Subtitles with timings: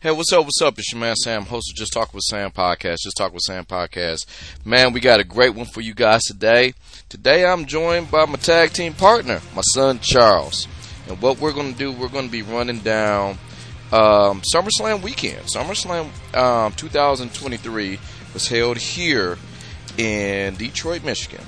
[0.00, 0.44] Hey, what's up?
[0.44, 0.78] What's up?
[0.78, 2.98] It's your man Sam, host of Just Talk with Sam podcast.
[3.02, 4.26] Just Talk with Sam podcast.
[4.64, 6.74] Man, we got a great one for you guys today.
[7.08, 10.68] Today I'm joined by my tag team partner, my son Charles.
[11.08, 13.38] And what we're going to do, we're going to be running down
[13.90, 15.46] um, SummerSlam weekend.
[15.46, 17.98] SummerSlam um, 2023
[18.34, 19.36] was held here
[19.96, 21.44] in Detroit, Michigan.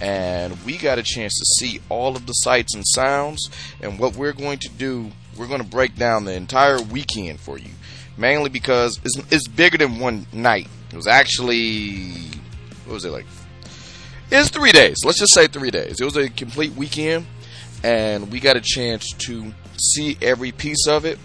[0.00, 3.50] And we got a chance to see all of the sights and sounds.
[3.80, 7.58] And what we're going to do, we're going to break down the entire weekend for
[7.58, 7.70] you
[8.18, 10.66] mainly because it's, it's bigger than one night.
[10.90, 12.10] It was actually
[12.84, 13.26] what was it like?
[14.30, 14.96] It's three days.
[15.04, 16.00] Let's just say three days.
[16.00, 17.26] It was a complete weekend,
[17.82, 21.18] and we got a chance to see every piece of it.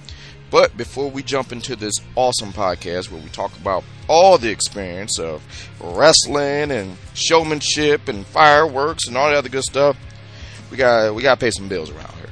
[0.52, 5.20] But before we jump into this awesome podcast where we talk about all the experience
[5.20, 5.41] of
[5.82, 9.98] wrestling and showmanship and fireworks and all the other good stuff,
[10.70, 12.30] we got we got to pay some bills around here.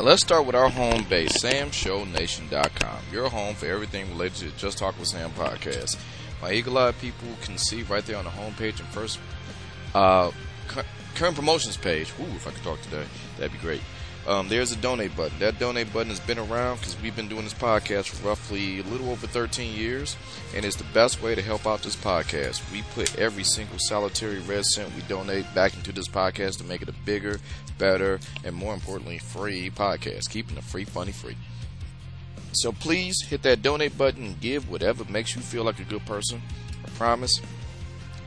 [0.00, 2.98] Now let's start with our home base, SamShowNation.com.
[3.12, 5.98] Your home for everything related to Just Talk with Sam podcast.
[6.40, 9.18] My eagle eye people can see right there on the homepage and first
[9.94, 10.30] uh,
[11.14, 12.14] current promotions page.
[12.18, 13.04] Ooh, if I could talk today,
[13.36, 13.82] that'd be great.
[14.26, 15.38] Um, there's a donate button.
[15.38, 18.84] That donate button has been around because we've been doing this podcast for roughly a
[18.84, 20.16] little over 13 years,
[20.54, 22.72] and it's the best way to help out this podcast.
[22.72, 26.80] We put every single solitary red cent we donate back into this podcast to make
[26.80, 27.38] it a bigger,
[27.80, 31.36] better, and more importantly, free podcast, keeping the free funny free.
[32.52, 36.04] So please hit that donate button and give whatever makes you feel like a good
[36.06, 36.40] person.
[36.84, 37.40] I promise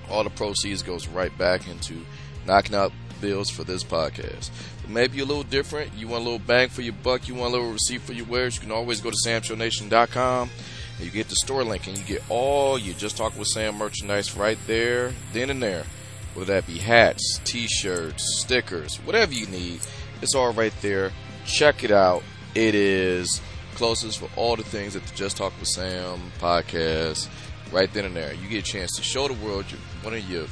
[0.09, 2.05] all the proceeds goes right back into
[2.45, 4.49] knocking out bills for this podcast.
[4.81, 5.93] But maybe you're a little different.
[5.93, 7.27] You want a little bang for your buck.
[7.27, 8.55] You want a little receipt for your wares.
[8.55, 10.49] You can always go to samshownation.com
[10.97, 13.75] and you get the store link and you get all your Just Talk with Sam
[13.75, 15.85] merchandise right there, then and there.
[16.33, 19.81] Whether that be hats, t-shirts, stickers, whatever you need,
[20.21, 21.11] it's all right there.
[21.45, 22.23] Check it out.
[22.55, 23.41] It is
[23.75, 27.27] closest for all the things at the Just Talk with Sam podcast
[27.71, 28.33] right then and there.
[28.33, 30.45] You get a chance to show the world your, one of your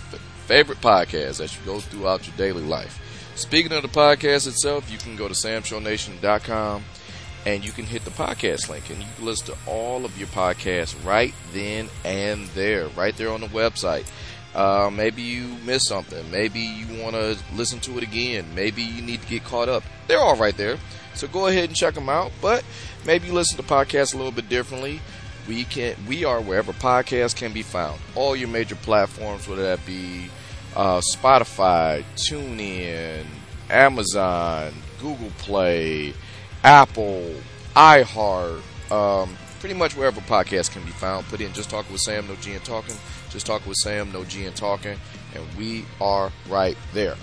[0.48, 3.00] favorite podcasts as you go throughout your daily life.
[3.36, 6.84] Speaking of the podcast itself, you can go to samshownation.com
[7.46, 10.28] and you can hit the podcast link and you can listen to all of your
[10.28, 14.06] podcasts right then and there, right there on the website.
[14.54, 16.30] Uh, maybe you missed something.
[16.30, 18.46] Maybe you want to listen to it again.
[18.54, 19.84] Maybe you need to get caught up.
[20.08, 20.78] They're all right there.
[21.14, 22.32] So go ahead and check them out.
[22.42, 22.64] But
[23.06, 25.00] maybe you listen to podcasts a little bit differently.
[25.48, 28.00] We can we are wherever podcasts can be found.
[28.16, 30.30] All your major platforms, whether that be
[30.76, 33.26] uh, Spotify, TuneIn,
[33.70, 36.14] Amazon, Google Play,
[36.64, 37.34] Apple,
[37.76, 38.62] iHeart,
[38.92, 41.26] um, pretty much wherever podcasts can be found.
[41.28, 42.96] Put in Just Talking with Sam, no G and Talking.
[43.32, 44.98] Just Talking with Sam, no G and Talking.
[45.34, 47.16] And we are right there.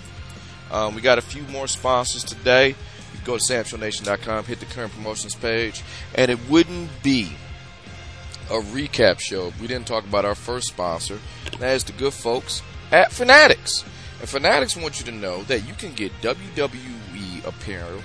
[0.71, 2.69] Um, we got a few more sponsors today.
[2.69, 5.83] You go to samshownation.com, hit the current promotions page,
[6.15, 7.31] and it wouldn't be
[8.49, 11.19] a recap show if we didn't talk about our first sponsor.
[11.59, 12.61] That is the good folks
[12.91, 13.83] at Fanatics.
[14.19, 18.01] And Fanatics want you to know that you can get WWE apparel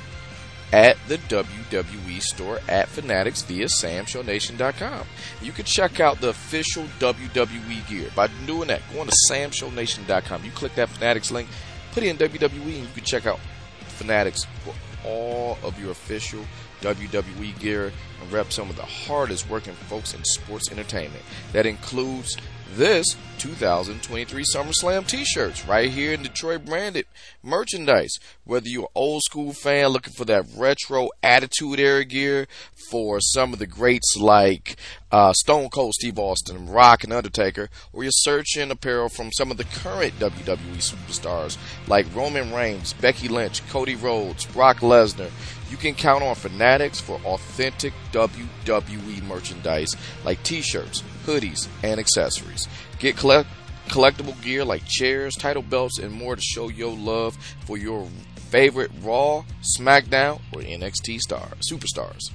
[0.72, 5.06] at the WWE store at Fanatics via SamShowNation.com.
[5.40, 8.82] You can check out the official WWE gear by doing that.
[8.92, 10.44] Going to SamShowNation.com.
[10.44, 11.48] You click that Fanatics link,
[11.92, 13.40] put in WWE, and you can check out
[13.86, 16.44] Fanatics for all of your official
[16.80, 21.22] WWE gear and rep some of the hardest working folks in sports entertainment.
[21.52, 22.36] That includes
[22.76, 27.06] this 2023 SummerSlam t-shirts right here in Detroit branded
[27.42, 28.18] merchandise.
[28.44, 32.46] Whether you're an old school fan looking for that retro attitude era gear
[32.90, 34.76] for some of the greats like
[35.12, 39.56] uh, Stone Cold Steve Austin, Rock and Undertaker, or you're searching apparel from some of
[39.56, 45.30] the current WWE superstars like Roman Reigns, Becky Lynch, Cody Rhodes, Brock Lesnar,
[45.70, 52.68] you can count on Fanatics for authentic WWE merchandise like t-shirts, hoodies, and accessories.
[52.98, 53.48] Get collect-
[53.88, 57.36] collectible gear like chairs, title belts, and more to show your love
[57.66, 58.08] for your
[58.50, 59.44] favorite Raw,
[59.78, 62.30] SmackDown, or NXT stars, superstars.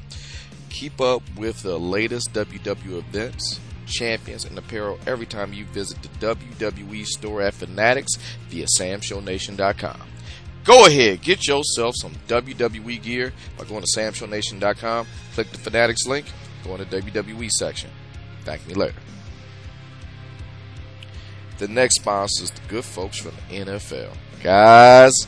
[0.69, 6.36] Keep up with the latest WWE events, champions, and apparel every time you visit the
[6.36, 8.16] WWE store at Fanatics
[8.50, 10.02] via SamShowNation.com.
[10.66, 16.25] Go ahead, get yourself some WWE gear by going to SamShowNation.com, click the Fanatics link,
[16.64, 17.90] go in the WWE section.
[18.50, 18.96] Thank me later.
[21.60, 24.12] The next sponsor is the good folks from the NFL.
[24.42, 25.28] Guys,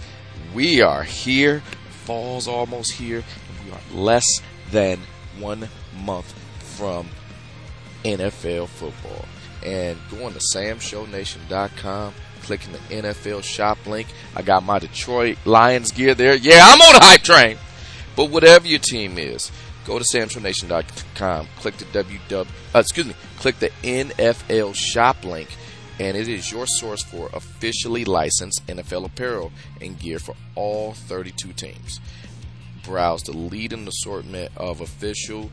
[0.56, 1.62] we are here.
[2.03, 4.25] Fall's almost here, and we are less
[4.71, 5.01] than
[5.38, 5.69] one
[6.03, 6.33] month
[6.77, 7.09] from
[8.03, 9.25] NFL football.
[9.63, 14.07] And going to SamShowNation.com, clicking the NFL shop link.
[14.35, 16.33] I got my Detroit Lions gear there.
[16.33, 17.59] Yeah, I'm on a hype train.
[18.15, 19.51] But whatever your team is,
[19.91, 25.49] go to samshownation.com, click the WW, uh, excuse me, click the NFL shop link,
[25.99, 29.51] and it is your source for officially licensed NFL apparel
[29.81, 31.99] and gear for all 32 teams.
[32.85, 35.51] Browse the leading assortment of official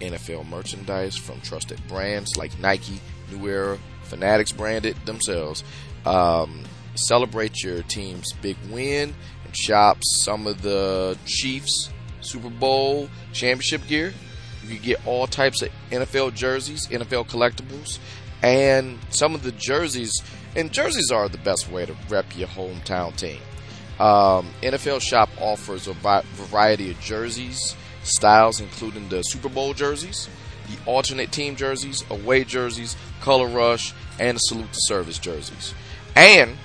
[0.00, 3.00] NFL merchandise from trusted brands like Nike,
[3.32, 5.64] New Era, Fanatics branded themselves.
[6.06, 6.62] Um,
[6.94, 9.12] celebrate your team's big win
[9.44, 11.91] and shop some of the Chiefs
[12.22, 14.12] Super Bowl championship gear.
[14.62, 17.98] You can get all types of NFL jerseys, NFL collectibles,
[18.42, 20.12] and some of the jerseys.
[20.54, 23.40] And jerseys are the best way to rep your hometown team.
[23.98, 30.28] Um, NFL Shop offers a variety of jerseys, styles, including the Super Bowl jerseys,
[30.68, 35.74] the alternate team jerseys, away jerseys, color rush, and the salute to service jerseys.
[36.16, 36.56] And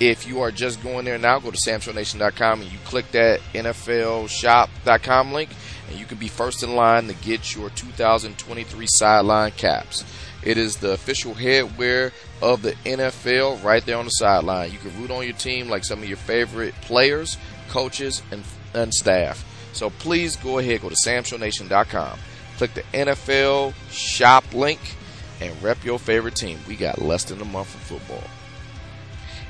[0.00, 5.32] if you are just going there now, go to samshownation.com and you click that NFLshop.com
[5.32, 5.50] link,
[5.88, 10.04] and you can be first in line to get your 2023 sideline caps.
[10.42, 14.70] It is the official headwear of the NFL right there on the sideline.
[14.70, 17.36] You can root on your team like some of your favorite players,
[17.68, 18.44] coaches, and,
[18.74, 19.44] and staff.
[19.72, 22.18] So please go ahead, go to samshownation.com,
[22.56, 24.80] click the NFL shop link,
[25.40, 26.58] and rep your favorite team.
[26.68, 28.22] We got less than a month of football.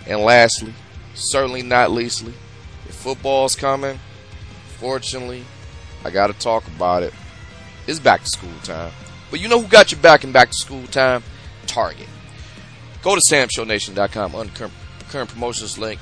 [0.07, 0.73] And lastly,
[1.15, 2.33] certainly not leastly,
[2.89, 3.99] if football's coming,
[4.79, 5.45] fortunately,
[6.05, 7.13] I got to talk about it.
[7.87, 8.93] It's back to school time.
[9.31, 11.23] But you know who got your back in back to school time?
[11.67, 12.09] Target.
[13.03, 14.71] Go to samshownation.com under
[15.09, 16.01] current, promotions link.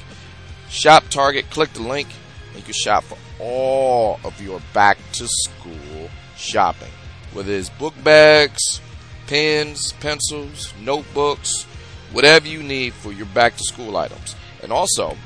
[0.69, 2.08] Shop Target, click the link,
[2.49, 6.90] and you can shop for all of your back to school shopping.
[7.32, 8.81] Whether it's book bags,
[9.26, 11.66] pens, pencils, notebooks,
[12.12, 14.35] whatever you need for your back to school items.
[14.62, 15.17] And also,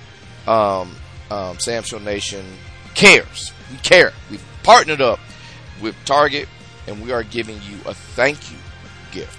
[0.47, 0.95] um,
[1.31, 2.45] um, Sam Show Nation
[2.95, 3.53] cares.
[3.71, 4.13] We care.
[4.31, 5.21] We've partnered up
[5.81, 6.49] with Target,
[6.87, 8.59] and we are giving you a thank you
[9.13, 9.39] gift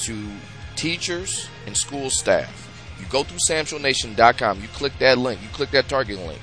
[0.00, 0.28] to
[0.76, 2.64] teachers and school staff.
[2.98, 6.40] You go through samshownation.com, you click that link, you click that Target link.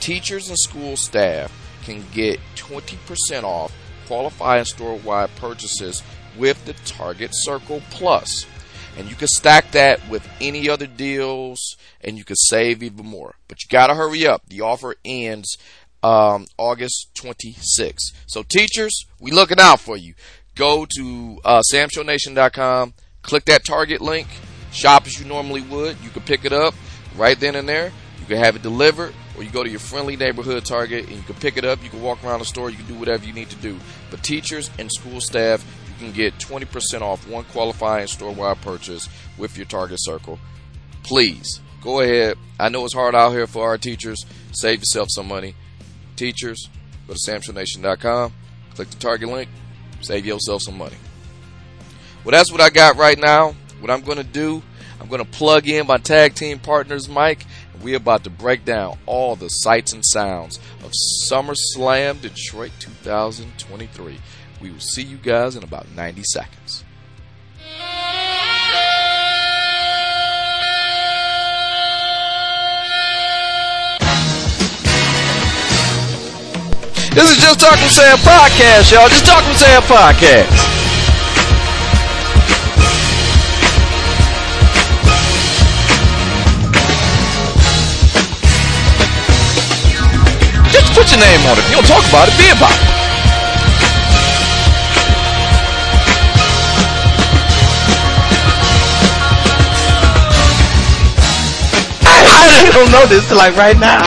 [0.00, 1.52] Teachers and school staff
[1.84, 3.72] can get 20% off
[4.06, 6.02] qualifying store wide purchases
[6.36, 8.46] with the Target Circle Plus.
[8.96, 13.36] And you can stack that with any other deals and you can save even more.
[13.48, 14.42] But you got to hurry up.
[14.46, 15.56] The offer ends
[16.02, 18.12] um, August 26th.
[18.26, 20.14] So, teachers, we looking out for you.
[20.54, 24.28] Go to uh, samshownation.com, click that Target link,
[24.72, 25.96] shop as you normally would.
[26.02, 26.74] You can pick it up
[27.16, 27.92] right then and there.
[28.20, 31.22] You can have it delivered, or you go to your friendly neighborhood Target and you
[31.22, 31.82] can pick it up.
[31.82, 32.70] You can walk around the store.
[32.70, 33.78] You can do whatever you need to do.
[34.10, 35.64] But teachers and school staff,
[36.02, 39.08] can get 20% off one qualifying store wide purchase
[39.38, 40.38] with your Target Circle.
[41.02, 42.36] Please go ahead.
[42.58, 44.24] I know it's hard out here for our teachers.
[44.52, 45.54] Save yourself some money.
[46.16, 46.68] Teachers,
[47.06, 48.32] go to samshownation.com,
[48.74, 49.48] click the Target link,
[50.00, 50.96] save yourself some money.
[52.24, 53.54] Well, that's what I got right now.
[53.80, 54.62] What I'm going to do,
[55.00, 57.44] I'm going to plug in my tag team partners, Mike.
[57.74, 60.92] And we're about to break down all the sights and sounds of
[61.28, 64.18] SummerSlam Detroit 2023.
[64.62, 66.84] We will see you guys in about 90 seconds.
[77.12, 79.08] This is Just Talking Sam Podcast, y'all.
[79.08, 80.46] Just Talking Sam Podcast.
[90.70, 91.64] Just put your name on it.
[91.64, 92.91] If you don't talk about it, be about it.
[102.64, 104.06] I don't know this till like right now.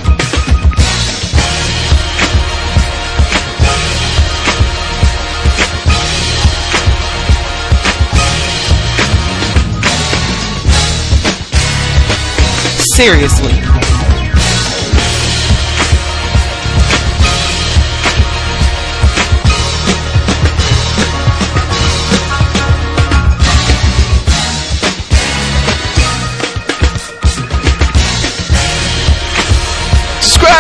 [12.96, 13.65] Seriously.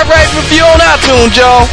[0.10, 1.68] Rate review on iTunes, y'all.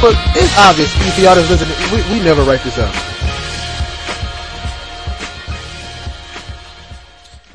[0.00, 3.13] But it's obvious if y'all just listen, we, we never write this out.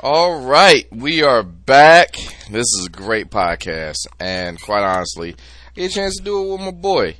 [0.02, 2.16] All right, we are back.
[2.50, 6.52] This is a great podcast, and quite honestly, I get a chance to do it
[6.52, 7.16] with my boy.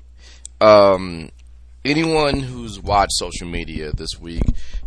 [0.62, 1.28] Um,
[1.84, 4.40] anyone who's watched social media this week,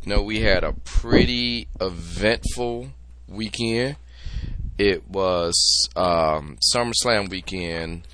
[0.08, 2.88] know we had a pretty eventful
[3.28, 3.98] weekend.
[4.80, 8.08] It was um, SummerSlam weekend,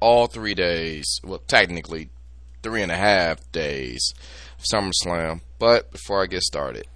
[0.00, 1.20] all three days.
[1.22, 2.08] Well, technically,
[2.62, 4.14] three and a half days
[4.58, 5.42] of SummerSlam.
[5.58, 6.86] But before I get started,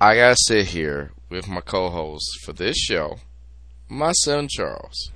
[0.00, 3.18] I gotta sit here with my co-host for this show,
[3.88, 5.10] my son Charles.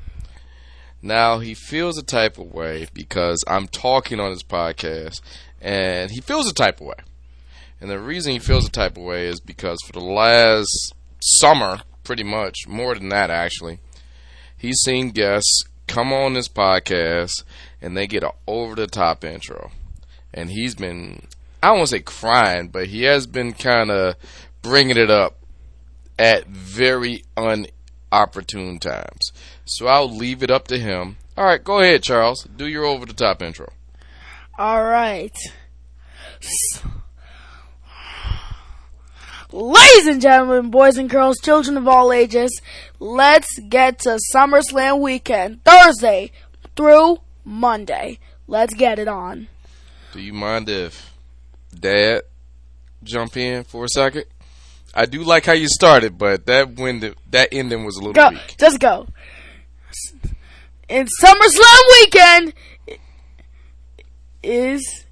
[1.01, 5.21] Now he feels a type of way because I'm talking on his podcast,
[5.61, 6.97] and he feels a type of way.
[7.81, 11.83] And the reason he feels a type of way is because for the last summer,
[12.03, 13.79] pretty much more than that actually,
[14.57, 17.45] he's seen guests come on this podcast
[17.81, 19.71] and they get an over the top intro.
[20.35, 21.29] And he's been,
[21.63, 24.17] I don't want to say crying, but he has been kind of
[24.63, 25.37] bringing it up
[26.19, 29.33] at very unopportune times.
[29.65, 31.17] So I'll leave it up to him.
[31.37, 32.45] All right, go ahead, Charles.
[32.57, 33.73] Do your over the top intro.
[34.59, 35.37] All right.
[39.51, 42.61] Ladies and gentlemen, boys and girls, children of all ages,
[42.99, 46.33] let's get to SummerSlam weekend, Thursday
[46.75, 48.19] through Monday.
[48.47, 49.49] Let's get it on.
[50.13, 51.15] Do you mind if
[51.79, 52.23] Dad
[53.03, 54.25] jump in for a second?
[54.95, 58.31] I do like how you started, but that wind, that ending was a little Go,
[58.31, 58.57] weak.
[58.59, 59.07] just go.
[60.89, 62.55] In SummerSlam weekend
[64.43, 65.05] is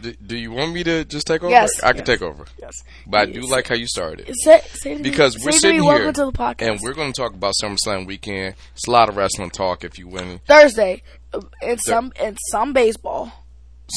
[0.00, 1.50] Do, do you want me to just take over?
[1.50, 2.06] Yes, I can yes.
[2.06, 2.72] take over, yes.
[3.06, 4.32] but I do like how you started.
[4.44, 6.66] Say, say to me- Because say we're sitting me, here welcome to the podcast.
[6.72, 8.54] and we're going to talk about SummerSlam weekend.
[8.74, 11.02] It's a lot of wrestling talk if you win Thursday
[11.34, 13.30] uh, and some and some baseball.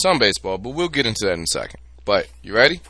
[0.01, 1.79] some baseball, but we'll get into that in a second.
[2.03, 2.81] But you ready?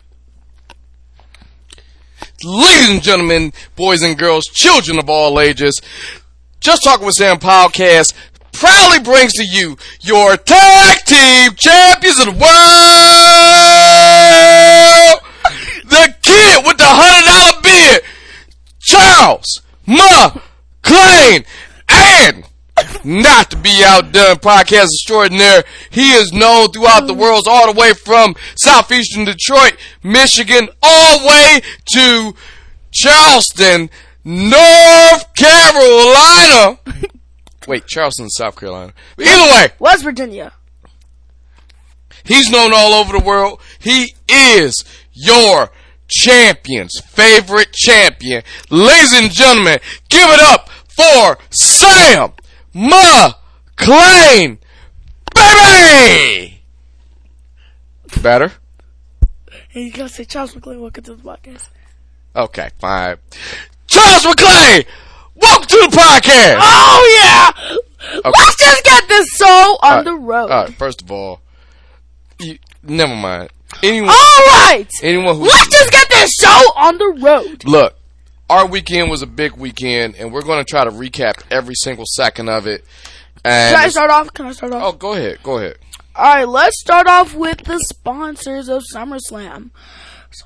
[2.46, 5.80] Ladies and gentlemen, boys and girls, children of all ages,
[6.60, 8.14] Just Talking with Sam podcast
[8.52, 12.42] proudly brings to you your tag team champions of the world,
[15.86, 18.02] the kid with the hundred dollar beard,
[18.82, 21.46] Charles McClain,
[21.88, 22.44] and
[23.04, 25.64] not to be outdone, podcast extraordinaire.
[25.92, 31.28] He is known throughout the world, all the way from southeastern Detroit, Michigan, all the
[31.28, 31.62] way
[31.94, 32.34] to
[32.92, 33.90] Charleston,
[34.24, 36.80] North Carolina.
[37.68, 38.94] Wait, Charleston, South Carolina.
[39.16, 40.54] But either way, West Virginia.
[42.26, 43.62] He's known all over the world.
[43.80, 45.72] He is your
[46.08, 48.44] champion's favorite champion.
[48.70, 52.34] Ladies and gentlemen, give it up for Sam
[52.74, 54.58] McClain,
[55.36, 56.62] baby!
[58.22, 58.52] Better?
[59.76, 61.70] And you gotta say Charles McLean, welcome to the podcast.
[62.36, 63.18] Okay, fine.
[63.86, 64.88] Charles McClain,
[65.36, 66.58] welcome to the podcast!
[66.62, 67.76] Oh yeah!
[68.26, 70.50] Let's just get this show on the road.
[70.50, 71.42] Alright, first of all,
[72.40, 73.52] you, never mind.
[73.84, 74.90] Anyone, Alright!
[75.04, 77.66] anyone who Let's just get this show on the road.
[77.66, 77.96] Look,
[78.54, 82.06] our weekend was a big weekend, and we're going to try to recap every single
[82.08, 82.86] second of it.
[83.44, 84.34] And Can I start off?
[84.34, 84.84] Can I start off?
[84.84, 85.78] oh, go ahead, go ahead.
[86.16, 89.72] Alright, let's start off with the sponsors of SummerSlam.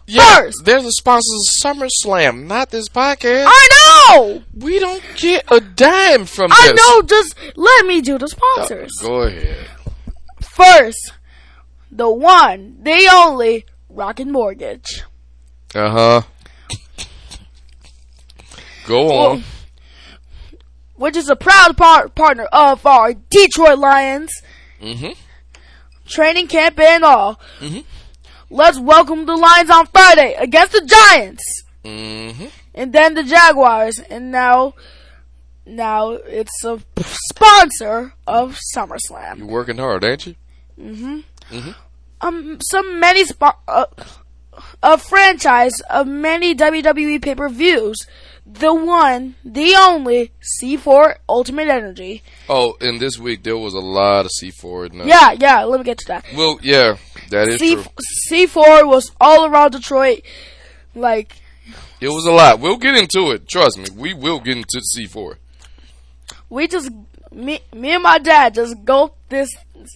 [0.06, 0.66] Yeah, First.
[0.66, 3.46] there's the sponsors of SummerSlam, not this podcast.
[3.48, 3.68] I
[4.10, 4.44] know!
[4.54, 6.76] we don't get a dime from I this.
[6.88, 8.92] know, just let me do the sponsors.
[9.02, 9.68] Go ahead.
[10.42, 11.14] First,
[11.92, 15.04] the one, the only, Rocket Mortgage.
[15.76, 16.22] Uh huh.
[18.88, 19.44] Go on.
[20.96, 24.32] Which is a proud par- partner of our Detroit Lions
[24.82, 25.12] mm-hmm.
[26.08, 27.40] training camp and all.
[27.60, 27.84] Mhm.
[28.50, 31.44] Let's welcome the Lions on Friday against the Giants,
[31.84, 32.46] Mm-hmm.
[32.74, 34.74] and then the Jaguars, and now,
[35.66, 39.40] now it's a sponsor of SummerSlam.
[39.40, 40.36] You're working hard, ain't you?
[42.22, 43.86] Um, some many spo- uh,
[44.82, 47.98] a franchise of many WWE pay per views.
[48.50, 52.24] The one, the only C4 Ultimate Energy.
[52.48, 54.94] Oh, and this week there was a lot of C4.
[54.94, 55.64] in, uh, Yeah, yeah.
[55.66, 56.26] Let me get to that.
[56.34, 56.96] Well, yeah,
[57.30, 57.84] that is C true.
[58.32, 60.22] C4 was all around Detroit.
[60.96, 61.36] Like,
[62.00, 62.60] It was a lot.
[62.62, 63.50] We'll get into it.
[63.50, 63.86] Trust me.
[63.96, 65.36] We will get into C4.
[66.50, 66.90] we just
[67.34, 69.54] me, me and my dad just go this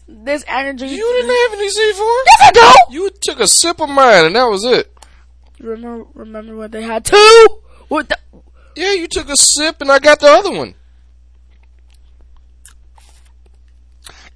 [0.07, 0.87] this energy.
[0.87, 2.23] You didn't have any C4?
[2.25, 2.51] Yes, I
[2.89, 2.93] do.
[2.95, 4.91] You took a sip of mine and that was it.
[5.59, 7.47] Remember, remember when they had two?
[7.91, 8.17] With the,
[8.75, 10.73] Yeah, you took a sip and I got the other one.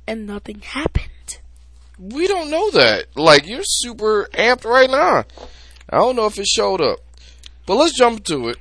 [0.08, 1.40] and nothing happened.
[1.98, 3.06] We don't know that.
[3.16, 5.26] Like, you're super amped right now.
[5.90, 7.00] I don't know if it showed up,
[7.66, 8.58] but let's jump to it.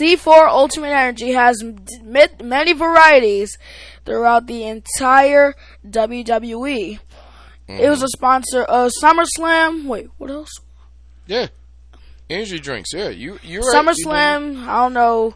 [0.00, 1.62] C4 Ultimate Energy has
[2.02, 3.58] many varieties
[4.04, 5.54] throughout the entire
[5.86, 6.98] WWE.
[7.68, 8.04] It was mm-hmm.
[8.04, 9.84] a sponsor of SummerSlam.
[9.86, 10.50] Wait, what else?
[11.26, 11.48] Yeah,
[12.30, 12.92] energy drinks.
[12.92, 13.84] Yeah, you you right.
[13.86, 14.66] You SummerSlam.
[14.66, 15.34] I don't know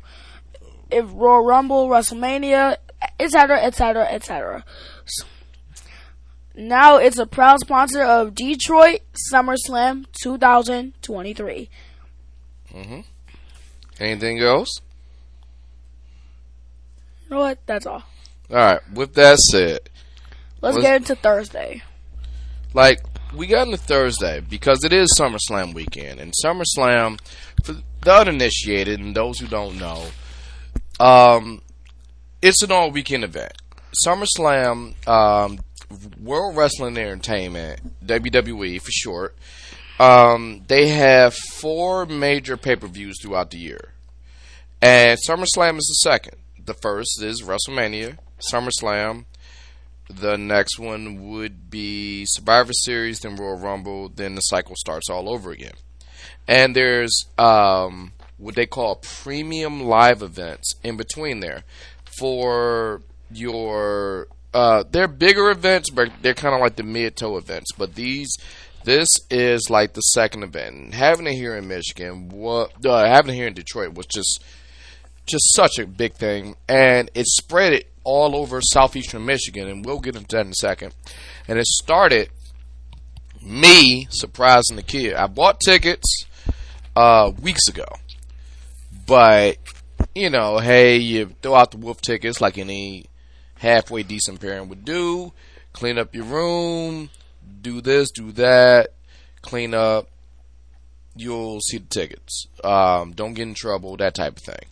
[0.90, 2.76] if Royal Rumble, WrestleMania,
[3.18, 4.64] etc., etc., etc.
[6.56, 9.00] Now it's a proud sponsor of Detroit
[9.32, 11.68] SummerSlam 2023.
[12.72, 13.04] Mhm.
[13.98, 14.80] Anything else?
[17.24, 17.58] You know what?
[17.66, 18.04] That's all.
[18.50, 18.80] All right.
[18.92, 19.80] With that said,
[20.60, 21.82] Let's Let's- get into Thursday.
[22.72, 23.00] like
[23.36, 27.20] we got into Thursday because it is SummerSlam weekend, and SummerSlam
[27.62, 30.06] for the uninitiated and those who don't know,
[31.00, 31.62] um,
[32.42, 33.52] it's an all weekend event.
[34.06, 35.58] SummerSlam, um,
[36.20, 39.36] World Wrestling Entertainment (WWE) for short,
[40.00, 43.92] um, they have four major pay per views throughout the year,
[44.80, 46.36] and SummerSlam is the second.
[46.64, 48.18] The first is WrestleMania,
[48.52, 49.26] SummerSlam,
[50.08, 55.28] the next one would be Survivor Series, then Royal Rumble, then the cycle starts all
[55.28, 55.74] over again.
[56.46, 61.64] And there's um, what they call premium live events in between there
[62.18, 64.28] for your.
[64.52, 67.72] Uh, they're bigger events, but they're kind of like the mid-toe events.
[67.76, 68.36] But these,
[68.84, 70.76] this is like the second event.
[70.76, 74.44] And having it here in Michigan, what uh, having it here in Detroit was just
[75.26, 80.00] just such a big thing, and it spread it all over southeastern Michigan, and we'll
[80.00, 80.94] get into that in a second.
[81.48, 82.30] And it started
[83.42, 85.14] me surprising the kid.
[85.14, 86.26] I bought tickets
[86.96, 87.86] uh, weeks ago,
[89.06, 89.58] but
[90.14, 93.06] you know, hey, you throw out the wolf tickets like any
[93.58, 95.32] halfway decent parent would do.
[95.72, 97.10] Clean up your room,
[97.62, 98.92] do this, do that,
[99.42, 100.08] clean up.
[101.16, 102.46] You'll see the tickets.
[102.62, 104.68] Um, don't get in trouble, that type of thing.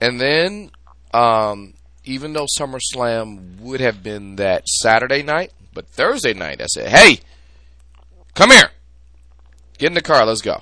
[0.00, 0.70] And then,
[1.12, 6.88] um, even though SummerSlam would have been that Saturday night, but Thursday night, I said,
[6.88, 7.20] hey,
[8.34, 8.70] come here.
[9.78, 10.60] Get in the car, let's go.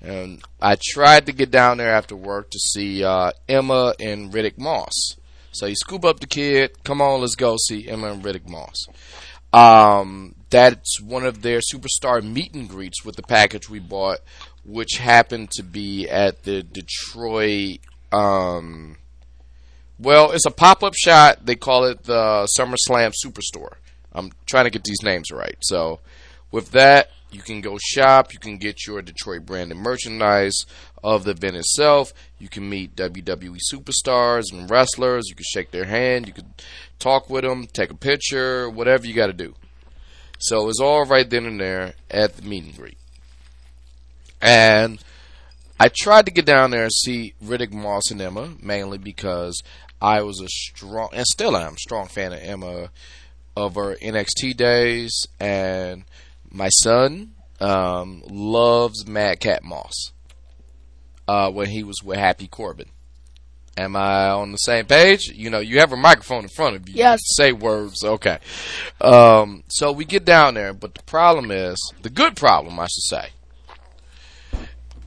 [0.00, 4.58] And I tried to get down there after work to see uh, Emma and Riddick
[4.58, 5.16] Moss.
[5.52, 8.86] So you scoop up the kid, come on, let's go see Emma and Riddick Moss.
[9.52, 14.18] Um, that's one of their superstar meet and greets with the package we bought,
[14.64, 17.78] which happened to be at the Detroit.
[18.12, 18.96] Um,
[19.98, 21.46] well, it's a pop up shot.
[21.46, 23.76] They call it the SummerSlam Superstore.
[24.12, 25.56] I'm trying to get these names right.
[25.60, 26.00] So,
[26.50, 28.32] with that, you can go shop.
[28.32, 30.64] You can get your Detroit branded merchandise
[31.02, 32.14] of the event itself.
[32.38, 35.28] You can meet WWE superstars and wrestlers.
[35.28, 36.28] You can shake their hand.
[36.28, 36.54] You can
[36.98, 39.54] talk with them, take a picture, whatever you got to do.
[40.38, 42.98] So it's all right then and there at the meet and greet.
[44.40, 45.02] And
[45.78, 49.60] I tried to get down there and see Riddick Moss and Emma, mainly because
[50.00, 52.90] I was a strong, and still I am, strong fan of Emma
[53.56, 56.04] of her NXT days, and
[56.50, 60.12] my son um, loves Madcap Moss
[61.26, 62.88] uh, when he was with Happy Corbin.
[63.76, 65.28] Am I on the same page?
[65.34, 66.94] You know, you have a microphone in front of you.
[66.94, 67.20] Yes.
[67.36, 68.04] Say words.
[68.04, 68.38] Okay.
[69.00, 73.02] Um, so we get down there, but the problem is the good problem, I should
[73.08, 73.28] say.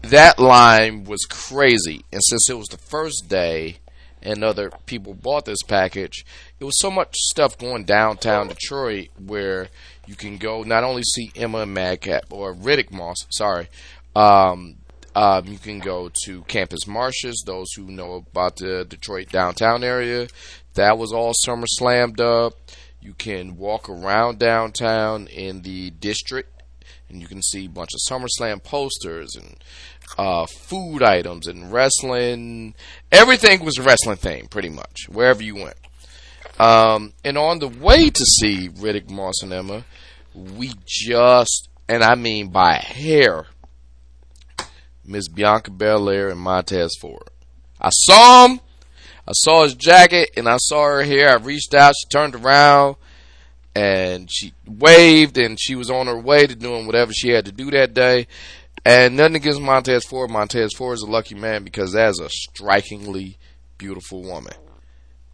[0.04, 3.78] That line was crazy, and since it was the first day,
[4.22, 6.26] and other people bought this package,
[6.60, 9.68] it was so much stuff going downtown Detroit where
[10.06, 13.70] you can go not only see Emma and Madcap or Riddick Moss, sorry,
[14.16, 14.78] um,
[15.16, 17.44] um, you can go to Campus Martius.
[17.46, 20.28] Those who know about the Detroit downtown area,
[20.76, 22.54] that was all summer slammed up.
[23.02, 26.57] You can walk around downtown in the district,
[27.10, 29.56] and you can see a bunch of SummerSlam posters and
[30.18, 32.76] uh, food items and wrestling.
[33.12, 35.78] Everything was wrestling themed, pretty much, wherever you went.
[36.60, 39.86] Um, and on the way to see Riddick Moss and Emma,
[40.34, 43.46] we just, and I mean by hair,
[45.06, 47.30] Miss Bianca Belair and Montez Ford.
[47.80, 48.60] I saw him.
[49.28, 51.30] I saw his jacket and I saw her hair.
[51.30, 51.94] I reached out.
[51.98, 52.96] She turned around
[53.78, 57.52] and she waved and she was on her way to doing whatever she had to
[57.52, 58.26] do that day.
[58.84, 60.32] And nothing against Montez Ford.
[60.32, 63.38] Montez Ford is a lucky man because that is a strikingly
[63.78, 64.56] beautiful woman.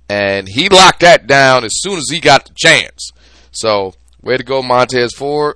[0.09, 3.11] And he locked that down as soon as he got the chance.
[3.51, 5.55] So, way to go, Montez Ford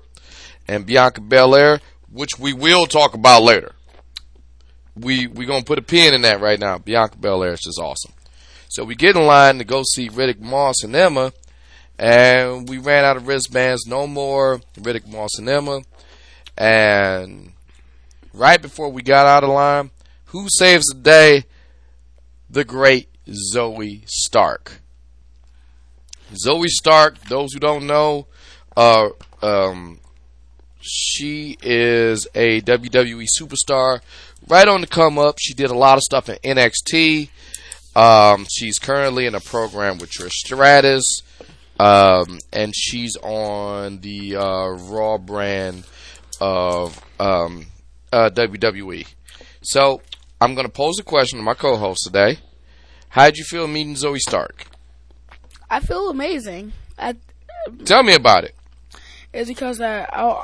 [0.65, 3.73] and Bianca Belair, which we will talk about later.
[4.95, 6.78] We we gonna put a pin in that right now.
[6.78, 8.13] Bianca Belair is just awesome.
[8.69, 11.34] So we get in line to go see Riddick Moss and Emma,
[11.97, 13.86] and we ran out of wristbands.
[13.88, 15.81] No more Riddick Moss and Emma,
[16.57, 17.51] and
[18.33, 19.91] right before we got out of line,
[20.25, 21.43] who saves the day?
[22.49, 24.81] The great Zoey Stark.
[26.45, 28.27] Zoey Stark, those who don't know,
[28.75, 29.10] uh,
[29.41, 29.99] um,
[30.81, 34.01] she is a WWE superstar,
[34.47, 35.38] right on the come up.
[35.39, 37.29] She did a lot of stuff in NXT.
[37.95, 41.21] Um, she's currently in a program with Trish Stratus,
[41.80, 45.86] um, and she's on the uh, Raw brand
[46.40, 47.68] of um,
[48.12, 49.08] uh, WWE.
[49.62, 50.02] So
[50.40, 52.40] I'm going to pose a question to my co-host today.
[53.10, 54.66] How did you feel meeting Zoey Stark?
[55.70, 56.74] I feel amazing.
[56.98, 57.16] I,
[57.86, 58.56] Tell me about it.
[59.34, 60.44] it's because that I,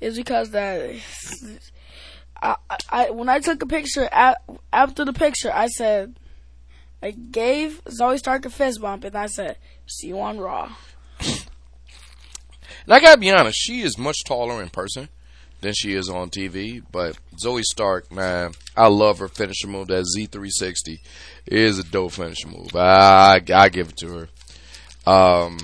[0.00, 0.94] it's because that
[2.40, 2.56] I,
[2.90, 4.08] I when I took a picture
[4.72, 6.16] after the picture I said
[7.06, 10.72] I gave Zoey Stark a fist bump and I said see you on Raw.
[11.20, 15.08] And I gotta be honest, she is much taller in person
[15.60, 16.82] than she is on TV.
[16.90, 19.86] But Zoey Stark, man, I love her finisher move.
[19.86, 20.98] That Z360
[21.46, 22.74] is a dope finisher move.
[22.74, 24.26] I I give it to
[25.06, 25.10] her.
[25.10, 25.58] Um,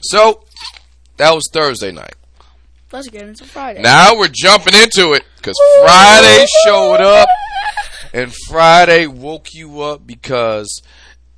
[0.00, 0.44] so
[1.16, 2.14] that was Thursday night.
[2.92, 3.82] Let's get into Friday.
[3.82, 7.28] Now we're jumping into it because Friday showed up,
[8.12, 10.82] and Friday woke you up because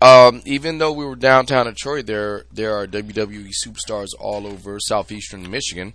[0.03, 5.51] um, even though we were downtown Detroit, there there are WWE superstars all over southeastern
[5.51, 5.95] Michigan,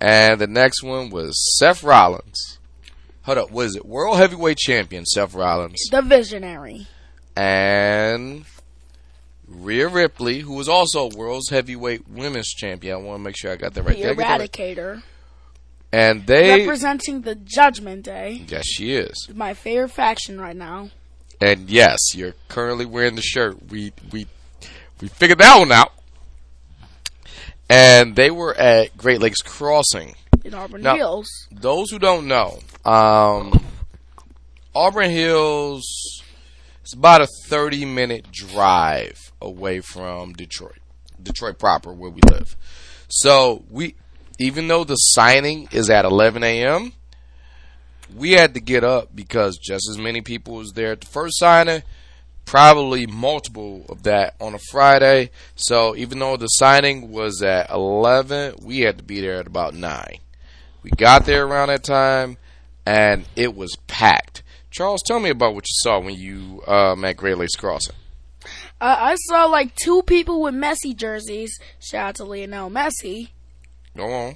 [0.00, 2.58] and the next one was Seth Rollins.
[3.22, 3.84] Hold up, what is it?
[3.86, 6.86] World Heavyweight Champion Seth Rollins The Visionary.
[7.36, 8.44] and
[9.46, 12.94] Rhea Ripley, who was also World's Heavyweight Women's Champion.
[12.94, 13.96] I want to make sure I got that right.
[13.96, 15.02] The I right?
[15.92, 18.44] And they, Representing the Judgment Day.
[18.48, 19.28] yes, she is.
[19.34, 20.90] My favorite faction right now.
[21.40, 23.70] And yes, you're currently wearing the shirt.
[23.70, 24.26] We we
[25.00, 25.92] we figured that one out.
[27.68, 30.14] And they were at Great Lakes Crossing.
[30.44, 31.28] In Auburn Now- Hills.
[31.52, 33.52] Those who don't know, um,
[34.74, 35.84] Auburn Hills
[36.84, 40.78] is about a 30 minute drive away from Detroit,
[41.22, 42.56] Detroit proper, where we live.
[43.08, 43.94] So we,
[44.40, 46.94] even though the signing is at 11 a.m.,
[48.16, 51.38] we had to get up because just as many people was there at the first
[51.38, 51.82] signing,
[52.46, 55.30] probably multiple of that on a Friday.
[55.56, 59.74] So even though the signing was at 11, we had to be there at about
[59.74, 60.18] 9.
[60.82, 62.38] We got there around that time,
[62.86, 64.42] and it was packed.
[64.70, 67.96] Charles, tell me about what you saw when you um, at Great Lakes Crossing.
[68.80, 71.58] Uh, I saw like two people with Messi jerseys.
[71.78, 73.28] Shout out to Lionel Messi.
[73.96, 74.34] Go on.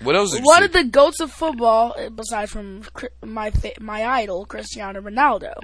[0.00, 0.64] What else did see?
[0.66, 2.82] of the goats of football, besides from
[3.24, 5.54] my my idol Cristiano Ronaldo.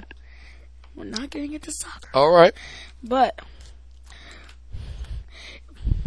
[0.95, 2.53] We're not getting into soccer, All right.
[3.03, 3.39] but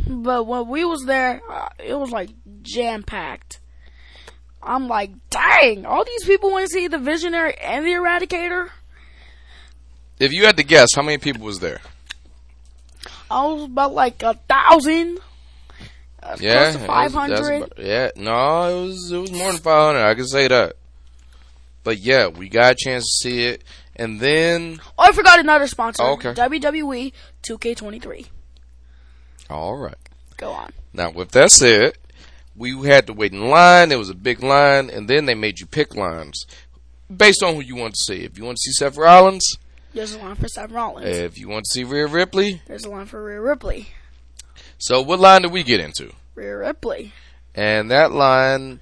[0.06, 2.30] but when we was there, uh, it was like
[2.62, 3.60] jam packed.
[4.62, 5.86] I'm like, dang!
[5.86, 8.70] All these people want to see the Visionary and the Eradicator.
[10.18, 11.80] If you had to guess, how many people was there?
[13.30, 15.20] I was about like a thousand.
[16.40, 17.56] Yeah, close to it was- five that's hundred.
[17.62, 20.08] about- Yeah, no, it was it was more than five hundred.
[20.08, 20.76] I can say that.
[21.84, 23.64] But yeah, we got a chance to see it,
[23.96, 26.02] and then Oh, I forgot another sponsor.
[26.02, 26.34] Oh, okay.
[26.34, 27.12] WWE
[27.42, 28.26] 2K23.
[29.50, 29.94] all right.
[30.36, 30.72] Go on.
[30.92, 31.94] Now, with that said,
[32.54, 33.88] we had to wait in line.
[33.88, 36.46] There was a big line, and then they made you pick lines
[37.14, 38.24] based on who you want to see.
[38.24, 39.56] If you want to see Seth Rollins,
[39.94, 41.06] There's a line for Seth Rollins.
[41.16, 43.88] if you want to see Rhea Ripley, There's a line for Rhea Ripley.
[44.78, 46.12] So what line did we get into?
[46.34, 47.12] Rhea Ripley.
[47.54, 48.80] And that line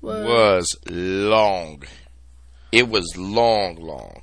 [0.00, 1.82] Was, was long.
[2.70, 4.22] It was long, long.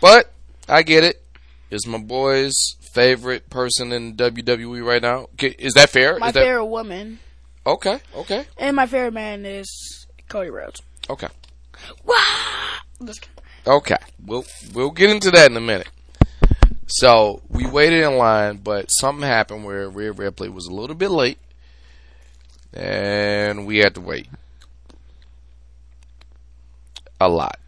[0.00, 0.32] But
[0.68, 1.24] I get it.
[1.70, 2.54] It's my boy's
[2.94, 5.28] favorite person in WWE right now.
[5.40, 6.18] Is that fair?
[6.18, 7.18] my Is that favorite woman.
[7.66, 8.00] okay?
[8.14, 8.46] Okay.
[8.56, 10.80] And my favorite man is Cody Rhodes.
[11.08, 11.28] Okay.
[12.04, 12.76] Wow!
[13.66, 15.88] Okay, we'll we'll get into that in a minute.
[16.92, 21.10] So we waited in line, but something happened where Rhea Ripley was a little bit
[21.10, 21.38] late,
[22.74, 24.26] and we had to wait
[27.20, 27.60] a lot.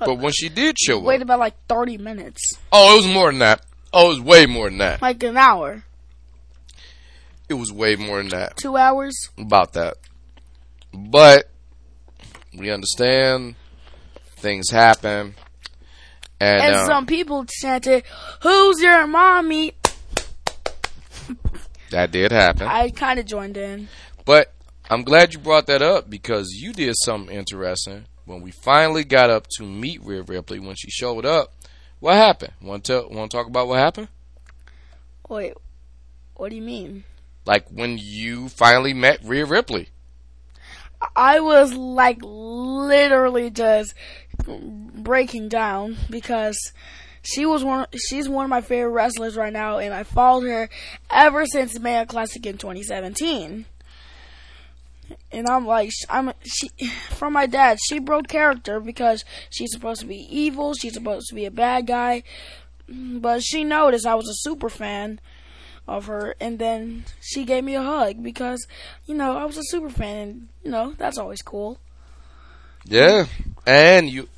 [0.00, 2.56] Uh, but when she did show up, about like 30 minutes.
[2.70, 3.64] oh, it was more than that.
[3.92, 5.02] Oh, it was way more than that.
[5.02, 5.82] Like an hour.
[7.48, 8.56] It was way more than that.
[8.58, 9.28] Two hours.
[9.36, 9.96] About that.
[10.94, 11.50] But
[12.56, 13.56] we understand
[14.36, 15.34] things happen,
[16.42, 18.02] and, And uh, some people chanted,
[18.42, 19.74] Who's your mommy?
[21.90, 22.66] that did happen.
[22.66, 23.88] I kind of joined in.
[24.24, 24.52] But
[24.90, 28.06] I'm glad you brought that up because you did something interesting.
[28.24, 31.52] When we finally got up to meet Rhea Ripley, when she showed up,
[32.00, 32.54] what happened?
[32.60, 34.08] Want to want to talk about what happened?
[35.28, 35.54] Wait,
[36.34, 37.04] what do you mean?
[37.46, 39.88] Like when you finally met Rhea Ripley.
[41.16, 43.94] I was like literally just
[44.46, 46.72] breaking down because
[47.22, 47.86] she was one.
[48.08, 50.68] She's one of my favorite wrestlers right now, and I followed her
[51.10, 53.66] ever since Mae Young Classic in 2017.
[55.30, 56.68] And I'm like, I'm she
[57.10, 57.78] from my dad.
[57.86, 60.74] She broke character because she's supposed to be evil.
[60.74, 62.22] She's supposed to be a bad guy,
[62.88, 65.20] but she noticed I was a super fan
[65.86, 68.66] of her, and then she gave me a hug because
[69.06, 71.78] you know I was a super fan, and you know that's always cool.
[72.84, 73.26] Yeah,
[73.66, 74.28] and you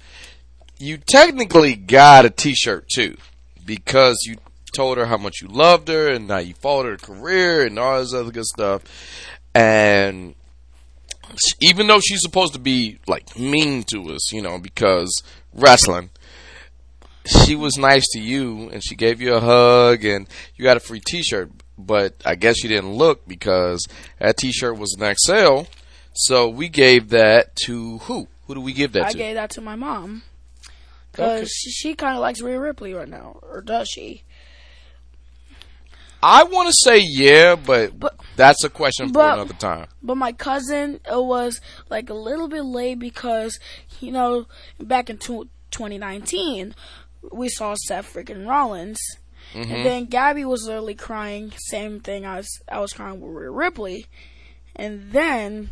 [0.78, 3.16] you technically got a T-shirt too
[3.64, 4.36] because you
[4.74, 8.00] told her how much you loved her and how you followed her career and all
[8.00, 8.82] this other good stuff.
[9.54, 10.34] And
[11.60, 16.10] even though she's supposed to be like mean to us, you know, because wrestling,
[17.26, 20.80] she was nice to you and she gave you a hug and you got a
[20.80, 21.50] free T-shirt.
[21.76, 23.84] But I guess you didn't look because
[24.18, 25.62] that T-shirt was an XL.
[26.12, 28.28] So we gave that to who?
[28.46, 29.18] Who do we give that I to?
[29.18, 30.22] I gave that to my mom
[31.10, 31.46] because Okay.
[31.48, 34.22] she, she kind of likes Rhea Ripley right now, or does she?
[36.22, 39.88] I want to say yeah, but, But- that's a question for but- another time.
[40.02, 41.60] But my cousin uh, was
[41.90, 43.58] like a little bit late because,
[44.00, 44.46] you know,
[44.80, 46.74] back in tw 2019,
[47.32, 48.98] we saw Seth freaking Rollins.
[49.52, 49.72] Mm-hmm.
[49.72, 53.50] And then Gabby was literally crying, same thing I was, I was crying with Rhea
[53.50, 54.06] Ripley.
[54.74, 55.70] And then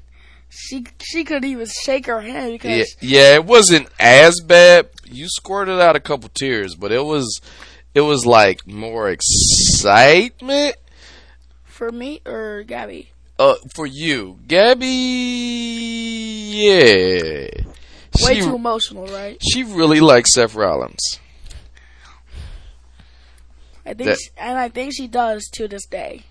[0.49, 4.89] she she couldn't even shake her hand because Yeah, yeah, it wasn't as bad.
[5.07, 7.41] You squirted out a couple tears, but it was
[7.95, 10.77] it was like more excitement
[11.65, 13.11] for me or Gabby.
[13.39, 14.87] uh, for you, Gabby.
[16.55, 17.49] Yeah,
[18.23, 19.39] Way she too emotional, right?
[19.43, 21.19] she really likes Seth Rollins.
[23.85, 26.23] I think, That- she, and I think she does to this day.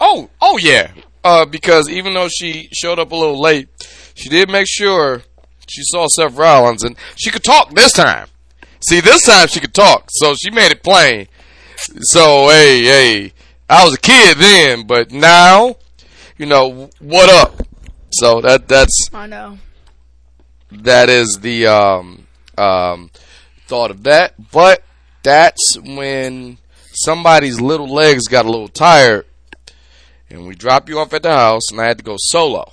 [0.00, 0.90] Oh, oh yeah.
[1.24, 3.68] Uh, because even though she showed up a little late,
[4.14, 5.22] she did make sure
[5.68, 8.28] she saw Seth Rollins and she could talk this time.
[8.86, 11.26] See, this time she could talk, so she made it plain.
[12.02, 13.32] So, hey, hey,
[13.68, 15.76] I was a kid then, but now,
[16.36, 17.66] you know, what up?
[18.10, 19.58] So that that's I know.
[20.70, 23.10] that is the um, um,
[23.66, 24.34] thought of that.
[24.52, 24.84] But
[25.22, 26.58] that's when
[26.96, 29.26] somebody's little legs got a little tired,
[30.30, 32.72] and we dropped you off at the house, and I had to go solo.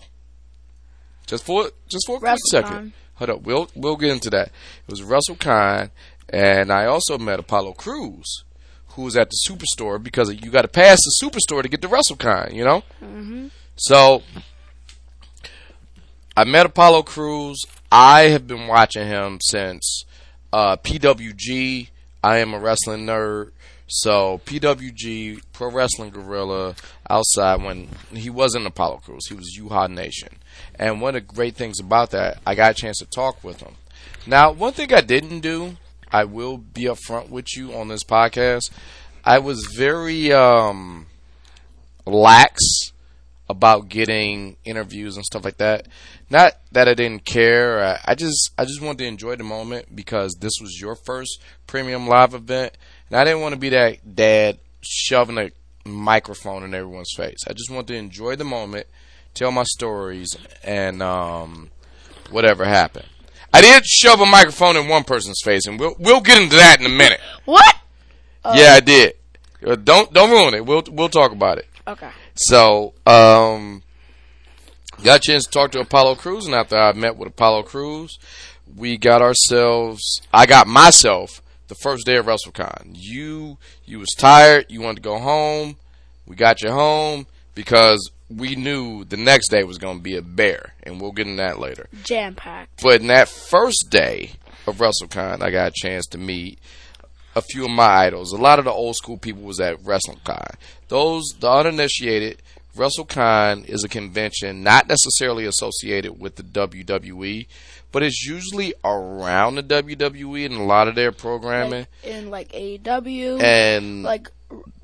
[1.25, 2.93] Just for just for a quick second.
[3.15, 4.47] Hold up, we'll we'll get into that.
[4.87, 5.91] It was WrestleCon,
[6.29, 8.43] and I also met Apollo Crews,
[8.89, 11.87] who was at the Superstore because you got to pass the Superstore to get to
[11.87, 12.53] WrestleCon.
[12.53, 12.83] You know.
[13.01, 13.47] Mm-hmm.
[13.75, 14.23] So
[16.35, 17.63] I met Apollo Crews.
[17.91, 20.05] I have been watching him since
[20.51, 21.89] uh, PWG.
[22.23, 23.51] I am a wrestling nerd.
[23.87, 26.75] So PWG, Pro Wrestling Guerrilla
[27.09, 30.29] outside when he wasn't Apollo Crews, he was Uhaa Nation.
[30.75, 33.61] And one of the great things about that, I got a chance to talk with
[33.61, 33.75] him.
[34.25, 35.77] Now, one thing I didn't do,
[36.11, 38.69] I will be upfront with you on this podcast.
[39.25, 41.07] I was very um,
[42.05, 42.61] lax
[43.49, 45.87] about getting interviews and stuff like that.
[46.29, 47.83] Not that I didn't care.
[47.83, 51.41] I, I just I just wanted to enjoy the moment because this was your first
[51.67, 52.77] premium live event,
[53.13, 55.51] and I didn't want to be that dad shoving a
[55.85, 57.37] microphone in everyone's face.
[57.47, 58.87] I just wanted to enjoy the moment,
[59.35, 61.69] tell my stories, and um,
[62.31, 63.05] whatever happened.
[63.53, 66.79] I did shove a microphone in one person's face, and we'll we'll get into that
[66.79, 67.19] in a minute.
[67.45, 67.75] What?
[68.45, 69.13] yeah, I did.
[69.63, 70.65] Uh, Don't don't ruin it.
[70.65, 71.67] We'll we'll talk about it.
[71.87, 72.09] Okay.
[72.33, 73.83] So, um,
[75.03, 78.17] got a chance to talk to Apollo Crews, and after I met with Apollo Crews,
[78.75, 80.19] we got ourselves.
[80.33, 81.42] I got myself
[81.73, 82.91] the first day of WrestleCon.
[82.93, 84.67] You you was tired.
[84.69, 85.75] You wanted to go home.
[86.27, 90.21] We got you home because we knew the next day was going to be a
[90.21, 91.87] bear, and we'll get into that later.
[92.03, 92.81] Jam packed.
[92.81, 94.33] But in that first day
[94.67, 96.59] of WrestleCon, I got a chance to meet
[97.35, 98.31] a few of my idols.
[98.31, 100.55] A lot of the old school people was at WrestleCon.
[100.89, 102.41] Those the uninitiated,
[102.77, 107.47] WrestleCon is a convention not necessarily associated with the WWE,
[107.93, 111.87] but it's usually around the WWE and a lot of their programming.
[112.03, 114.29] Like, in like AEW, and like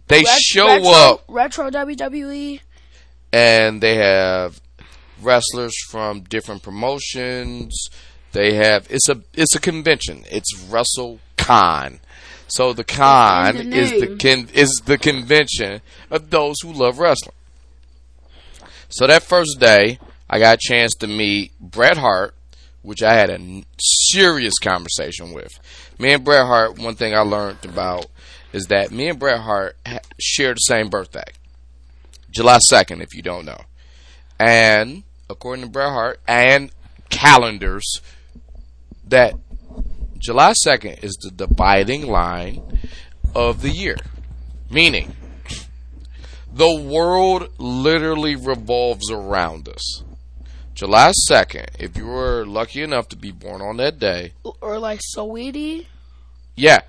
[0.08, 1.70] they ret- show retro, up retro.
[1.70, 2.62] WWE.
[3.34, 4.62] and they have
[5.22, 7.90] wrestlers from different promotions.
[8.32, 10.24] They have it's a it's a convention.
[10.32, 12.00] It's WrestleCon.
[12.48, 17.36] So the con the is the con, is the convention of those who love wrestling.
[18.90, 22.34] So that first day, I got a chance to meet Bret Hart,
[22.82, 25.60] which I had a serious conversation with.
[26.00, 28.08] Me and Bret Hart, one thing I learned about
[28.54, 31.26] is that me and Bret Hart ha- share the same birthday.
[32.32, 33.62] July 2nd, if you don't know.
[34.40, 36.72] And according to Bret Hart and
[37.10, 38.02] calendars,
[39.08, 39.34] that
[40.18, 42.80] July 2nd is the dividing line
[43.36, 43.98] of the year.
[44.70, 45.16] Meaning,
[46.52, 50.04] the world literally revolves around us.
[50.80, 55.02] July 2nd, if you were lucky enough to be born on that day, Or like
[55.14, 55.88] Saweetie,
[56.56, 56.80] yeah,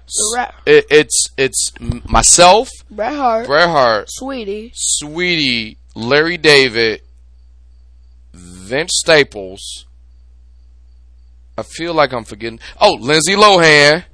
[0.64, 1.72] it, it's it's
[2.09, 7.00] myself, Bret Hart, Bret Hart, Sweetie, Sweetie, Larry David,
[8.33, 9.87] Vince Staples.
[11.59, 12.61] I feel like I'm forgetting.
[12.81, 14.05] Oh, Lindsay Lohan.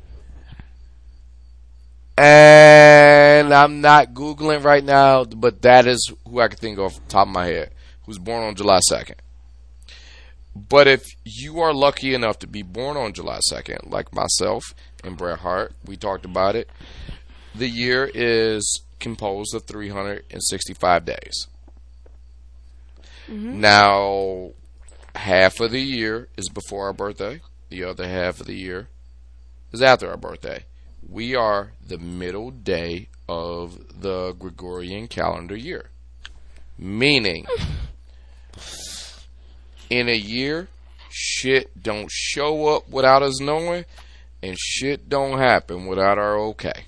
[2.16, 6.94] And I'm not Googling right now, but that is who I can think of off
[6.94, 7.72] the top of my head,
[8.06, 9.16] who's born on July 2nd.
[10.56, 14.64] But if you are lucky enough to be born on July 2nd, like myself
[15.04, 16.70] and Bret Hart, we talked about it,
[17.54, 21.46] the year is composed of 365 days.
[23.28, 23.60] Mm-hmm.
[23.60, 24.52] Now,
[25.14, 28.88] half of the year is before our birthday, the other half of the year
[29.72, 30.64] is after our birthday.
[31.06, 35.90] We are the middle day of the Gregorian calendar year.
[36.78, 37.46] Meaning,
[39.90, 40.68] in a year,
[41.10, 43.84] shit don't show up without us knowing,
[44.42, 46.84] and shit don't happen without our okay.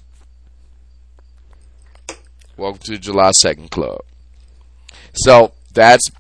[2.57, 4.01] Welcome to the July 2nd Club.
[5.15, 6.11] So, that's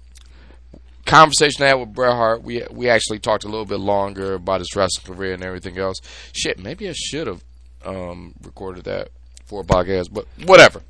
[1.09, 2.43] conversation I had with Bret Hart.
[2.43, 5.97] We we actually talked a little bit longer about his wrestling career and everything else.
[6.33, 7.43] Shit, maybe I should have
[7.85, 9.09] um, recorded that
[9.47, 10.83] for a podcast, but whatever.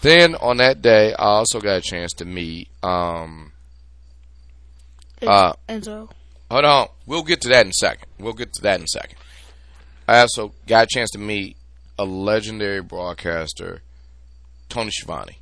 [0.00, 2.68] Then on that day, I also got a chance to meet.
[2.82, 3.52] Um,
[5.28, 6.10] uh, Enzo.
[6.50, 8.08] hold on, we'll get to that in a second.
[8.18, 9.16] We'll get to that in a second.
[10.08, 11.56] I also got a chance to meet
[11.98, 13.82] a legendary broadcaster,
[14.68, 15.38] Tony Schiavone.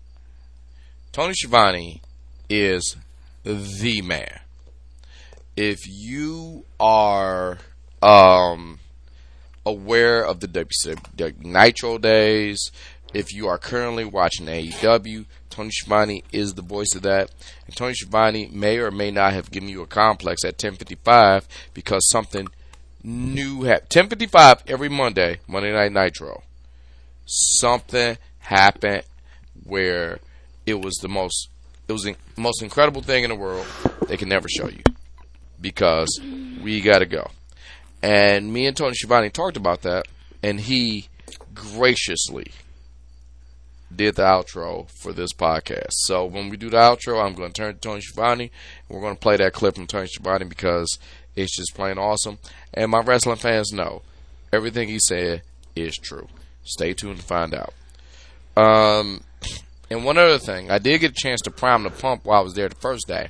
[1.12, 2.02] Tony Schiavone
[2.48, 2.96] is
[3.44, 4.40] the man.
[5.56, 7.58] If you are
[8.02, 8.78] um,
[9.64, 12.70] aware of the WCW Nitro days,
[13.14, 15.24] if you are currently watching AEW,
[15.58, 17.30] Tony Schiavone is the voice of that.
[17.66, 22.08] And Tony Schiavone may or may not have given you a complex at 10:55 because
[22.08, 22.46] something
[23.02, 23.90] new happened.
[23.90, 26.44] 10:55 every Monday, Monday Night Nitro.
[27.26, 29.02] Something happened
[29.64, 30.20] where
[30.64, 31.48] it was the most
[31.88, 33.66] it was the most incredible thing in the world.
[34.06, 34.84] They can never show you
[35.60, 36.20] because
[36.62, 37.32] we got to go.
[38.00, 40.06] And me and Tony Schiavone talked about that,
[40.40, 41.08] and he
[41.52, 42.52] graciously
[43.94, 45.92] did the outro for this podcast.
[45.92, 48.50] So when we do the outro, I'm going to turn to Tony Schiavone,
[48.88, 50.98] we're going to play that clip from Tony Schiavone because
[51.36, 52.38] it's just plain awesome.
[52.74, 54.02] And my wrestling fans know
[54.52, 55.42] everything he said
[55.74, 56.28] is true.
[56.64, 57.72] Stay tuned to find out.
[58.56, 59.22] Um,
[59.90, 62.44] and one other thing, I did get a chance to prime the pump while I
[62.44, 63.28] was there the first day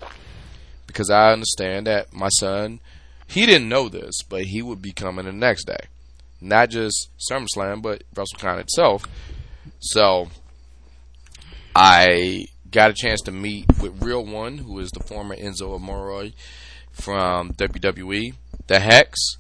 [0.86, 2.80] because I understand that my son,
[3.26, 5.86] he didn't know this, but he would be coming the next day.
[6.40, 9.04] Not just SummerSlam, but WrestleCon itself.
[9.80, 10.28] So
[11.74, 16.30] I got a chance to meet with Real One, who is the former Enzo Amore
[16.92, 18.34] from WWE,
[18.66, 19.36] The Hex,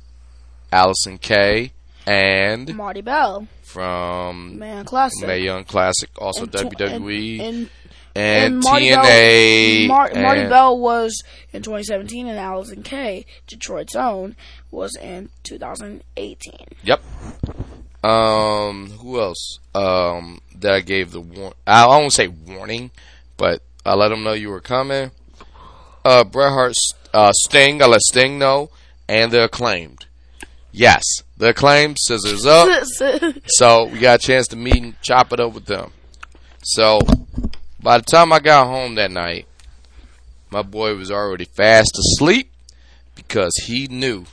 [0.72, 1.72] Allysin Kay,
[2.06, 5.66] and Marti Belle, from Mae Young Classic.
[5.66, 7.70] Classic, also And WWE, And,
[8.14, 8.92] and, and, Marty TNA.
[8.92, 14.36] Bell, Mar- Marti Belle was in 2017, and Allysin Kay, Detroit's own,
[14.70, 16.52] was in 2018.
[16.82, 17.02] Yep.
[18.02, 19.58] Um, who else?
[19.74, 21.54] Um, that I gave the war.
[21.66, 22.90] I won't say warning,
[23.36, 25.10] but I let them know you were coming.
[26.04, 26.74] Uh, Bret Hart,
[27.12, 27.82] uh, Sting.
[27.82, 28.70] I let Sting know,
[29.08, 30.06] and the acclaimed.
[30.72, 31.02] Yes,
[31.36, 31.96] the acclaimed.
[32.00, 32.68] Scissors up.
[33.46, 35.92] So we got a chance to meet and chop it up with them.
[36.62, 37.00] So
[37.82, 39.46] by the time I got home that night,
[40.50, 42.50] my boy was already fast asleep
[43.14, 44.24] because he knew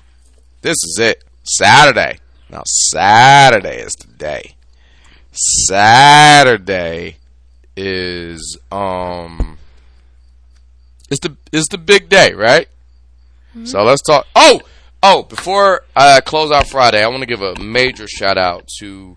[0.62, 1.24] this is it.
[1.44, 2.20] Saturday.
[2.50, 4.56] Now Saturday is the day.
[5.68, 7.18] Saturday
[7.76, 9.58] is um
[11.10, 12.68] it's the it's the big day, right?
[13.64, 14.28] So let's talk.
[14.36, 14.62] Oh,
[15.02, 15.24] oh!
[15.24, 19.16] Before I close out Friday, I want to give a major shout out to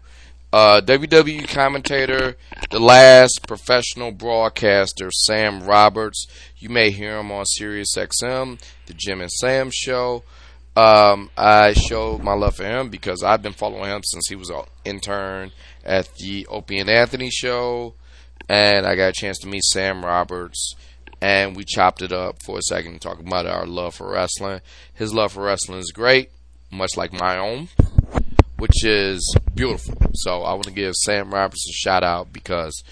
[0.52, 2.36] uh, WWE commentator,
[2.70, 6.26] the last professional broadcaster, Sam Roberts.
[6.56, 10.22] You may hear him on Sirius XM, the Jim and Sam show.
[10.78, 14.48] Um, I showed my love for him because I've been following him since he was
[14.48, 15.50] an intern
[15.84, 17.94] at the Opie and Anthony show,
[18.48, 20.76] and I got a chance to meet Sam Roberts,
[21.20, 24.60] and we chopped it up for a second, talking about our love for wrestling.
[24.94, 26.30] His love for wrestling is great,
[26.70, 27.70] much like my own,
[28.58, 29.96] which is beautiful.
[30.14, 32.84] So I want to give Sam Roberts a shout out because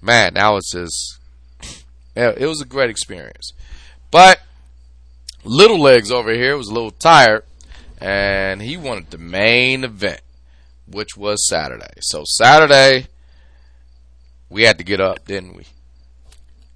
[0.00, 1.18] man, that was just
[2.16, 3.52] it was a great experience.
[4.10, 4.40] But
[5.44, 7.44] Little Legs over here was a little tired,
[8.00, 10.20] and he wanted the main event,
[10.86, 11.94] which was Saturday.
[12.00, 13.06] So Saturday,
[14.48, 15.64] we had to get up, didn't we?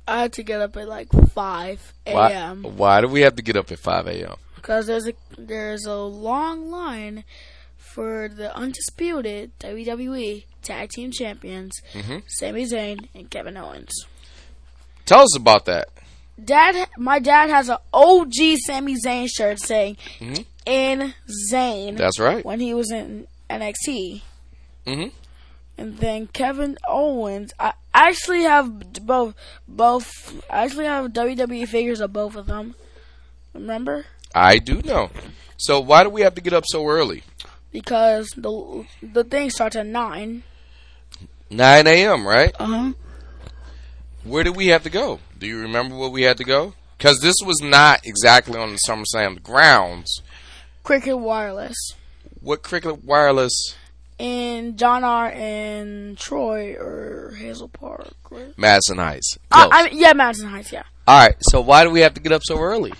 [0.06, 2.62] I had to get up at like five a.m.
[2.62, 4.36] why do we have to get up at 5 a.m.?
[4.56, 7.24] because there's a there's a long line
[7.78, 12.22] for the undisputed WWE Tag Team Champions, Mhm.
[12.28, 13.92] Sami Zayn and Kevin Owens.
[15.06, 15.88] Tell us about that.
[16.42, 20.44] Dad, my dad has an OG Sami Zayn shirt saying Mhm.
[20.66, 21.14] "In
[21.52, 22.44] Zayn" That's right.
[22.44, 24.22] when he was in NXT.
[24.86, 25.12] Mhm.
[25.78, 29.34] And then Kevin Owens, I actually have both.
[29.66, 30.08] Both.
[30.50, 32.74] I actually have WWE figures of both of them.
[33.52, 34.06] Remember?
[34.34, 35.10] I do know.
[35.56, 37.22] So why do we have to get up so early?
[37.72, 40.42] Because the the thing starts at nine.
[41.50, 42.52] 9 a.m., right?
[42.58, 42.92] Uh huh.
[44.24, 45.20] Where do we have to go?
[45.44, 46.72] Do you remember where we had to go?
[46.96, 50.22] Because this was not exactly on the SummerSlam grounds.
[50.82, 51.76] Cricket Wireless.
[52.40, 53.52] What Cricket Wireless
[54.18, 55.30] In John R.
[55.30, 58.14] and Troy or Hazel Park.
[58.30, 58.56] Right?
[58.56, 59.36] Madison Heights?
[59.50, 60.72] Uh, I mean, yeah, Madison Heights.
[60.72, 61.36] Yeah, All right.
[61.40, 62.94] So why do we have to get up so early?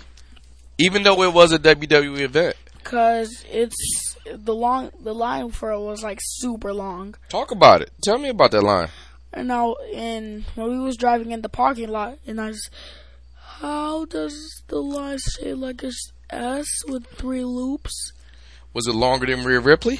[0.77, 2.55] Even though it was a WWE event.
[2.75, 7.15] because it's the long the line for it was like super long.
[7.29, 7.89] Talk about it.
[8.03, 8.89] Tell me about that line.
[9.35, 12.69] And now, and when we was driving in the parking lot, and I just,
[13.59, 18.13] how does the line say like a s- S with three loops?
[18.73, 19.99] Was it longer than Rhea Ripley?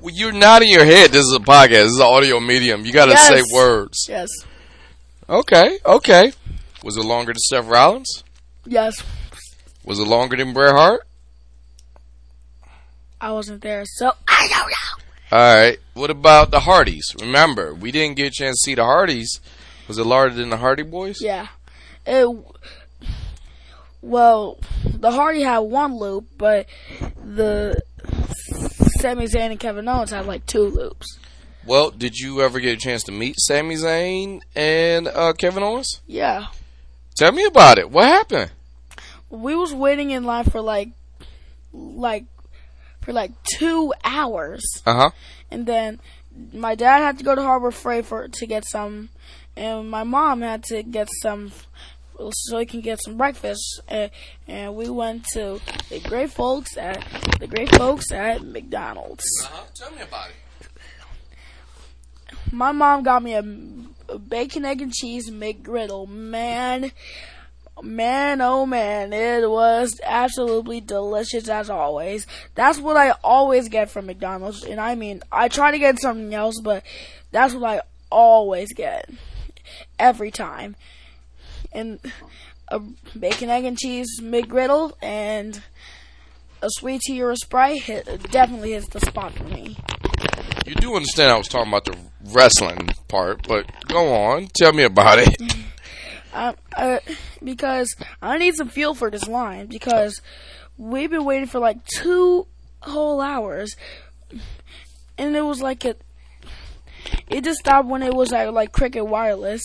[0.00, 1.10] Well, you're nodding your head.
[1.10, 1.68] This is a podcast.
[1.68, 2.84] This is an audio medium.
[2.86, 3.28] You got to Yes.
[3.28, 4.06] say words.
[4.08, 4.28] Yes,
[5.28, 5.78] Okay.
[5.86, 6.32] Okay.
[6.82, 8.24] Was it longer than Seth Rollins?
[8.66, 9.02] yes.
[9.84, 11.06] Was it longer than Bret Hart?
[13.20, 15.04] I wasn't there, so I don't know.
[15.32, 15.78] All right.
[15.94, 17.14] What about the Hardys?
[17.20, 19.40] Remember, we didn't get a chance to see the Hardys.
[19.88, 21.20] Was it larger than the Hardy Boys?
[21.20, 21.48] Yeah,
[22.06, 22.28] it.
[24.02, 26.66] Well, the Hardy had one loop, but
[27.22, 27.80] the
[29.00, 31.18] Sami Zayn and Kevin Owens had like two loops.
[31.66, 36.00] Well, did you ever get a chance to meet Sami Zayn and uh, Kevin Owens?
[36.06, 36.46] Yeah,
[37.16, 37.90] Tell me about it.
[37.90, 38.50] What happened?
[39.28, 40.88] we was waiting in line for like,
[41.72, 42.24] like,
[43.02, 44.62] for like two hours.
[44.86, 45.10] Uh huh.
[45.50, 46.00] and then
[46.52, 49.08] my dad had to go to Harbor Freight for to get some,
[49.56, 51.52] and my mom had to get some
[52.32, 53.80] so he can get some breakfast.
[53.88, 54.10] And,
[54.46, 57.04] and we went to the great folks at
[57.40, 59.24] the great folks at McDonald's.
[59.44, 59.64] Uh-huh.
[59.74, 60.34] Tell me about it.
[62.52, 63.44] My mom got me a,
[64.12, 66.08] a bacon, egg, and cheese McGriddle.
[66.08, 66.90] Man,
[67.82, 72.26] man, oh man, it was absolutely delicious as always.
[72.54, 76.34] That's what I always get from McDonald's, and I mean, I try to get something
[76.34, 76.84] else, but
[77.30, 79.08] that's what I always get
[79.98, 80.76] every time.
[81.72, 82.00] And
[82.68, 82.80] a
[83.18, 85.62] bacon, egg, and cheese McGriddle and
[86.62, 89.76] a sweet tea or a Sprite hit, definitely hits the spot for me.
[90.66, 91.96] You do understand I was talking about the
[92.32, 94.48] wrestling part, but go on.
[94.54, 95.36] Tell me about it.
[96.32, 96.98] Um, uh,
[97.42, 100.20] because I need some fuel for this line because
[100.78, 102.46] we've been waiting for like two
[102.80, 103.76] whole hours,
[105.18, 105.96] and it was like a.
[107.28, 109.62] It just stopped when it was at like Cricket Wireless,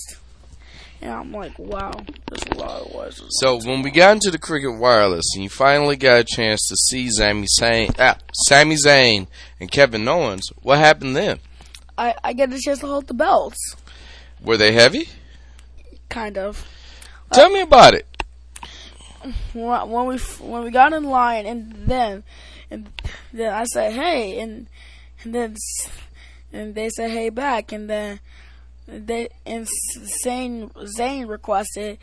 [1.02, 1.92] and I'm like, wow,
[2.28, 3.22] that's a lot of was.
[3.42, 6.76] So when we got into the Cricket Wireless and you finally got a chance to
[6.76, 9.28] see Sami Zayn, ah, Sami Zayn
[9.60, 11.40] and Kevin Owens, what happened then?
[11.98, 13.76] I I get a chance to hold the belts,
[14.42, 15.10] Were they heavy?
[16.10, 16.68] Kind of.
[17.32, 18.08] Tell me about it.
[19.54, 22.24] when when we when we got in line, and then
[22.70, 22.90] and
[23.34, 24.68] then I said hey, and
[25.24, 25.56] and then
[26.54, 28.20] and they said hey back, and then
[28.88, 29.68] they and
[30.24, 31.98] Zayn Zayn requested,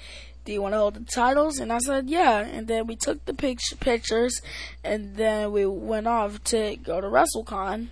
[0.45, 1.59] do you want to hold the titles?
[1.59, 4.41] And I said yeah, and then we took the pict- pictures,
[4.83, 7.89] and then we went off to go to WrestleCon.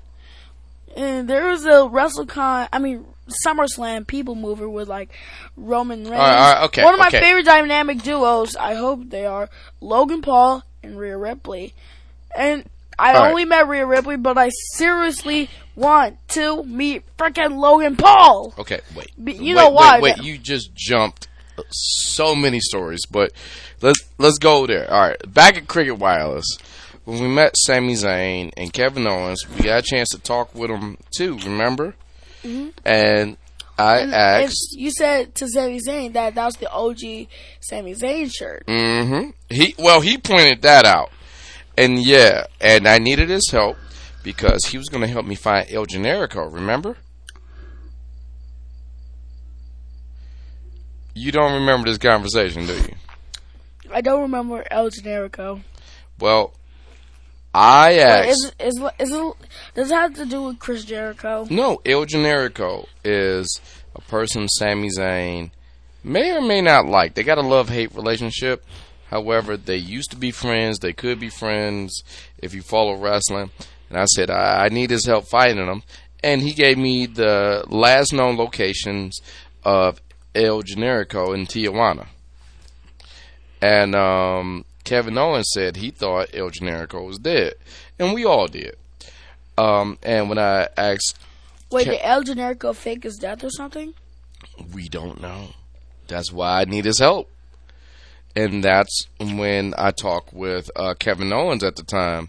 [0.96, 3.06] And there was a WrestleCon, I mean
[3.46, 5.10] SummerSlam People Mover with like
[5.56, 6.12] Roman Reigns.
[6.12, 7.20] All right, all right, okay, One of my okay.
[7.20, 9.48] favorite dynamic duos, I hope they are
[9.80, 11.74] Logan Paul and Rhea Ripley.
[12.36, 12.64] And
[12.98, 13.30] I All right.
[13.30, 18.54] only met Rhea Ripley, but I seriously want to meet freaking Logan Paul.
[18.58, 19.10] Okay, wait.
[19.16, 21.28] But you wait, know why, Wait, wait, you just jumped
[21.70, 23.32] so many stories, but
[23.80, 24.90] let's let's go there.
[24.90, 26.46] All right, back at Cricket Wireless.
[27.04, 30.70] When we met Sami Zayn and Kevin Owens, we got a chance to talk with
[30.70, 31.38] them too.
[31.38, 31.94] Remember?
[32.44, 32.68] Mm-hmm.
[32.84, 33.36] And
[33.78, 34.74] I and asked.
[34.76, 37.28] You said to Sami Zayn that that was the OG
[37.60, 38.66] Sami Zayn shirt.
[38.66, 39.30] Mm-hmm.
[39.48, 41.10] He well, he pointed that out,
[41.76, 43.76] and yeah, and I needed his help
[44.22, 46.52] because he was going to help me find El Generico.
[46.52, 46.96] Remember?
[51.14, 52.94] You don't remember this conversation, do you?
[53.92, 55.60] I don't remember El Generico.
[56.18, 56.54] Well,
[57.52, 58.28] I Wait, asked.
[58.30, 59.34] is, is, is
[59.74, 61.46] does it have to do with Chris Jericho?
[61.50, 63.60] No, El Generico is
[63.94, 65.50] a person Sami Zayn
[66.04, 67.14] may or may not like.
[67.14, 68.64] They got a love hate relationship.
[69.08, 70.78] However, they used to be friends.
[70.78, 72.02] They could be friends
[72.38, 73.50] if you follow wrestling.
[73.88, 75.82] And I said, I, I need his help fighting them.
[76.22, 79.18] And he gave me the last known locations
[79.64, 80.00] of
[80.34, 82.06] El Generico in Tijuana.
[83.60, 87.54] And um, Kevin Owens said he thought El Generico was dead.
[87.98, 88.76] And we all did.
[89.58, 91.18] Um, and when I asked
[91.70, 93.94] Wait, Ca- did El Generico fake his death or something?
[94.72, 95.48] We don't know.
[96.08, 97.30] That's why I need his help.
[98.34, 102.28] And that's when I talked with uh, Kevin Owens at the time.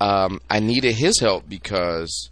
[0.00, 2.30] Um, I needed his help because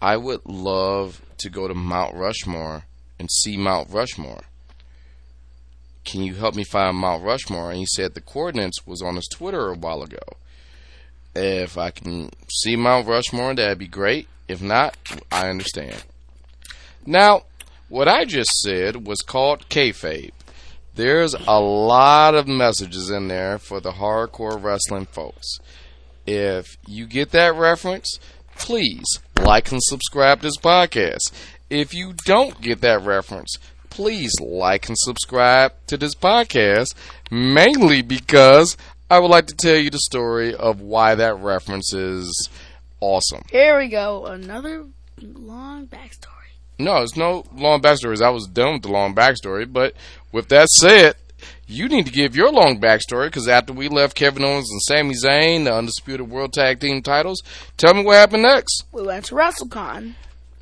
[0.00, 2.84] I would love to go to Mount Rushmore
[3.18, 4.42] and see Mount Rushmore.
[6.04, 7.70] Can you help me find Mount Rushmore?
[7.70, 10.18] And he said the coordinates was on his Twitter a while ago.
[11.34, 14.28] If I can see Mount Rushmore, that'd be great.
[14.46, 14.96] If not,
[15.32, 16.04] I understand.
[17.06, 17.44] Now,
[17.88, 20.32] what I just said was called kayfabe.
[20.94, 25.58] There's a lot of messages in there for the hardcore wrestling folks.
[26.26, 28.18] If you get that reference,
[28.56, 29.04] please
[29.40, 31.32] like and subscribe to this podcast.
[31.68, 33.56] If you don't get that reference,
[33.94, 36.94] please like and subscribe to this podcast,
[37.30, 38.76] mainly because
[39.08, 42.48] I would like to tell you the story of why that reference is
[42.98, 43.42] awesome.
[43.52, 44.26] Here we go.
[44.26, 44.84] Another
[45.22, 46.28] long backstory.
[46.76, 48.20] No, it's no long backstories.
[48.20, 49.72] I was done with the long backstory.
[49.72, 49.94] But
[50.32, 51.14] with that said,
[51.68, 55.14] you need to give your long backstory because after we left Kevin Owens and Sami
[55.14, 57.42] Zayn, the Undisputed World Tag Team titles,
[57.76, 58.86] tell me what happened next.
[58.90, 60.14] We went to WrestleCon.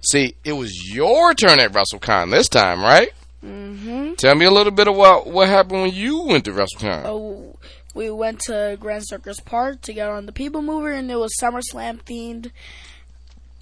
[0.02, 3.08] See, it was your turn at WrestleCon this time, right?
[3.44, 4.14] Mm-hmm.
[4.14, 7.02] Tell me a little bit about what happened when you went to WrestleCon.
[7.06, 7.56] Oh,
[7.94, 11.34] we went to Grand Circus Park to get on the People Mover, and it was
[11.40, 12.50] SummerSlam themed.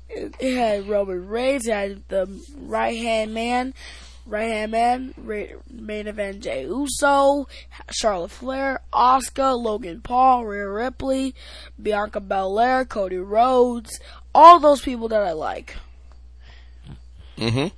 [0.08, 2.28] It, it had Roman Reigns, it had the
[2.58, 3.74] right hand man,
[4.26, 7.48] right hand man, ra- main event Jey Uso,
[7.90, 11.34] Charlotte Flair, Oscar, Logan Paul, Rhea Ripley,
[11.80, 13.98] Bianca Belair, Cody Rhodes,
[14.34, 15.76] all those people that I like.
[17.38, 17.68] Mm-hmm.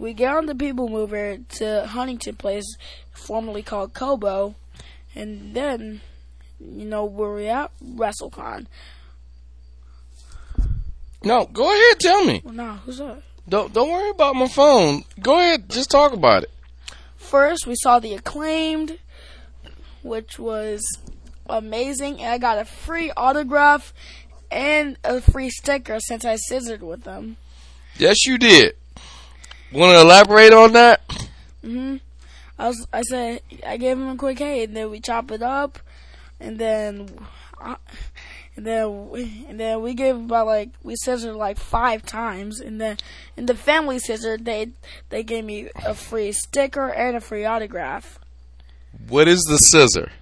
[0.00, 2.64] We get on the People Mover to Huntington Place,
[3.12, 4.54] formerly called Cobo,
[5.14, 6.00] and then,
[6.58, 7.70] you know, where we at?
[7.84, 8.66] WrestleCon.
[11.22, 12.40] No, go ahead, tell me.
[12.42, 13.22] Well, nah, who's that?
[13.46, 15.04] Don't don't worry about my phone.
[15.20, 16.50] Go ahead, just talk about it.
[17.18, 18.98] First, we saw the acclaimed,
[20.02, 20.80] which was
[21.46, 23.92] amazing, and I got a free autograph
[24.50, 27.36] and a free sticker since I scissored with them.
[27.98, 28.76] Yes, you did.
[29.72, 31.28] Want to elaborate on that?
[31.62, 31.96] hmm
[32.58, 35.42] I was, I said, I gave him a quick hey, and then we chop it
[35.42, 35.78] up,
[36.38, 37.08] and then,
[37.58, 37.76] uh,
[38.54, 42.78] and then, we, and then we gave about like we scissored like five times, and
[42.78, 42.98] then
[43.36, 44.70] in the family scissor they
[45.08, 48.18] they gave me a free sticker and a free autograph.
[49.08, 50.12] What is the scissor?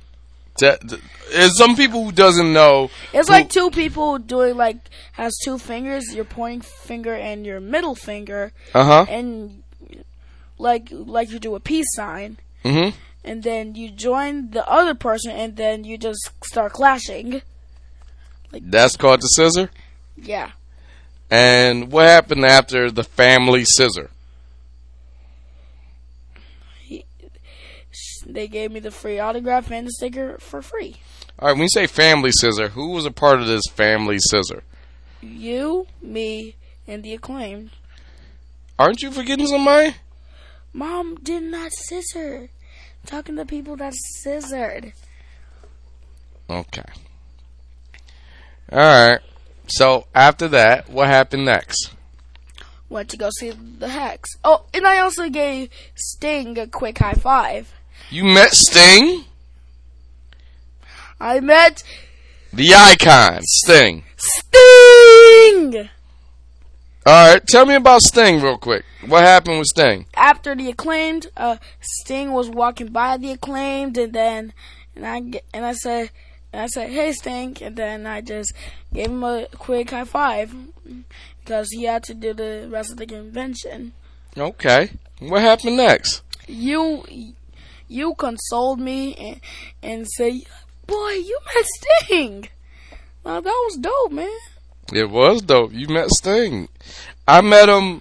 [0.59, 2.90] There's some people who doesn't know.
[3.12, 4.76] It's who- like two people doing like
[5.12, 9.06] has two fingers, your pointing finger and your middle finger, Uh huh.
[9.09, 9.62] and
[10.59, 12.38] like like you do a peace sign.
[12.64, 12.96] Mm-hmm.
[13.24, 17.40] and then you join the other person, and then you just start clashing.
[18.52, 19.70] Like, That's called the scissor.
[20.16, 20.50] Yeah.
[21.30, 24.11] And what happened after the family scissor?
[28.28, 30.96] They gave me the free autograph and the sticker for free.
[31.38, 34.64] All right, when you say family scissor, who was a part of this family scissor?
[35.22, 36.56] You, me,
[36.86, 37.70] and the acclaimed.
[38.78, 39.96] Aren't you forgetting somebody?
[40.74, 42.50] Mom did not scissor.
[43.06, 44.92] Talking to people that scissored.
[46.50, 46.82] Okay.
[48.70, 49.20] All right.
[49.68, 51.92] So after that, what happened next?
[52.90, 54.30] Went to go see the Hex.
[54.44, 57.72] Oh, and I also gave Sting a quick high five.
[58.11, 59.24] You met Sting,
[61.20, 61.82] I met
[62.52, 64.04] the icon, Sting.
[64.16, 65.90] Sting!
[67.04, 68.84] All right, tell me about Sting real quick.
[69.06, 70.06] What happened with Sting?
[70.14, 74.52] after the acclaimed, uh, Sting was walking by the acclaimed, and then
[74.96, 75.16] and I
[75.52, 76.11] and I said
[76.52, 78.54] and I said, "Hey, Sting," and then I just
[78.92, 80.54] gave him a quick high five
[81.40, 83.92] because he had to do the rest of the convention.
[84.36, 84.90] Okay.
[85.18, 86.22] What happened next?
[86.46, 87.04] You
[87.89, 89.41] you consoled me and
[89.82, 90.43] and say,
[90.86, 91.64] "Boy, you met
[92.05, 92.49] Sting."
[93.24, 94.30] Well, that was dope, man.
[94.93, 95.72] It was dope.
[95.72, 96.68] You met Sting.
[97.26, 98.01] I met him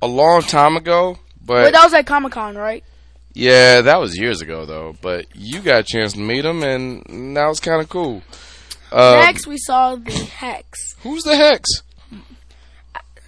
[0.00, 2.82] a long time ago, But Wait, that was at Comic Con, right?
[3.34, 4.94] yeah, that was years ago though.
[5.02, 8.22] But you got a chance to meet him, and that was kind of cool.
[8.90, 11.68] Uh, Next, we saw the Hex who's the Hex?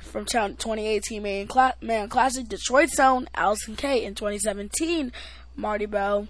[0.02, 4.04] from 2018 Man, Cla- Mae Young Classic, Detroit own Allysin Kay.
[4.04, 5.10] In 2017,
[5.56, 6.28] Marti Belle.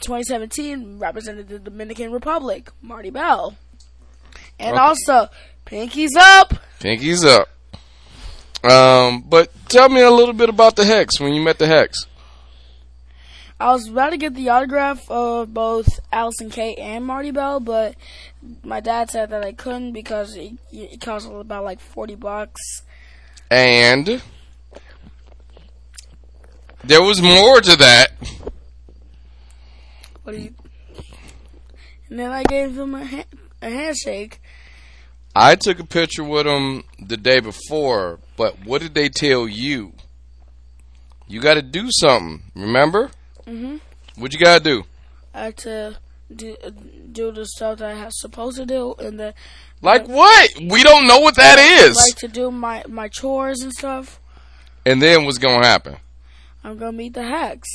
[0.00, 3.56] 2017 represented the Dominican Republic, Marti Belle.
[4.58, 4.80] And Okay.
[4.80, 5.28] also,
[5.64, 6.54] Pinky's Up.
[6.80, 7.48] Pinky's up.
[8.64, 12.06] Um, but tell me a little bit about the Hex when you met the Hex.
[13.58, 17.94] I was about to get the autograph of both Allysin Kay and Marti Belle, but
[18.64, 22.82] my dad said that I couldn't because it, it cost about like 40 bucks.
[23.50, 24.22] And
[26.84, 28.12] there was more to that.
[30.22, 30.54] What do you?
[32.08, 33.24] And then I gave him a, ha-
[33.62, 34.40] a handshake.
[35.34, 39.92] I took a picture with him the day before, but what did they tell you?
[41.28, 42.42] You got to do something.
[42.56, 43.10] Remember?
[43.46, 43.80] Mhm.
[44.16, 44.84] What you got to do?
[45.32, 45.98] I had to
[46.34, 46.56] do,
[47.12, 49.34] do the stuff that I was supposed to do, and then
[49.80, 50.50] Like what?
[50.60, 51.96] We don't know what that is.
[51.96, 54.18] like to do my my chores and stuff.
[54.84, 55.96] And then what's going to happen?
[56.64, 57.68] I'm gonna meet the Hex.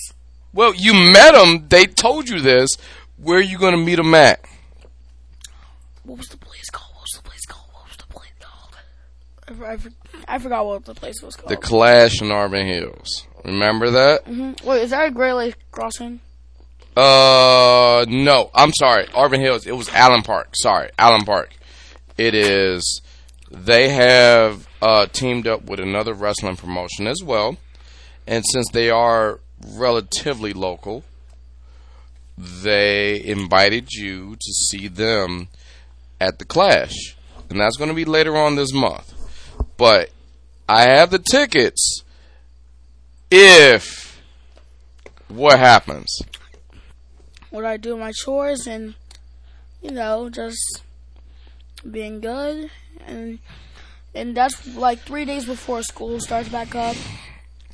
[0.53, 1.67] Well, you met them.
[1.69, 2.69] They told you this.
[3.17, 4.39] Where are you going to meet them at?
[6.03, 6.93] What was the place called?
[6.93, 7.67] What was the place called?
[7.73, 9.89] What was the place called?
[10.27, 11.49] I, I, I forgot what the place was called.
[11.49, 13.25] The Clash in Auburn Hills.
[13.43, 14.25] Remember that?
[14.25, 14.63] Mhm.
[14.63, 16.19] Wait, is that a Great Lake crossing?
[16.95, 18.49] Uh, no.
[18.53, 19.07] I'm sorry.
[19.13, 19.67] Auburn Hills.
[19.67, 20.49] It was Allen Park.
[20.55, 21.53] Sorry, Allen Park.
[22.17, 23.01] It is.
[23.51, 27.57] They have uh, teamed up with another wrestling promotion as well,
[28.27, 31.03] and since they are relatively local,
[32.37, 35.47] they invited you to see them
[36.19, 37.15] at the Clash,
[37.49, 39.13] and that's going to be later on this month.
[39.77, 40.09] But
[40.67, 42.03] I have the tickets.
[43.31, 44.21] If
[45.27, 46.09] what happens?
[47.51, 48.95] Would I do my chores and
[49.81, 50.81] you know just
[51.89, 52.69] being good
[53.05, 53.39] and
[54.13, 56.95] and that's like three days before school starts back up.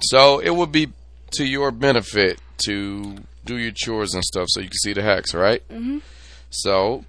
[0.03, 0.91] So it would be
[1.31, 5.33] to your benefit to do your chores and stuff so you can see the Hex,
[5.33, 5.67] right?
[5.69, 6.01] Mhm.
[6.49, 7.05] So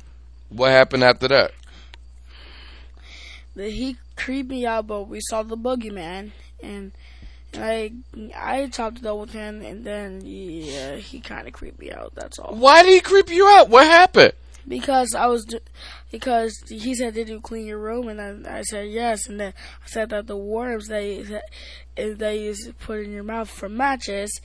[0.48, 1.52] what happened after that?
[3.54, 6.30] He creeped me out, but we saw the boogeyman
[6.62, 6.92] and.
[7.54, 7.92] And I
[8.34, 12.14] I talked it up with him, and then yeah, he kind of creeped me out.
[12.14, 12.54] That's all.
[12.54, 13.68] Why did he creep you out?
[13.68, 14.32] What happened?
[14.66, 15.44] Because I was,
[16.10, 19.26] because he said, "Did you clean your room?" And I, I said yes.
[19.28, 19.54] And then
[19.84, 21.02] I said that the worms that
[21.96, 24.40] if they used put in your mouth for matches,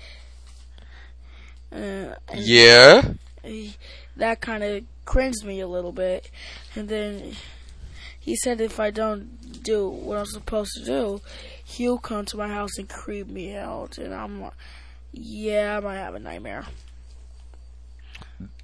[1.72, 3.14] uh, Yeah.
[3.44, 3.76] he,
[4.16, 6.30] that kind of cringed me a little bit.
[6.76, 7.36] And then
[8.20, 11.22] he said, if I don't do what I'm supposed to do,
[11.64, 13.98] he'll come to my house and creep me out.
[13.98, 14.54] And I'm like,
[15.14, 16.66] yeah, I might have a nightmare.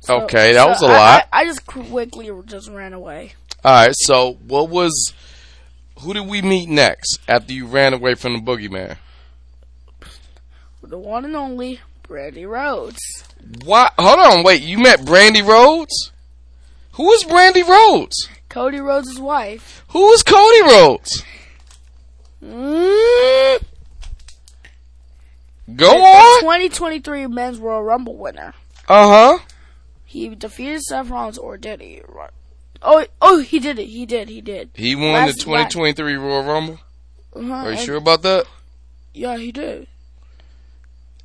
[0.02, 1.28] So- Okay, that so was a I- lot.
[1.32, 3.34] I, I just quickly just ran away.
[3.64, 3.96] All right.
[3.98, 5.14] So what was?
[6.02, 8.98] Who did we meet next after you ran away from the boogeyman?
[10.82, 13.00] The one and only Brandi Rhodes.
[13.64, 13.94] What?
[13.98, 14.44] Hold on.
[14.44, 14.62] Wait.
[14.62, 16.12] You met Brandi Rhodes?
[16.94, 18.28] Who is Brandi Rhodes?
[18.50, 19.84] Cody Rhodes' wife.
[19.90, 21.24] Who is Cody Rhodes?
[22.44, 23.64] Mm,
[25.76, 26.42] Go on.
[26.42, 28.54] 2023 Men's Royal Rumble winner.
[28.88, 29.40] Uh huh.
[30.14, 32.04] He defeated Seth Rollins, or did he?
[32.84, 33.88] Oh, oh, he did it.
[33.88, 34.30] He did.
[34.30, 34.70] He did.
[34.76, 36.80] He won Last- the 2023 Royal Rumble.
[37.36, 37.52] Uh-huh.
[37.52, 38.46] Are you sure about that?
[39.16, 39.88] Yeah, he did.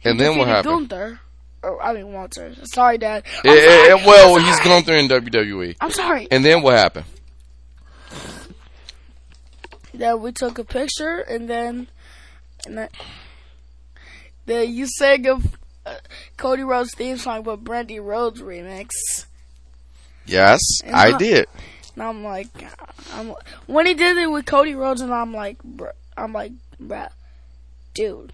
[0.04, 0.88] And then what happened?
[0.88, 1.20] Gunther.
[1.62, 2.54] Or, I mean, Walter.
[2.64, 3.24] Sorry, Dad.
[3.44, 4.00] Eh, sorry.
[4.00, 4.64] eh, well, he's sorry.
[4.64, 5.76] gone through in WWE.
[5.82, 6.26] I'm sorry.
[6.30, 7.04] And then what happened?
[9.92, 11.88] Then we took a picture, and then,
[12.64, 12.88] and then,
[14.46, 15.40] then you said uh,
[16.36, 18.90] Cody Rhodes' theme song, but Brandi Rhodes remix.
[20.26, 21.46] Yes, And I how- did.
[21.94, 22.46] And I'm like,
[23.14, 23.34] I'm
[23.66, 27.08] when he did it with Cody Rhodes, and I'm like, bro, I'm like, bruh,
[27.94, 28.32] dude,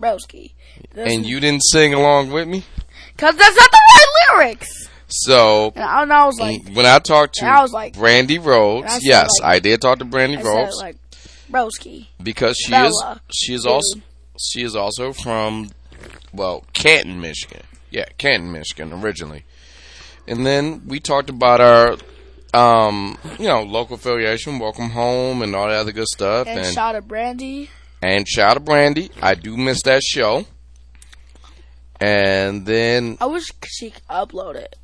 [0.00, 0.52] broski.
[0.94, 2.64] And you didn't sing along with me.
[3.18, 4.88] cause that's not the right lyrics.
[5.08, 8.42] So And I, and I was like, when I talked to I was like- Brandi
[8.42, 10.96] Rhodes, I yes, like- I did talk to Brandy I Rhodes said like,
[11.50, 12.06] broski.
[12.22, 13.72] because she Bella, is she is dude.
[13.72, 14.00] also
[14.40, 15.70] she is also from
[16.32, 17.62] well Canton, Michigan.
[17.90, 19.44] Yeah, Canton, Michigan originally.
[20.26, 21.96] And then we talked about our
[22.52, 26.74] um, you know, local affiliation, welcome home and all that other good stuff And, and
[26.74, 27.70] shot of brandy.
[28.02, 29.10] and shout out Brandi.
[29.22, 30.46] I do miss that show.
[32.00, 34.74] And then, I wish she could upload it.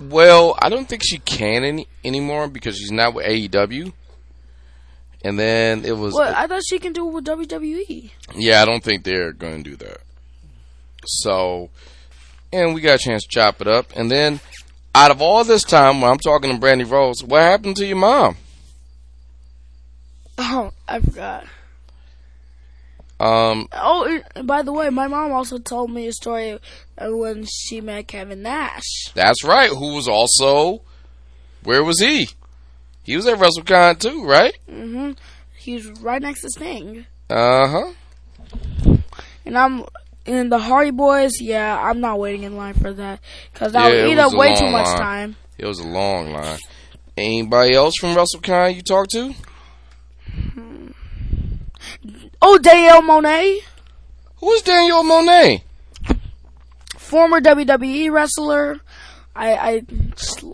[0.00, 3.92] well, I don't think she can any anymore because she's not with AEW.
[5.22, 6.14] and then it was.
[6.14, 6.34] What?
[6.34, 7.24] I thought she can do it with.
[7.26, 8.10] WWE.
[8.34, 9.98] Yeah, I don't think they're going to do that.
[11.06, 11.70] So,
[12.52, 14.40] and we got a chance to chop it up, and then
[14.94, 17.96] out of all this time, when I'm talking to Brandi Rhodes, what happened to your
[17.96, 18.36] mom?
[20.38, 21.44] Oh, I forgot.
[23.20, 26.58] Um, Oh, by the way, my mom also told me a story
[26.98, 29.12] of when she met Kevin Nash.
[29.14, 29.70] that's right.
[29.70, 30.82] Who was also?
[31.62, 32.30] Where was he?
[33.04, 34.56] He was at WrestleCon too, right?
[34.68, 35.12] hmm
[35.56, 37.06] He's right next to Sting.
[37.30, 37.92] Uh huh.
[39.44, 39.84] And I'm
[40.26, 41.32] in the Hardy Boys.
[41.40, 43.20] Yeah, I'm not waiting in line for that
[43.52, 44.98] because that Yeah, would eat up way too much line.
[44.98, 45.36] time.
[45.58, 46.58] It was a long line.
[47.16, 49.34] Anybody else from WrestleCon you talked to?
[50.32, 50.86] Hmm.
[52.40, 53.60] Oh, Danielle Moinet,
[54.40, 55.62] Who is Danielle Moinet?
[56.98, 58.80] former WWE wrestler.
[59.36, 59.82] I I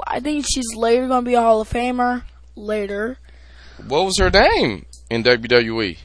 [0.07, 2.23] I think she's later gonna be a Hall of Famer
[2.57, 3.19] later.
[3.87, 5.99] What was her name in WWE?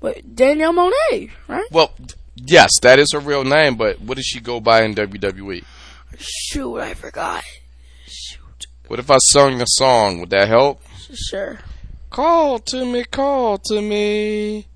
[0.00, 1.66] But Danielle Moinet, right?
[1.70, 1.92] Well,
[2.36, 5.64] yes, that is her real name, but what does she go by in WWE?
[6.18, 7.42] Shoot, I forgot.
[8.06, 10.20] Shoot, What if I sung the song?
[10.20, 10.80] Would that help?
[11.14, 11.58] sure.
[12.10, 14.66] Call to me, call to me.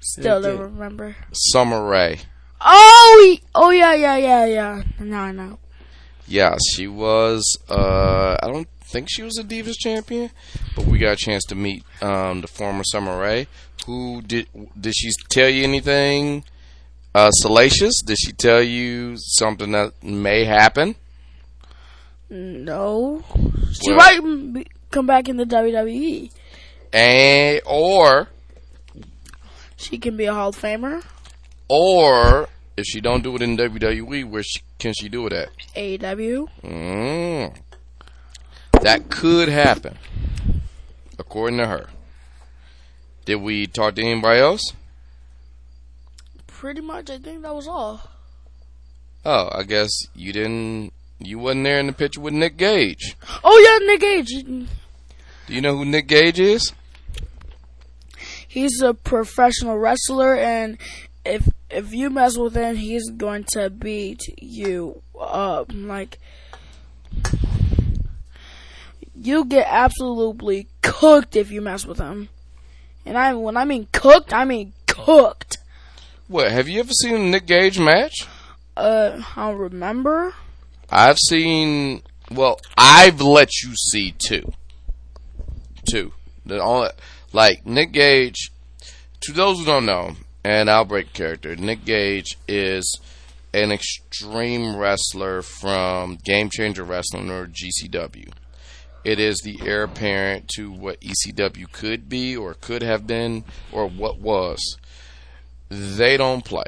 [0.00, 1.16] Still don't remember.
[1.32, 2.20] Summer Rae.
[2.60, 4.82] Oh, y- oh yeah, yeah, yeah, yeah.
[5.00, 5.58] Now I know.
[6.26, 7.58] Yeah, she was.
[7.68, 10.30] Uh, I don't think she was a Divas champion,
[10.76, 13.46] but we got a chance to meet um, the former Summer Rae.
[13.86, 14.46] Who did?
[14.80, 16.44] Did she tell you anything
[17.14, 18.00] uh, salacious?
[18.02, 20.94] Did she tell you something that may happen?
[22.30, 23.22] No,
[23.72, 26.30] she Well- might come back in the WWE.
[26.92, 28.28] And or
[29.76, 31.02] She can be a Hall of Famer.
[31.68, 35.48] or if she don't do it in WWE, where she, can she do it at?
[35.76, 36.48] AEW.
[36.64, 37.56] Mm.
[38.84, 39.96] That could happen,
[41.18, 41.88] according to her.
[43.24, 44.74] Did we talk to anybody else?
[46.46, 48.02] Pretty much, I think that was all.
[49.24, 50.92] Oh, I guess you didn't.
[51.18, 53.16] You wasn't there in the picture with Nick Gage.
[53.42, 54.44] Oh yeah, Nick Gage.
[54.44, 56.74] Do you know who Nick Gage is?
[58.46, 60.76] He's a professional wrestler, and
[61.24, 65.70] if if you mess with him, he's going to beat you up.
[65.72, 66.18] Like
[69.16, 72.28] you get absolutely cooked if you mess with him.
[73.06, 75.58] And I when I mean cooked, I mean cooked.
[76.28, 76.50] What?
[76.50, 78.26] Have you ever seen a Nick Gage match?
[78.76, 80.34] Uh, I don't remember.
[80.90, 82.02] I've seen.
[82.30, 84.52] Well, I've let you see two.
[85.90, 86.12] Two.
[86.46, 86.88] The only,
[87.32, 88.50] like Nick Gage.
[89.22, 91.56] To those who don't know, and I'll break character.
[91.56, 92.98] Nick Gage is
[93.54, 98.30] an extreme wrestler from Game Changer Wrestling or GCW.
[99.04, 103.86] It is the heir apparent to what ECW could be, or could have been, or
[103.86, 104.78] what was.
[105.68, 106.64] They don't play.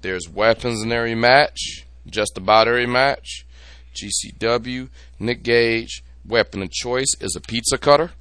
[0.00, 3.44] There's weapons in every match, just about every match.
[3.94, 8.12] GCW, Nick Gage, weapon of choice is a pizza cutter,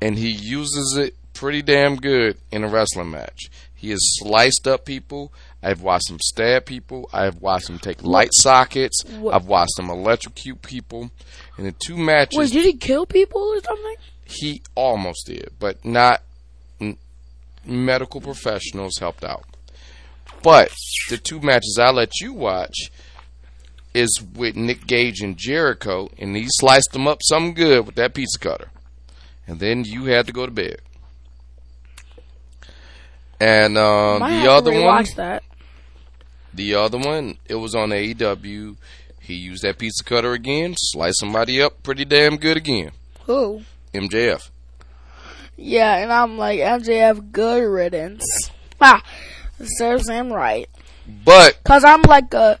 [0.00, 3.50] and he uses it pretty damn good in a wrestling match.
[3.74, 5.32] He has sliced up people.
[5.62, 7.08] I've watched him stab people.
[7.12, 9.04] I've watched him take light sockets.
[9.18, 11.10] What- I've watched him electrocute people.
[11.58, 13.96] In the two matches, Wait, did he kill people or something?
[14.24, 16.22] he almost did, but not
[16.80, 16.96] n-
[17.64, 19.44] medical professionals helped out.
[20.42, 20.70] But
[21.10, 22.90] the two matches I let you watch
[23.92, 28.14] is with Nick Gage and Jericho, and he sliced them up some good with that
[28.14, 28.70] pizza cutter.
[29.46, 30.80] And then you had to go to bed.
[33.40, 35.42] And uh, the other one, that.
[36.52, 38.76] the other one, it was on AEW.
[39.20, 42.90] He used that pizza cutter again, sliced somebody up pretty damn good again.
[43.24, 43.62] Who?
[43.94, 44.50] MJF.
[45.56, 48.50] Yeah, and I'm like MJF, good riddance.
[48.80, 49.02] Ah,
[49.62, 50.68] serves him right.
[51.24, 52.58] But Cause I'm like a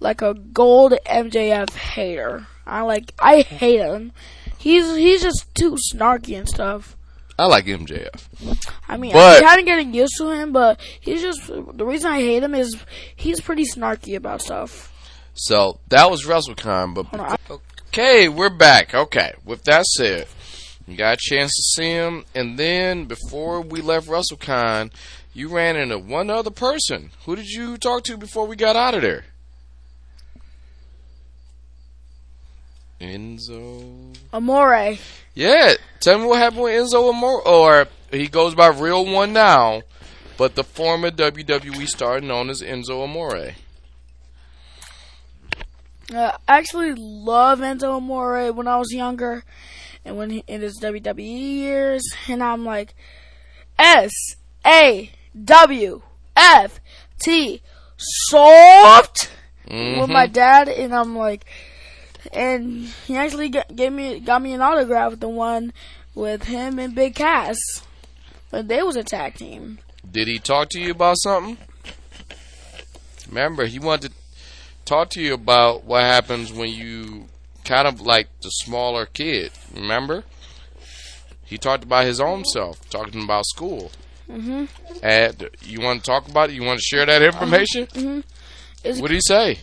[0.00, 2.46] like a gold MJF hater.
[2.66, 4.12] I like I hate him.
[4.58, 6.96] He's he's just too snarky and stuff.
[7.38, 8.58] I like MJF.
[8.88, 12.10] I mean, But- I'm kind of getting used to him, but he's just the reason
[12.10, 12.76] I hate him is
[13.16, 14.92] he's pretty snarky about stuff.
[15.34, 16.94] So that was WrestleCon.
[16.94, 17.36] But on.
[17.88, 18.94] okay, we're back.
[18.94, 20.26] Okay, with that said,
[20.86, 24.92] you got a chance to see him, and then before we left WrestleCon,
[25.32, 27.10] you ran into one other person.
[27.24, 29.24] Who did you talk to before we got out of there?
[33.02, 34.16] Enzo.
[34.32, 34.96] Amore.
[35.34, 39.82] Yeah, tell me what happened with Enzo Amore, or he goes by Real One now,
[40.36, 43.52] but the former WWE star known as Enzo Amore.
[46.14, 49.44] Uh, I actually love Enzo Amore when I was younger,
[50.04, 52.94] and when he, in his WWE years, and I'm like,
[53.78, 54.12] S
[54.66, 55.10] A
[55.44, 56.02] W
[56.36, 56.80] F
[57.18, 57.62] T
[57.96, 59.30] soft
[59.66, 61.46] with my dad, and I'm like,
[62.32, 65.72] and he actually gave me got me an autograph, the one
[66.14, 67.58] with him and Big Cass,
[68.50, 69.78] when they was a tag team.
[70.10, 71.56] Did he talk to you about something?
[73.28, 74.16] Remember, he wanted to
[74.84, 77.26] talk to you about what happens when you
[77.64, 79.52] kind of like the smaller kid.
[79.74, 80.24] Remember?
[81.44, 83.90] He talked about his own self, talking about school.
[84.28, 84.64] Mm-hmm.
[85.02, 86.54] And you want to talk about it?
[86.54, 88.24] You want to share that information?
[88.84, 89.58] It's What did he say?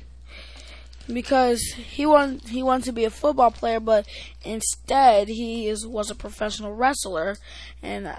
[1.14, 4.08] Because he want he wanted to be a football player, but
[4.44, 7.36] instead he is was a professional wrestler,
[7.82, 8.16] and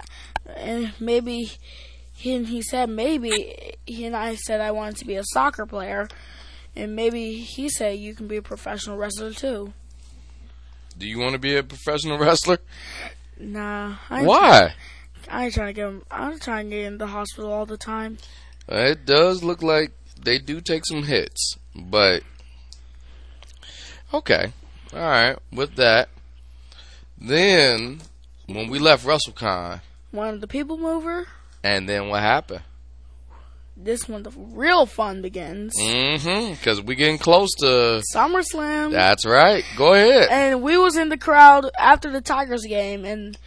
[0.55, 1.51] and maybe
[2.13, 5.65] he and he said maybe he and I said I wanted to be a soccer
[5.65, 6.07] player,
[6.75, 9.73] and maybe he said you can be a professional wrestler too.
[10.97, 12.59] Do you want to be a professional wrestler?
[13.39, 14.73] Nah, I Why?
[15.29, 16.03] I ain't trying to get him.
[16.11, 18.17] I'm trying to get in the hospital all the time.
[18.67, 19.91] It does look like
[20.23, 22.23] they do take some hits, but
[24.13, 24.51] okay,
[24.93, 25.37] all right.
[25.51, 26.09] With that,
[27.19, 28.01] then
[28.47, 29.81] when we left WrestleCon,
[30.11, 31.27] One of the people mover.
[31.63, 32.61] and then what happened?
[33.77, 35.73] This when the real fun begins.
[35.79, 36.51] Mm-hmm.
[36.53, 38.01] Because we getting close to.
[38.13, 38.91] SummerSlam.
[38.91, 39.63] That's right.
[39.77, 40.27] Go ahead.
[40.29, 43.37] and we was in the crowd after the Tigers game, and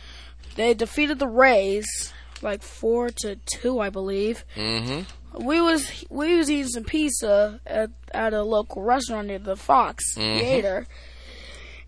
[0.57, 2.13] they defeated the Rays
[2.43, 4.45] like four to two, I believe.
[4.57, 5.03] Mm-hmm.
[5.39, 10.15] We was we was eating some pizza at at a local restaurant near the Fox
[10.17, 10.39] Mhm.
[10.39, 10.87] Theater,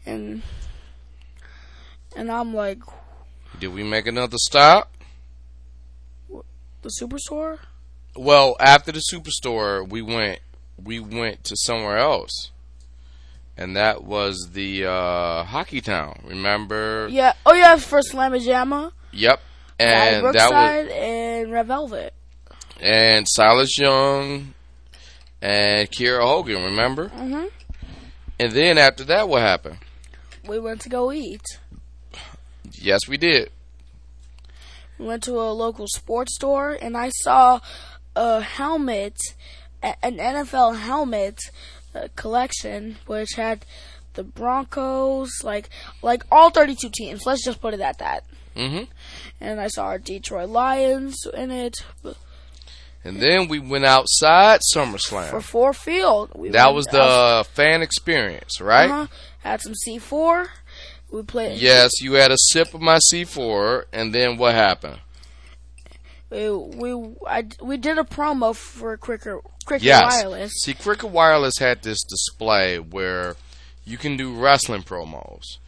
[0.04, 0.42] and
[2.16, 2.78] and I'm like
[3.60, 4.90] Did we make another stop?
[6.82, 7.58] the superstore.
[8.16, 10.40] Well, after the superstore, we went
[10.82, 12.50] we went to somewhere else,
[13.56, 16.20] and that was the uh, hockey town.
[16.24, 17.08] Remember?
[17.10, 17.32] Yeah.
[17.44, 19.40] Oh yeah, for Slamma Jamma, Yep.
[19.78, 22.12] and that was Brookside, and Red Velvet.
[22.80, 24.54] And Silas Young
[25.40, 26.62] and Kiera Hogan.
[26.64, 27.08] Remember?
[27.08, 27.44] hmm
[28.38, 29.78] And then after that, what happened?
[30.46, 31.42] We went to go eat.
[32.72, 33.50] Yes, we did.
[34.98, 37.60] We went to a local sports store and I saw
[38.14, 39.16] a helmet,
[39.82, 41.38] an NFL helmet
[41.94, 43.64] uh, collection, which had
[44.14, 45.68] the Broncos, like
[46.02, 47.26] like all 32 teams.
[47.26, 48.24] Let's just put it at that.
[48.56, 48.84] hmm
[49.40, 51.76] And I saw our Detroit Lions in it
[53.06, 55.30] And then we went outside SummerSlam.
[55.30, 56.32] for Ford Field.
[56.34, 58.90] We That was the fan experience, right?
[58.90, 59.06] uh-huh,
[59.40, 60.48] had some C4.
[61.10, 61.60] We played.
[61.60, 64.98] Yes, you had a sip of my C4, and then what happened?
[66.30, 70.02] We we I, we did a promo for Cricket Cricket Yes.
[70.02, 70.52] Wireless.
[70.62, 73.36] See, Cricket Wireless had this display where
[73.84, 75.58] you can do wrestling promos.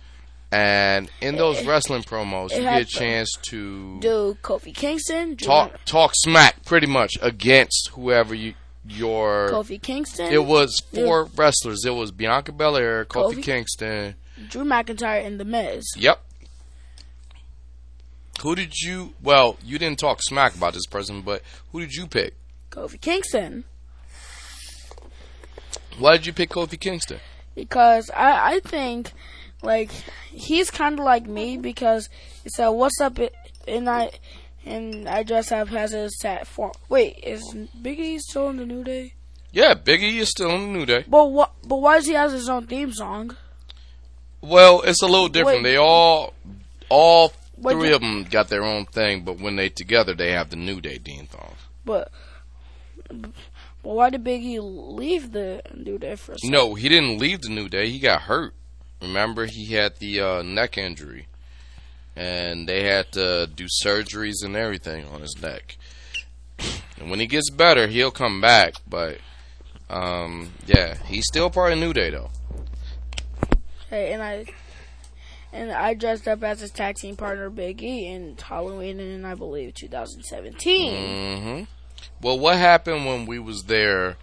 [0.51, 5.47] And in those eh, wrestling promos, you get a chance to Do Kofi Kingston, Drew-
[5.47, 8.55] talk talk smack pretty much against whoever you
[8.87, 10.33] your Kofi Kingston.
[10.33, 11.85] it was four wrestlers.
[11.85, 13.43] It was Bianca Belair, Kofi, Kofi.
[13.43, 14.15] Kingston.
[14.49, 15.85] Drew McIntyre and The Miz.
[15.97, 16.21] Yep.
[18.43, 19.15] Who did you?
[19.23, 21.43] Well, you didn't talk smack about this person, but
[21.73, 22.35] who did you pick?
[22.71, 23.65] Kofi Kingston.
[25.99, 27.19] Why did you pick Kofi Kingston?
[27.55, 29.13] Because I, I think,
[29.63, 29.91] like,
[30.31, 32.09] he's kind of like me because
[32.43, 33.19] he said, what's up,
[33.67, 34.11] and I,
[34.65, 36.73] and I just have has his tat form.
[36.89, 37.43] Wait, is
[37.81, 39.15] Biggie still in the New Day?
[39.51, 41.05] Yeah, Biggie is still in the New Day.
[41.09, 43.37] But what, but why does he have his own theme song?
[44.41, 45.65] Well, it's a little different.
[45.65, 45.71] Wait.
[45.71, 46.35] They all,
[46.89, 50.51] all Wait, three of them got their own thing, but when they together, they have
[50.51, 51.55] the New Day theme song.
[51.85, 52.13] But,
[53.09, 53.33] but
[53.83, 56.53] why did Biggie leave the New Day for a second?
[56.53, 57.89] No, he didn't leave the New Day.
[57.89, 58.55] He got hurt.
[59.01, 61.27] Remember, he had the uh, neck injury,
[62.17, 65.77] and they had to do surgeries and everything on his neck.
[66.99, 68.75] And when he gets better, he'll come back.
[68.89, 69.19] But
[69.89, 72.31] um, yeah, he's still part of New Day though.
[73.89, 74.47] Hey, and I
[75.53, 79.35] and I dressed up as his tag team partner Big E in Halloween in I
[79.35, 81.41] believe 2017.
[81.41, 81.63] hmm
[82.21, 84.17] Well, what happened when we was there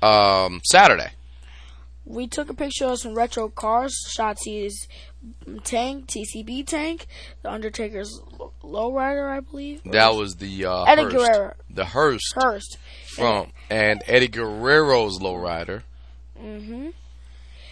[0.00, 1.10] um, Saturday?
[2.04, 4.88] We took a picture of some retro cars, Shotzi's
[5.64, 7.06] tank, TCB tank,
[7.42, 8.20] the Undertaker's
[8.62, 9.82] lowrider, I believe.
[9.84, 11.16] That was the uh, Eddie Hearst.
[11.16, 12.78] Guerrero, the Hearst Hurst.
[13.14, 15.82] from and Eddie Guerrero's lowrider.
[16.40, 16.88] Mm hmm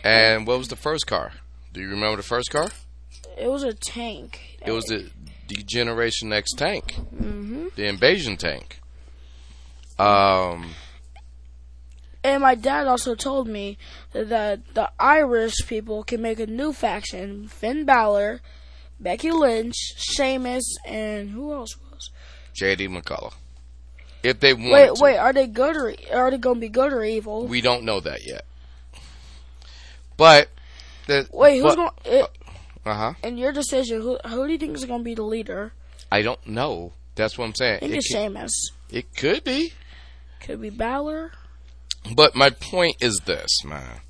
[0.04, 1.32] And what was the first car?
[1.72, 2.68] Do you remember the first car?
[3.36, 4.58] It was a tank.
[4.64, 5.10] It was the
[5.48, 8.80] the Generation X tank, hmm the Invasion tank.
[9.98, 10.70] Um,
[12.22, 13.78] And my dad also told me
[14.12, 14.28] that
[14.74, 18.40] the, Irish people can make a new faction: Finn Balor,
[18.98, 22.10] Becky Lynch, Sheamus, and who else was?
[22.54, 23.32] JD McDonagh.
[24.22, 25.02] If they want Wait, to.
[25.02, 27.46] wait, are they good or are they gonna be good or evil?
[27.46, 28.44] We don't know that yet.
[30.18, 30.50] But
[31.06, 31.90] the, wait, who's going?
[32.84, 33.14] Uh huh.
[33.22, 35.72] In your decision, who who do you think is gonna be the leader?
[36.12, 36.92] I don't know.
[37.14, 37.76] That's what I'm saying.
[37.76, 38.70] I think It it's could, Sheamus.
[38.90, 39.72] it could be.
[40.40, 41.32] Could be Balor.
[42.14, 44.00] But my point is this, man.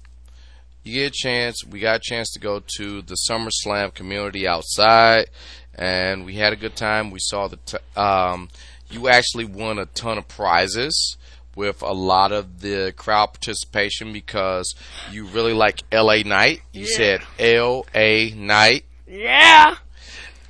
[0.82, 1.64] You get a chance.
[1.64, 5.26] We got a chance to go to the SummerSlam community outside,
[5.74, 7.11] and we had a good time.
[7.11, 7.57] We saw the.
[7.57, 8.49] T- um,
[8.91, 11.16] you actually won a ton of prizes
[11.55, 14.74] with a lot of the crowd participation because
[15.11, 16.22] you really like L.A.
[16.22, 16.62] Knight.
[16.72, 18.30] You said L.A.
[18.30, 19.76] Knight, Yeah.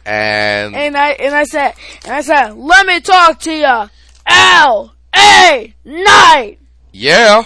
[0.07, 1.74] and And I and I said
[2.05, 3.88] and I said, let me talk to ya.
[4.26, 6.59] L A Knight.
[6.93, 7.45] Yeah.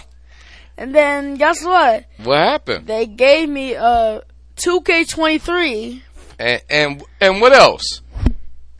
[0.76, 2.05] And then guess what?
[2.22, 2.86] What happened?
[2.86, 4.22] They gave me a
[4.57, 6.03] 2K23.
[6.38, 8.03] And and and what else?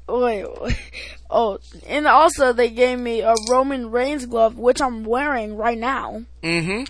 [0.09, 0.77] Wait, wait.
[1.31, 1.59] Oh,
[1.89, 6.23] and also they gave me a Roman Reigns glove, which I'm wearing right now.
[6.43, 6.85] Mm-hmm.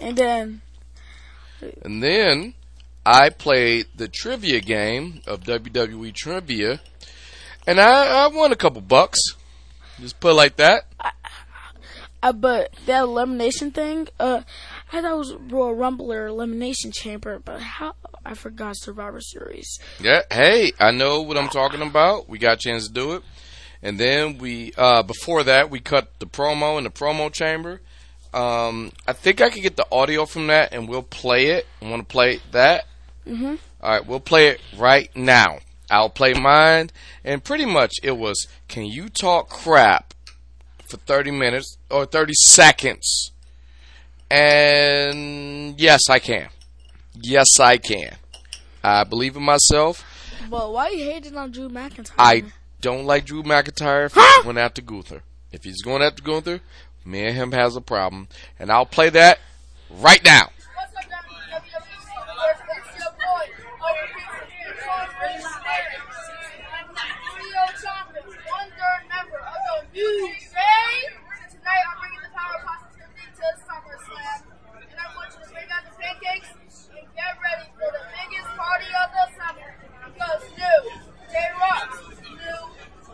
[0.00, 0.60] And then
[1.82, 2.54] And then
[3.06, 6.80] I played the trivia game of WWE Trivia,
[7.66, 9.18] and I, I won a couple bucks.
[10.00, 10.86] Just put it like that.
[12.22, 14.42] Uh, but that elimination thing, uh,
[14.92, 17.94] I thought it was Royal Rumble or Elimination Chamber, but how
[18.24, 19.80] I forgot Survivor Series.
[20.00, 20.22] Yeah.
[20.30, 22.28] Hey, I know what I'm talking about.
[22.28, 23.22] We got a chance to do it,
[23.82, 27.80] and then we uh, before that we cut the promo in the promo chamber.
[28.32, 31.66] Um, I think I can get the audio from that, and we'll play it.
[31.82, 32.86] I want to play that.
[33.26, 33.58] Mhm.
[33.82, 35.58] All right, we'll play it right now.
[35.90, 36.90] I'll play mine,
[37.24, 40.14] and pretty much it was: Can you talk crap
[40.92, 43.32] for 30 minutes or 30 seconds?
[44.30, 46.48] And yes, I can.
[47.14, 48.16] Yes, I can.
[48.84, 50.04] I believe in myself.
[50.50, 52.12] Well, why are you hating on Drew McIntyre?
[52.18, 52.44] I
[52.80, 55.22] don't like Drew McIntyre if he's going after Gunther.
[55.50, 56.60] If he's going after Gunther,
[57.04, 58.28] me and him has a problem,
[58.58, 59.38] and I'll play that
[59.90, 60.50] right now.
[60.74, 62.60] What's up, WWE Universe?
[62.72, 63.44] It's your boy,
[63.80, 64.48] Owen Kingston,
[64.80, 65.46] Sean Reeves,
[67.36, 70.90] Trio Chompers, one third member of the New Day.
[71.52, 74.42] Tonight, I'm bringing the power of positivity to SummerSlam,
[74.90, 76.50] and I want you to bring out the pancakes
[76.96, 79.70] and get ready for the biggest party of the summer.
[80.02, 80.80] Because New
[81.30, 81.98] Day rocks.
[82.24, 82.62] New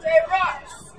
[0.00, 0.94] Day rocks.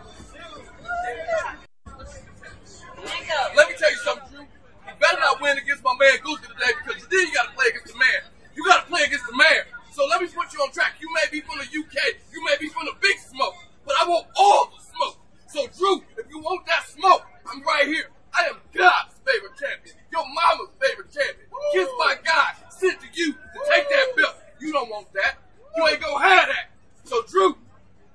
[3.56, 4.42] Let me tell you something, Drew.
[4.42, 7.68] You better not win against my man Gunther today because then you got to play
[7.72, 8.22] against the man.
[8.56, 9.64] You got to play against the man.
[9.92, 11.00] So let me put you on track.
[11.00, 13.56] You may be from the UK, you may be from the big smoke,
[13.86, 15.18] but I want all the smoke.
[15.48, 18.10] So Drew, if you want that smoke, I'm right here.
[18.34, 19.96] I am God's favorite champion.
[20.12, 21.48] Your mama's favorite champion.
[21.74, 24.36] Kiss my God sent to you to take that belt.
[24.60, 25.38] You don't want that.
[25.76, 26.70] You ain't gonna have that.
[27.04, 27.50] So Drew,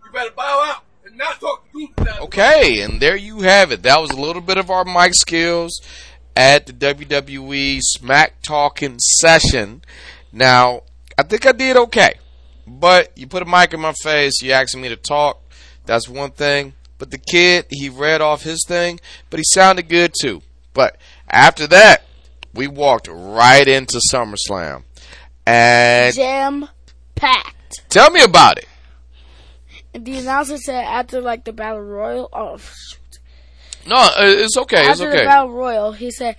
[0.04, 2.24] you better bow out and not talk to Gunther now.
[2.24, 3.73] Okay, and there you have it.
[3.84, 5.82] That was a little bit of our mic skills
[6.34, 9.82] at the WWE Smack Talking session.
[10.32, 10.84] Now,
[11.18, 12.14] I think I did okay.
[12.66, 15.42] But you put a mic in my face, you asking me to talk.
[15.84, 16.72] That's one thing.
[16.96, 20.40] But the kid, he read off his thing, but he sounded good too.
[20.72, 20.96] But
[21.28, 22.04] after that,
[22.54, 24.84] we walked right into SummerSlam.
[25.46, 26.70] And Jam
[27.16, 27.82] packed.
[27.90, 28.68] tell me about it.
[29.92, 32.58] The announcer said after like the battle royal, oh.
[33.86, 34.80] No, it's okay.
[34.90, 36.36] It's after the battle royal, he said,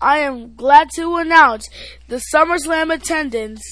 [0.00, 1.68] "I am glad to announce
[2.08, 3.62] the SummerSlam attendance,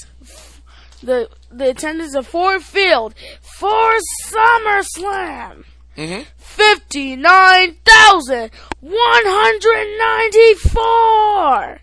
[1.02, 3.92] the the attendance of Ford Field for
[4.26, 5.64] SummerSlam."
[5.96, 8.50] hmm Fifty nine thousand
[8.80, 8.94] one
[9.24, 11.80] hundred ninety four.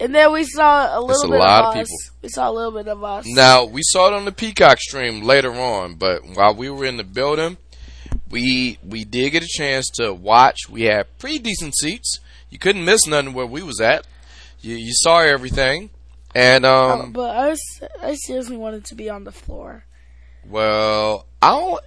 [0.00, 1.88] And then we saw a little a bit lot of us.
[1.88, 1.96] people.
[2.22, 3.24] We saw a little bit of us.
[3.26, 6.96] Now we saw it on the Peacock stream later on, but while we were in
[6.96, 7.56] the building,
[8.30, 10.68] we we did get a chance to watch.
[10.68, 12.20] We had pretty decent seats.
[12.50, 14.06] You couldn't miss nothing where we was at.
[14.60, 15.90] You you saw everything,
[16.34, 17.60] and um, Uh, but I, was,
[18.02, 19.84] I seriously wanted to be on the floor.
[20.48, 21.80] well, I don't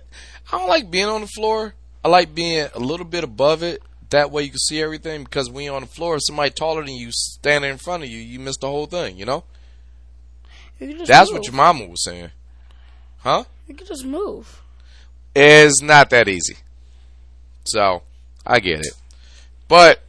[0.51, 1.73] I don't like being on the floor.
[2.03, 3.81] I like being a little bit above it.
[4.09, 5.23] That way you can see everything.
[5.23, 8.17] Because when you're on the floor, somebody taller than you standing in front of you,
[8.17, 9.17] you miss the whole thing.
[9.17, 9.43] You know.
[10.79, 11.39] You That's move.
[11.39, 12.31] what your mama was saying,
[13.19, 13.43] huh?
[13.67, 14.60] You can just move.
[15.35, 16.57] Is not that easy.
[17.63, 18.03] So,
[18.45, 18.93] I get it.
[19.67, 20.01] But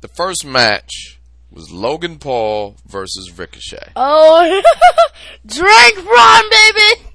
[0.00, 1.18] the first match
[1.50, 3.92] was Logan Paul versus Ricochet.
[3.96, 4.62] Oh,
[5.46, 7.08] drink run, baby.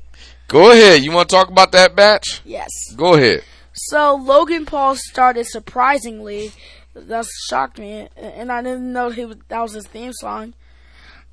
[0.47, 1.03] Go ahead.
[1.03, 2.41] You want to talk about that match?
[2.45, 2.69] Yes.
[2.95, 3.43] Go ahead.
[3.73, 6.51] So Logan Paul started surprisingly.
[6.95, 10.53] That shocked me, and I didn't know he was, that was his theme song.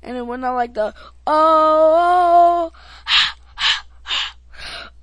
[0.03, 0.93] and it went on like the
[1.25, 2.71] oh oh.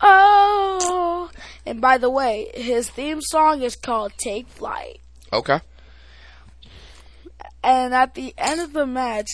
[0.05, 1.31] Oh.
[1.67, 5.01] And by the way, his theme song is called "Take Flight."
[5.33, 5.61] Okay.
[7.63, 9.31] And at the end of the match,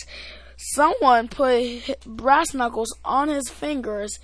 [0.55, 4.17] someone put brass knuckles on his fingers,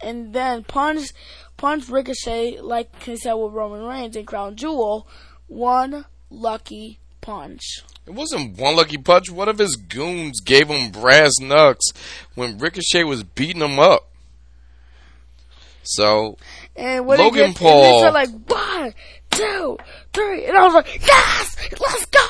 [0.00, 1.12] and then punched
[1.56, 5.08] punched Ricochet like he said with Roman Reigns in Crown Jewel.
[5.48, 7.82] One lucky punch.
[8.06, 9.30] It wasn't one lucky punch.
[9.30, 11.86] One of his goons gave him brass knucks
[12.34, 14.11] when Ricochet was beating him up.
[15.82, 16.36] So
[16.76, 18.94] And when Logan gets, Paul- and like one,
[19.30, 19.78] two,
[20.12, 22.20] three, and I was like, yes, let's go.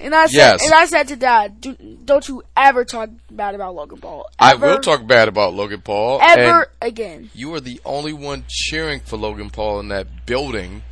[0.00, 0.64] And I said, Yes.
[0.64, 4.28] and I said to Dad, Do, don't you ever talk bad about Logan Paul.
[4.36, 6.20] I will talk bad about Logan Paul.
[6.20, 7.30] ever again.
[7.34, 10.82] you were the only one cheering for Logan Paul in that building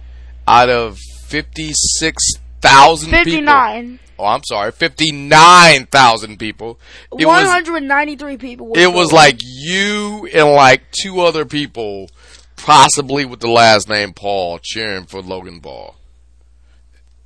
[0.46, 3.24] out of 56,000 people.
[3.24, 3.98] 59.
[4.20, 6.78] Oh, I'm sorry, 59,000 people.
[7.18, 8.72] It was 193 people.
[8.76, 12.10] it was like you and like two other people
[12.56, 15.96] possibly with the last name Paul cheering for Logan Paul.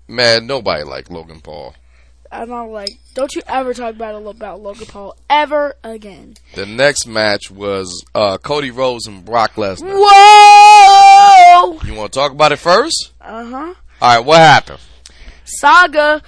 [0.06, 1.74] Man, nobody liked Logan Paul.
[2.30, 6.36] I'm not like, don't you ever talk bad about Logan Paul ever again.
[6.54, 9.98] The next match was uh, Cody Rhodes and Brock Lesnar.
[9.98, 11.80] Whoa!
[11.84, 13.10] You want to talk about it first?
[13.20, 13.74] Uh huh.
[14.00, 14.78] All right, what happened?
[15.44, 16.22] Saga.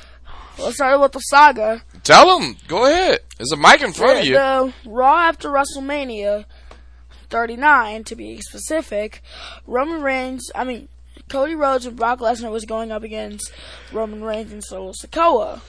[0.59, 1.83] Let's start with the saga.
[2.03, 2.57] Tell them.
[2.67, 3.21] Go ahead.
[3.37, 4.35] There's a mic in front of you.
[4.35, 6.47] The Raw after WrestleMania
[7.29, 9.23] 39, to be specific,
[9.67, 10.89] Roman Reigns, I mean,
[11.29, 13.53] Cody Rhodes and Brock Lesnar was going up against
[13.93, 15.61] Roman Reigns and Solo Sikoa.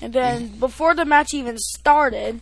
[0.00, 0.60] And then mm.
[0.60, 2.40] before the match even started,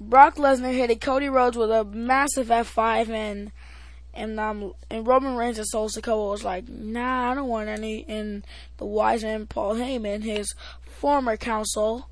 [0.00, 3.52] Brock Lesnar hit Cody Rhodes with a massive F5 and
[4.14, 8.04] and um and Roman Reigns and Solo Sikoa was like, nah, I don't want any.
[8.08, 8.44] And
[8.78, 10.54] the wise man Paul Heyman, his
[10.84, 12.08] former counsel,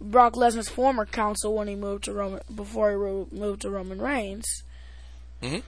[0.00, 4.00] Brock Lesnar's former counsel when he moved to Roman before he ro- moved to Roman
[4.00, 4.62] Reigns.
[5.42, 5.62] Mhm.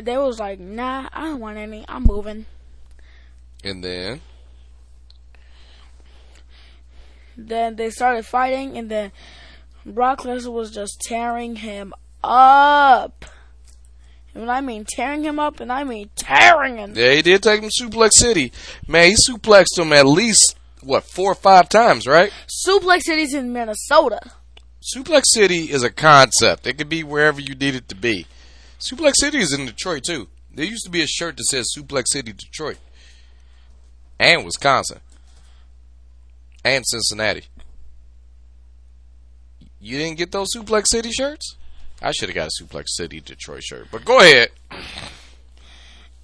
[0.00, 1.84] They was like, nah, I don't want any.
[1.88, 2.46] I'm moving.
[3.64, 4.20] And then
[7.38, 9.12] Then they started fighting, and then
[9.84, 11.92] Brock Lesnar was just tearing him
[12.22, 13.24] up.
[14.34, 16.92] And I mean tearing him up, and I mean tearing him.
[16.94, 18.52] yeah, he did take him to Suplex City.
[18.86, 22.30] Man, he suplexed him at least what four or five times, right?
[22.66, 24.20] Suplex City's in Minnesota.
[24.94, 26.66] Suplex City is a concept.
[26.66, 28.26] It could be wherever you need it to be.
[28.78, 30.28] Suplex City is in Detroit too.
[30.54, 32.78] There used to be a shirt that says Suplex City, Detroit,
[34.18, 35.00] and Wisconsin,
[36.64, 37.44] and Cincinnati.
[39.80, 41.56] You didn't get those Suplex City shirts?
[42.02, 43.88] I should have got a Suplex City, Detroit shirt.
[43.90, 44.50] But go ahead.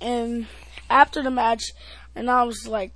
[0.01, 0.47] and
[0.91, 1.65] after the match,
[2.15, 2.93] and I was like,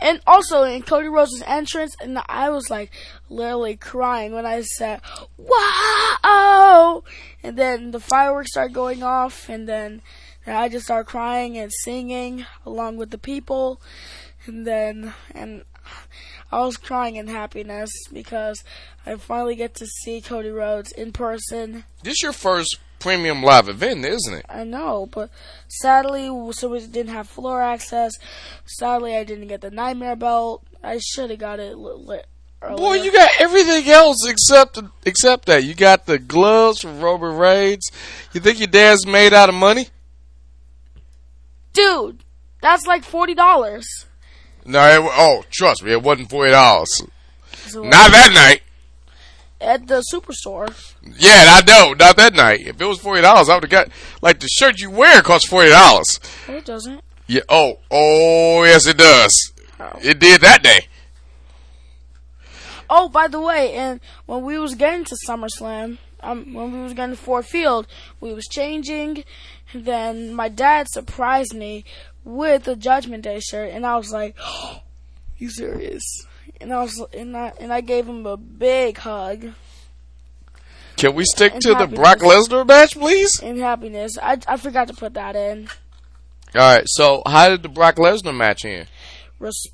[0.00, 2.92] and also in Cody Rhodes' entrance, and I was like
[3.28, 5.00] literally crying when I said,
[5.36, 7.02] "Wow!"
[7.42, 10.02] And then the fireworks start going off, and then
[10.46, 13.80] and I just start crying and singing along with the people,
[14.46, 15.64] and then and
[16.54, 18.62] I was crying in happiness because
[19.04, 21.82] I finally get to see Cody Rhodes in person.
[22.04, 24.46] This your first premium live event, isn't it?
[24.48, 25.30] I know, but
[25.66, 28.12] sadly, so we didn't have floor access.
[28.66, 30.62] Sadly, I didn't get the nightmare belt.
[30.80, 32.22] I should have got it li- li-
[32.62, 32.76] earlier.
[32.76, 35.64] Boy, you got everything else except except that.
[35.64, 37.90] You got the gloves from Roman Reigns.
[38.32, 39.88] You think your dad's made out of money?
[41.72, 42.22] dude,
[42.62, 44.06] that's like forty dollars.
[44.64, 47.02] No, it, oh, trust me, it wasn't forty dollars.
[47.66, 48.62] So, Not that night.
[49.60, 50.68] at the superstore.
[51.02, 52.60] Yeah, I know, not that night.
[52.66, 53.88] If it was forty dollars, I would have got
[54.22, 56.18] like the shirt you wear costs forty dollars.
[56.48, 57.00] It doesn't.
[57.26, 57.42] Yeah.
[57.48, 59.52] Oh, oh, yes, it does.
[59.80, 59.98] Oh.
[60.02, 60.86] It did that day.
[62.90, 66.92] Oh, by the way, and when we was getting to SummerSlam, um, when we was
[66.92, 67.86] getting to Ford Field,
[68.20, 69.24] we was changing.
[69.72, 71.84] And then my dad surprised me
[72.24, 74.36] with a Judgment Day shirt, and I was like,
[75.38, 76.26] "You serious?"
[76.60, 79.52] And I was, and I, and I gave him a big hug
[80.96, 81.98] Can we stick And to the happiness.
[81.98, 83.40] Brock Lesnar match, please?
[83.40, 84.16] in happiness.
[84.22, 85.68] I, I forgot to put that in.
[86.54, 86.84] All right.
[86.86, 88.86] So, how did the Brock Lesnar match end?
[89.40, 89.66] Res-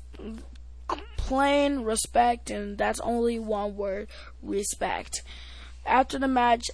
[1.17, 4.07] plain respect, and that's only one word:
[4.41, 5.21] respect.
[5.85, 6.69] After the match,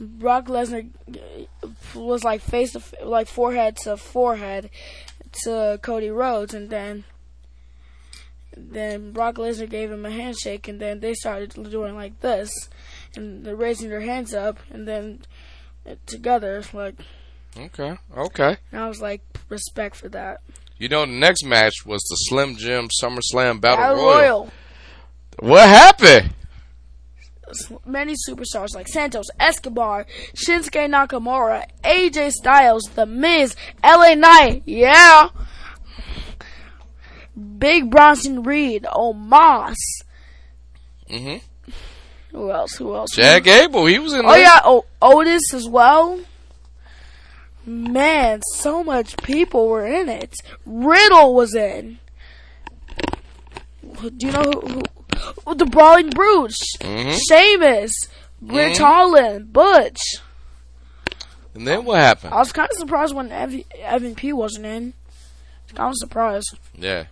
[0.00, 4.70] Brock Lesnar uh, was like face to like forehead to forehead
[5.44, 7.04] to Cody Rhodes, and then
[8.56, 12.50] then Brock Lesnar gave him a handshake, and then they started doing like this,
[13.16, 15.20] and they're raising their hands up, and then
[15.88, 16.96] uh, together like.
[17.56, 17.96] Okay.
[18.16, 18.56] Okay.
[18.72, 20.40] And I was like, respect for that.
[20.76, 24.16] You know, the next match was the Slim Jim SummerSlam Battle, Battle Royal.
[24.18, 24.52] Royal.
[25.38, 26.34] What happened?
[27.86, 35.28] Many superstars like Santos Escobar, Shinsuke Nakamura, AJ Styles, The Miz, LA Knight, yeah.
[37.58, 39.74] Big Bronson Reed, Omos.
[41.08, 41.36] hmm
[42.32, 42.74] Who else?
[42.76, 43.10] Who else?
[43.12, 44.40] Chad Gable, he was in Oh there.
[44.42, 46.20] yeah, oh, Otis as well.
[47.66, 50.34] Man, so much people were in it.
[50.66, 51.98] Riddle was in.
[54.02, 54.60] Do you know who?
[54.68, 54.82] who
[55.56, 57.18] the Brawling Brutes, Mhm.
[57.28, 57.92] Sheamus,
[58.40, 58.80] Ridge Mhm.
[58.80, 60.00] Holland, Butch.
[61.54, 62.34] And then what happened?
[62.34, 64.94] I was kind of surprised when Evan, Evan P wasn't in.
[65.76, 66.56] I was surprised.
[66.76, 67.04] Yeah.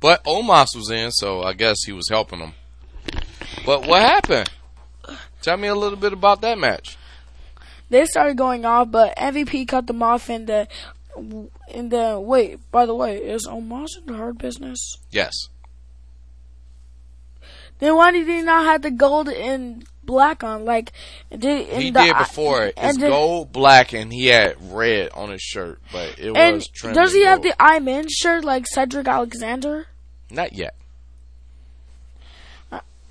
[0.00, 2.54] But Omos was in, so I guess he was helping him.
[3.66, 4.50] But what happened?
[5.42, 6.96] Tell me a little bit about that match.
[7.90, 10.68] They started going off, but MVP cut them off, and the
[11.16, 12.58] and the wait.
[12.70, 14.96] By the way, is Omos in the Hurt Business?
[15.10, 15.32] Yes.
[17.80, 20.64] Then why did he not have the gold and black on?
[20.64, 20.92] Like,
[21.30, 22.74] did He the, did before it.
[22.76, 26.68] It's the- gold, black, and he had red on his shirt, but it And was
[26.94, 29.86] does he have the I'm in shirt like Cedric Alexander?
[30.30, 30.74] Not yet.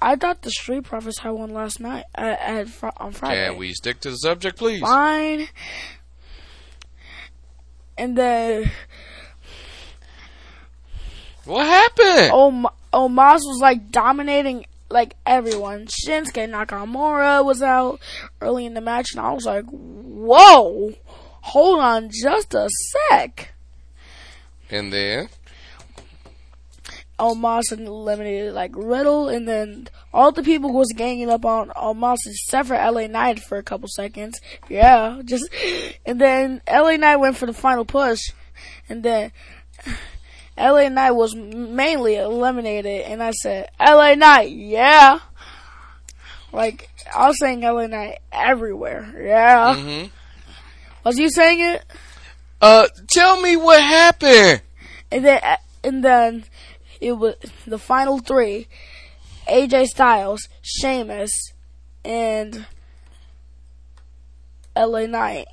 [0.02, 3.50] I thought the Street Profits had one last night at, at fr- on Friday.
[3.50, 4.80] Can we stick to the subject, please?
[4.80, 5.50] Fine.
[7.98, 8.72] And then
[11.44, 12.32] What happened?
[12.34, 15.88] Oh Om- Omos was like dominating like everyone.
[15.88, 18.00] Shinsuke Nakamura was out
[18.42, 20.94] early in the match, and I was like, "Whoa,
[21.42, 22.70] hold on, just a
[23.10, 23.54] sec."
[24.72, 25.30] And then
[27.20, 32.70] Omos eliminated like Riddle, and then all the people was ganging up on Omos except
[32.70, 34.40] for LA Knight for a couple seconds.
[34.70, 35.50] Yeah, just
[36.06, 38.22] and then LA Knight went for the final push,
[38.88, 39.32] and then
[40.60, 45.20] LA Knight was mainly eliminated, and I said LA Knight, yeah.
[46.52, 49.14] Like I was saying LA Knight everywhere.
[49.18, 49.76] Yeah.
[49.76, 50.06] hmm
[51.04, 51.86] Was you saying it?
[52.62, 54.62] Uh, tell me what happened.
[55.12, 55.42] And then,
[55.84, 56.44] and then
[57.00, 58.68] it was the final three:
[59.48, 61.32] AJ Styles, Sheamus,
[62.04, 62.66] and
[64.76, 65.48] LA Knight.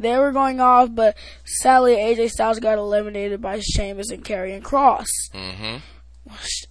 [0.00, 5.06] They were going off, but sadly, AJ Styles got eliminated by Sheamus and Karrion Kross.
[5.32, 5.76] hmm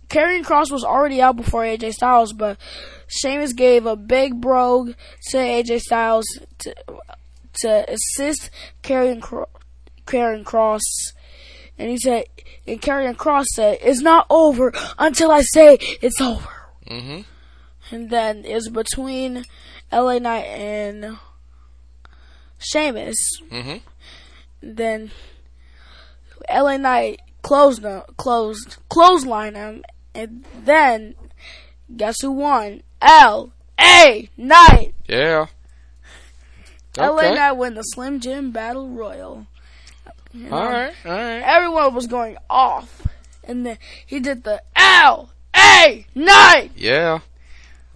[0.09, 2.57] Karrion Kross was already out before AJ Styles, but
[3.07, 4.93] Sheamus gave a big brogue
[5.29, 6.25] to AJ Styles
[6.59, 6.75] to,
[7.61, 8.49] to assist
[8.83, 9.47] Karrion, Cro-
[10.05, 10.81] Karrion Kross.
[11.77, 12.25] And he said,
[12.67, 16.49] and Karrion Kross said, it's not over until I say it's over.
[16.87, 17.21] hmm
[17.91, 19.45] And then it's between
[19.91, 21.17] LA Knight and
[22.65, 23.17] Sheamus.
[23.49, 23.77] hmm
[24.61, 25.11] Then
[26.51, 29.83] LA Knight closed him, closed clothesline him,
[30.13, 31.15] and then
[31.95, 32.81] guess who won?
[33.01, 34.93] L A Knight.
[35.07, 35.47] Yeah.
[36.97, 39.45] LA Knight win the Slim Jim Battle Royal.
[40.33, 40.93] You know, All right.
[41.05, 41.41] All right.
[41.41, 43.05] Everyone was going off,
[43.43, 46.71] and then he did the L A Knight.
[46.75, 47.19] Yeah.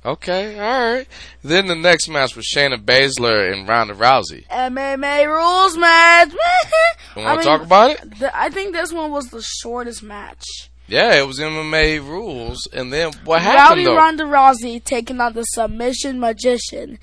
[0.05, 0.57] Okay.
[0.59, 1.07] All right.
[1.43, 4.47] Then the next match was Shayna Baszler and Ronda Rousey.
[4.47, 6.31] MMA rules match.
[7.15, 8.19] You I want mean, to talk about it?
[8.19, 10.43] the- I think this one was the shortest match.
[10.87, 12.67] Yeah, it was MMA rules.
[12.71, 13.95] And then what Rowdy happened though?
[13.95, 16.97] Ronda Rousey taking on the submission magician,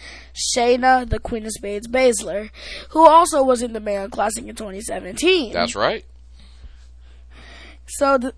[0.55, 2.51] Shayna, the Queen of Spades Baszler,
[2.91, 5.53] who also was in the Mae Young Classic in 2017.
[5.53, 6.05] That's right.
[7.89, 8.33] So the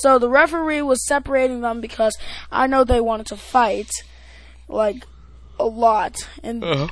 [0.00, 2.16] so the referee was separating them because
[2.50, 3.90] I know they wanted to fight,
[4.68, 5.04] like
[5.58, 6.88] a lot, and Uh-huh.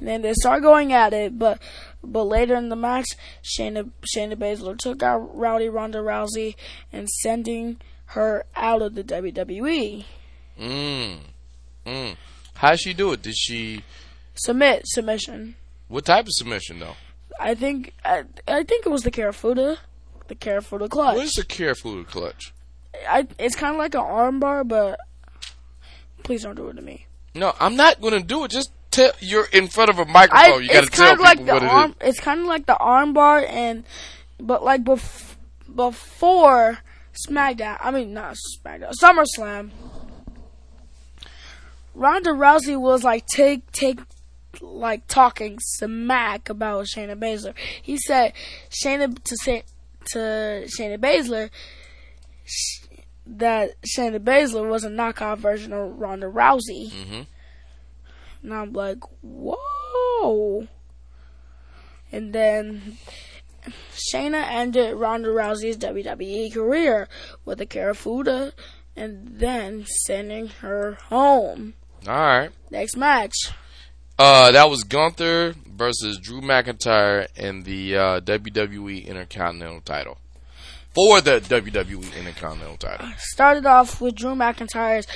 [0.00, 1.38] then they start going at it.
[1.38, 1.60] But
[2.02, 3.06] but later in the match,
[3.42, 6.54] Shayna Shayna Baszler took out Rowdy Ronda Rousey
[6.92, 7.80] and sending
[8.12, 9.04] her out of the.
[9.04, 10.04] WWE.
[10.60, 11.18] Mm.
[11.86, 12.16] Mm.
[12.54, 13.22] How'd she do it?
[13.22, 13.82] Did she?
[14.34, 15.56] Submit submission.
[15.88, 16.96] What type of submission though?
[17.40, 19.78] I think I, I think it was the Kirifuda,
[20.28, 21.16] the Kirifuda clutch.
[21.16, 22.52] What is a careful clutch?
[23.08, 24.98] I, it's kind of like an armbar, but
[26.22, 27.06] please don't do it to me.
[27.34, 28.50] No, I'm not going to do it.
[28.50, 29.12] Just tell.
[29.20, 30.52] You're in front of a microphone.
[30.52, 31.72] I, you got to tell like people the what it is.
[31.72, 31.94] arm.
[32.00, 33.84] It's kind of like the armbar, and
[34.40, 35.36] but like bef-
[35.74, 36.78] before
[37.28, 37.78] SmackDown.
[37.80, 38.92] I mean, not SmackDown.
[39.00, 39.70] SummerSlam.
[41.94, 43.98] Ronda Rousey was like take take
[44.60, 47.54] like talking smack about Shayna Baszler.
[47.82, 48.32] He said
[48.70, 49.64] Shayna to say
[50.12, 51.50] to Shayna Baszler
[52.44, 52.84] sh-
[53.26, 56.90] that Shayna Baszler was a knockoff version of Ronda Rousey.
[56.90, 57.26] Mhm.
[58.42, 60.66] And I'm like, whoa.
[62.10, 62.96] And then
[63.94, 67.08] Shayna ended Ronda Rousey's WWE career
[67.44, 68.52] with a Kirifuda
[68.96, 71.74] and then sending her home.
[72.06, 72.50] All right.
[72.70, 73.34] Next match.
[74.18, 80.18] Uh, that was Gunther versus Drew McIntyre in the uh, WWE Intercontinental title.
[80.94, 83.08] For the WWE Intercontinental title.
[83.18, 85.06] Started off with Drew McIntyre's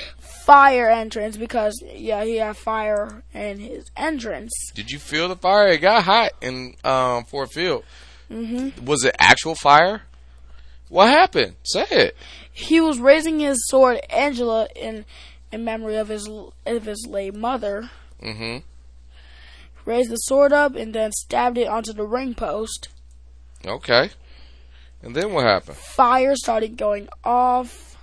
[0.45, 4.53] fire entrance because, yeah, he had fire in his entrance.
[4.73, 5.67] Did you feel the fire?
[5.67, 7.83] It got hot in um, Ford Field.
[8.31, 8.85] Mm-hmm.
[8.85, 10.03] Was it actual fire?
[10.87, 11.55] What happened?
[11.63, 12.17] Say it.
[12.51, 15.05] He was raising his sword, Angela, in
[15.51, 17.89] in memory of his of his late mother.
[18.21, 18.59] Mm-hmm.
[19.85, 22.89] Raised the sword up and then stabbed it onto the ring post.
[23.65, 24.11] Okay.
[25.01, 25.77] And then what happened?
[25.77, 27.97] Fire started going off.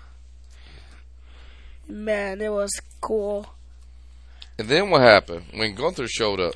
[1.89, 2.71] Man, it was
[3.01, 3.47] cool.
[4.59, 6.55] And then what happened when Gunther showed up?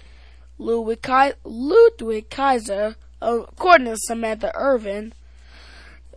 [0.59, 5.15] Ludwig, Kai- Ludwig Kaiser, according to Samantha Irvin,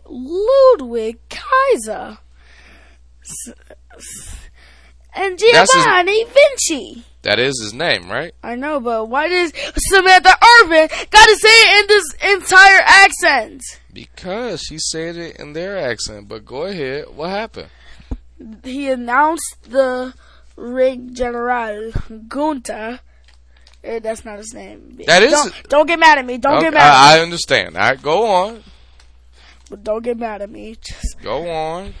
[0.06, 2.18] Ludwig Kaiser
[5.14, 7.04] and That's his- Giovanni Vinci.
[7.28, 8.32] That is his name, right?
[8.42, 10.30] I know, but why does Samantha
[10.62, 13.62] Irvin gotta say it in this entire accent?
[13.92, 16.26] Because she said it in their accent.
[16.26, 17.14] But go ahead.
[17.14, 17.68] What happened?
[18.64, 20.14] He announced the
[20.56, 21.92] Ring General
[22.28, 23.00] Gunther.
[23.84, 24.98] Eh, That's not his name.
[25.06, 26.38] That is- Don't, don't get mad at me.
[26.38, 26.80] Don't Okay, get mad.
[26.80, 26.96] At me.
[26.96, 27.76] I, I understand.
[27.76, 28.64] All right, go on.
[29.68, 30.78] But don't get mad at me.
[30.80, 31.92] Just Go on.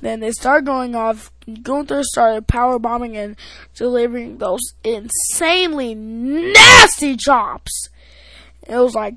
[0.00, 1.32] Then they started going off.
[1.62, 3.36] Gunther started power bombing and
[3.74, 7.88] delivering those insanely nasty chops.
[8.68, 9.14] It was like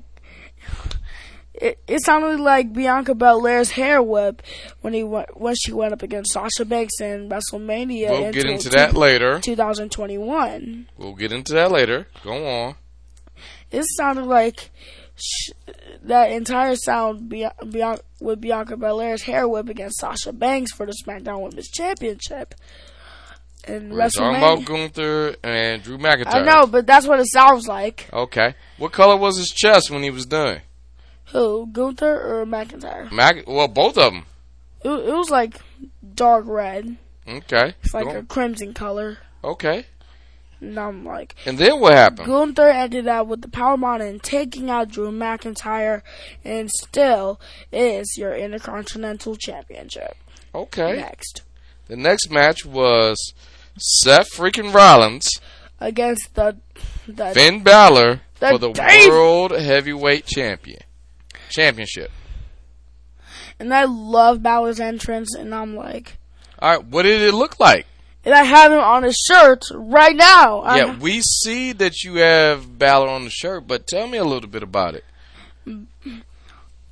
[1.54, 4.42] it, it sounded like Bianca Belair's hair whip
[4.80, 8.10] when he went when she went up against Sasha Banks in WrestleMania.
[8.10, 9.38] We'll in get into that later.
[9.38, 10.88] 2021.
[10.98, 12.08] We'll get into that later.
[12.24, 12.74] Go on.
[13.70, 14.70] It sounded like
[16.04, 20.94] that entire sound Bia- Bian- with Bianca Belair's hair whip against Sasha Banks for the
[21.06, 22.54] SmackDown Women's Championship.
[23.64, 26.34] And We're talking about Gunther and Drew McIntyre.
[26.34, 28.08] I know, but that's what it sounds like.
[28.12, 28.54] Okay.
[28.78, 30.62] What color was his chest when he was done?
[31.26, 33.10] Who, Gunther or McIntyre?
[33.12, 33.46] Mac.
[33.46, 34.24] Well, both of them.
[34.84, 35.60] It, it was like
[36.14, 36.96] dark red.
[37.28, 37.74] Okay.
[37.84, 39.18] It's like Go- a crimson color.
[39.44, 39.86] okay.
[40.62, 42.28] And I'm like, And then what happened?
[42.28, 46.02] Gunther ended up with the powerbomb and taking out Drew McIntyre,
[46.44, 47.40] and still
[47.72, 50.16] is your Intercontinental Championship.
[50.54, 50.96] Okay.
[50.96, 51.42] Next.
[51.88, 53.34] The next match was
[53.76, 55.28] Seth freaking Rollins,
[55.80, 56.56] Against the,
[57.08, 60.82] the Finn Balor The for the Dave- World Heavyweight Champion
[61.50, 62.12] Championship.
[63.58, 66.18] and I love Balor's entrance, and I'm like,
[66.60, 66.84] All right.
[66.86, 67.86] What did it look like?
[68.24, 70.62] And I have him on his shirt right now.
[70.76, 74.48] Yeah, we see that you have Balor on the shirt, but tell me a little
[74.48, 75.04] bit about it.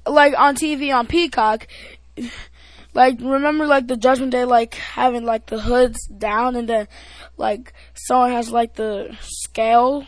[0.07, 1.66] like on TV on Peacock.
[2.93, 6.89] Like remember like the Judgment Day like having like the hoods down and then
[7.36, 10.07] like someone has like the scale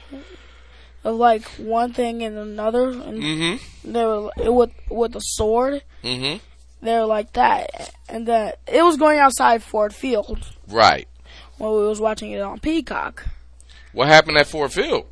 [1.05, 3.93] of like one thing and another and Mm-hmm.
[3.93, 5.83] they were it with with a sword.
[6.03, 6.39] Mm-hmm.
[6.85, 11.07] They were like that and then it was going outside Ford Field Right.
[11.63, 13.25] When we was watching it on Peacock.
[13.93, 15.07] What happened at Ford Field?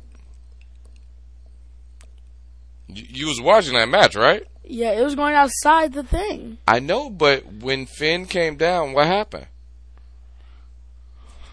[2.87, 4.45] You, you was watching that match, right?
[4.65, 6.57] Yeah, it was going outside the thing.
[6.67, 9.47] I know, but when Finn came down, what happened?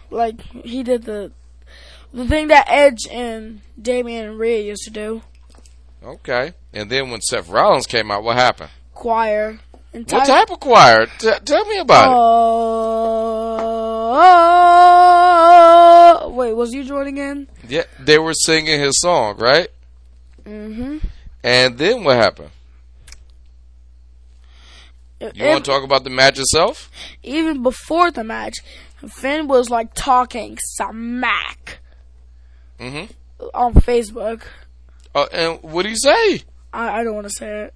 [0.09, 1.31] Like he did the
[2.13, 5.21] the thing that Edge and Damian and Rhea used to do.
[6.03, 6.53] Okay.
[6.73, 8.71] And then when Seth Rollins came out, what happened?
[8.99, 9.59] choir.
[9.91, 11.07] What type of choir?
[11.17, 13.69] T- tell me about oh,
[16.27, 17.47] Wait, was you joining in?
[17.67, 19.67] Yeah, they were singing his song, right?
[20.43, 20.97] Mm-hmm.
[21.43, 22.49] And then what happened?
[25.33, 26.89] You want to talk about the match itself?
[27.23, 28.55] Even before the match,
[29.09, 31.79] Finn was like talking smack
[32.79, 33.11] Mm-hmm.
[33.53, 34.43] on Facebook.
[35.13, 36.43] Uh, and what did he say?
[36.71, 37.73] I, I don't want to say it.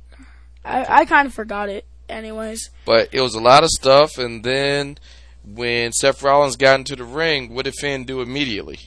[0.63, 2.69] I, I kind of forgot it, anyways.
[2.85, 4.97] But it was a lot of stuff, and then
[5.45, 8.79] when Seth Rollins got into the ring, what did Finn do immediately?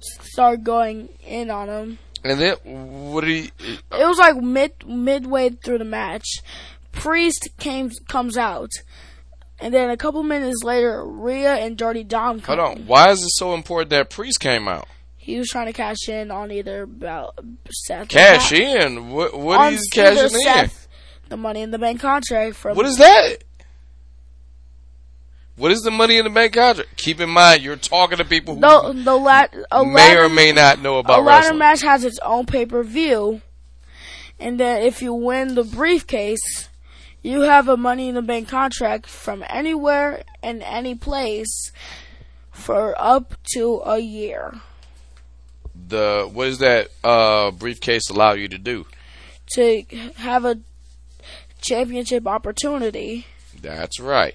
[0.00, 1.98] Start going in on him.
[2.22, 3.50] And then what did he?
[3.92, 6.26] Uh, it was like mid midway through the match.
[6.92, 8.70] Priest came comes out,
[9.58, 12.58] and then a couple minutes later, Rhea and Dirty Dom come.
[12.58, 12.86] Hold on.
[12.86, 14.86] Why is it so important that Priest came out?
[15.16, 17.34] He was trying to cash in on either Bel-
[17.70, 18.08] Seth.
[18.08, 19.10] Cash in?
[19.10, 19.36] What?
[19.36, 20.42] What is on he's either cashing in?
[20.44, 20.88] Seth,
[21.28, 23.38] the Money in the Bank contract from What is that?
[25.56, 26.96] What is the money in the bank contract?
[26.96, 30.52] Keep in mind, you're talking to people who The the lat a may or may
[30.52, 31.58] not know a about ladder wrestling.
[31.58, 33.40] match has its own pay per view,
[34.40, 36.68] and then if you win the briefcase,
[37.22, 41.70] you have a Money in the Bank contract from anywhere and any place
[42.50, 44.60] for up to a year
[45.88, 48.86] The what does that uh, briefcase allow you to do?
[49.54, 49.82] to
[50.16, 50.58] have a
[51.60, 53.26] championship opportunity.
[53.60, 54.34] That's right.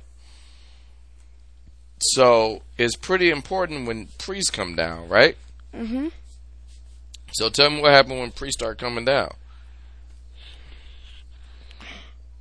[2.01, 5.35] So it's pretty important when priests come down, right?
[5.73, 6.07] hmm
[7.33, 9.31] So tell me what happened when priests start coming down.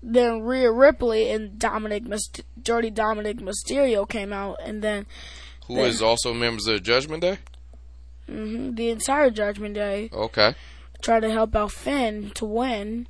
[0.03, 5.07] Then Rhea Ripley and Dominic Myst- Dirty Dominic Mysterio came out, and then
[5.67, 7.39] Who Then- is also members of Judgment Day?
[8.29, 10.55] mhm, the entire Judgment Day Okay.
[11.03, 13.07] tried to help out Finn to win,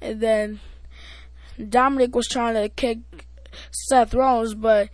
[0.00, 0.60] and then
[1.68, 2.98] Dominic was trying to kick
[3.70, 4.88] Seth Rollins, but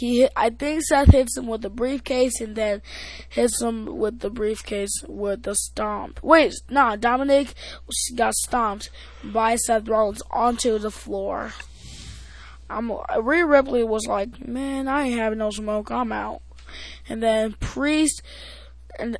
[0.00, 2.82] he hit, I think Seth hits him with the briefcase and then
[3.28, 6.20] hits him with the briefcase with the stomp.
[6.22, 7.54] Wait, nah, Dominic
[8.16, 8.90] got stomped
[9.22, 11.52] by Seth Rollins onto the floor.
[12.70, 12.90] I'm
[13.20, 15.90] Rhea Ripley was like, man, I ain't having no smoke.
[15.90, 16.42] I'm out.
[17.08, 18.22] And then Priest
[18.98, 19.18] and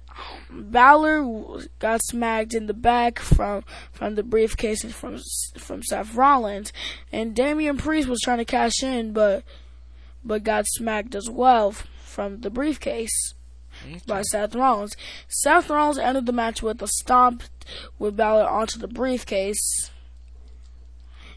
[0.51, 5.19] um, Balor got smacked in the back from from the briefcase from
[5.59, 6.73] from Seth Rollins,
[7.13, 9.45] and Damian Priest was trying to cash in, but
[10.25, 11.73] but got smacked as well
[12.05, 13.35] from the briefcase
[14.07, 14.95] by Seth Rollins.
[15.29, 17.43] Seth Rollins ended the match with a stomp
[17.99, 19.91] with Balor onto the briefcase,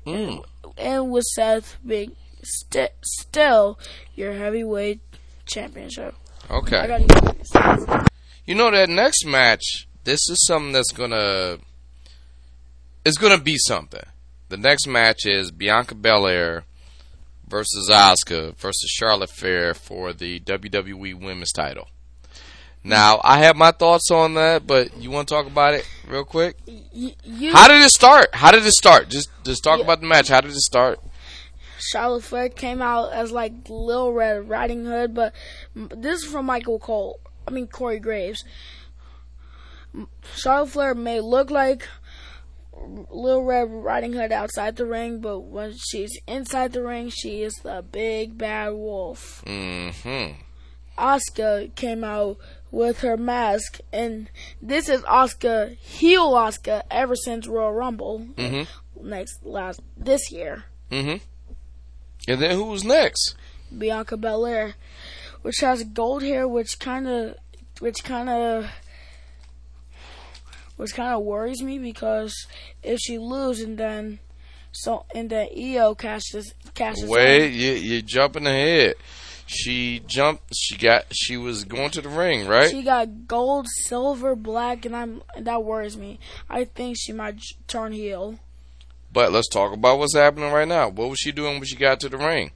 [0.06, 0.44] Mm.
[0.78, 3.80] and with Seth being st- still
[4.16, 5.00] your heavyweight
[5.46, 6.16] championship.
[6.52, 6.88] Okay.
[6.88, 8.08] gotta get this.
[8.46, 11.60] You know that next match, this is something that's gonna
[13.06, 14.04] it's gonna be something.
[14.50, 16.66] The next match is Bianca Belair
[17.54, 21.88] versus Asuka versus Charlotte Flair for the WWE Women's Title.
[22.84, 26.26] Now, I have my thoughts on that, but you want to talk about it real
[26.26, 26.58] quick?
[26.68, 28.34] Y- you, How did it start?
[28.34, 29.08] How did it start?
[29.10, 29.84] Just just talk Yeah.
[29.86, 30.30] about the match.
[30.30, 31.00] How did it start?
[31.80, 35.34] Charlotte Flair came out as like Little Red Riding Hood, but
[35.76, 37.20] this is from Michael Cole.
[37.48, 38.44] I mean Corey Graves.
[40.36, 41.88] Charlotte Flair may look like
[43.10, 47.54] Little Red Riding Hood outside the ring, but when she's inside the ring, she is
[47.64, 49.44] the big bad wolf.
[49.46, 50.40] Mm-hmm.
[50.98, 52.38] Asuka came out
[52.72, 54.30] with her mask, and
[54.62, 58.68] this is Asuka heel Asuka ever since Royal Rumble Mhm.
[59.02, 60.66] next last this year.
[60.92, 61.18] Mm-hmm.
[62.28, 63.36] And then who's next?
[63.76, 64.76] Bianca Belair,
[65.42, 67.38] which has gold hair, which kind of,
[67.80, 68.70] which kind of,
[70.78, 72.34] which kind of worries me because
[72.82, 74.20] if she loses and then,
[74.72, 78.96] so and then Iyo cashes cashes Wait, in, you you jumping ahead.
[79.46, 80.44] She jumped.
[80.56, 81.06] She got.
[81.12, 82.70] She was going to the ring, right?
[82.72, 86.18] she got gold, silver, black, and I'm and that worries me.
[86.50, 88.40] I think she might j- turn heel,
[89.12, 90.88] But let's talk about what's happening right now.
[90.90, 92.52] What was she doing when she got to the ring?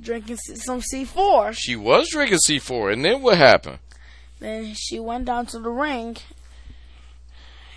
[0.00, 1.54] drinking c- some C4.
[1.56, 3.78] She was drinking C4, and then what happened?
[4.40, 6.16] Then she went down to the ring,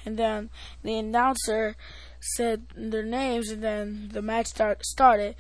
[0.06, 0.50] and then
[0.84, 1.76] the announcer
[2.20, 5.36] said their names, and then the match start, started.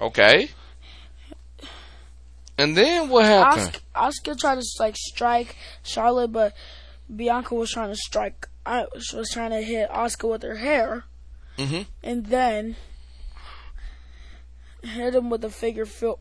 [0.00, 0.50] Okay.
[2.58, 3.80] And then what happened?
[3.94, 6.54] Asuka, tried to like strike Charlotte, but
[7.14, 8.48] Bianca was trying to strike.
[8.66, 11.04] I she was trying to hit Asuka with her hair,
[11.56, 11.82] Mm-hmm.
[12.02, 12.76] and then
[14.82, 16.18] hit him with a figure four.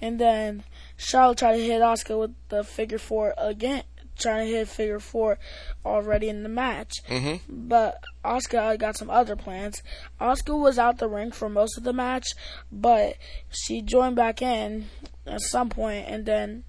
[0.00, 0.64] And then
[0.96, 3.84] Charlotte tried to hit Asuka with the figure four again,
[4.22, 5.38] trying to hit figure four
[5.84, 6.92] already in the match.
[7.08, 7.40] Mhm.
[7.48, 9.82] But Asuka got some other plans.
[10.20, 12.26] Asuka was out the ring for most of the match,
[12.70, 13.16] but
[13.50, 14.88] she joined back in
[15.26, 16.64] at some point, and then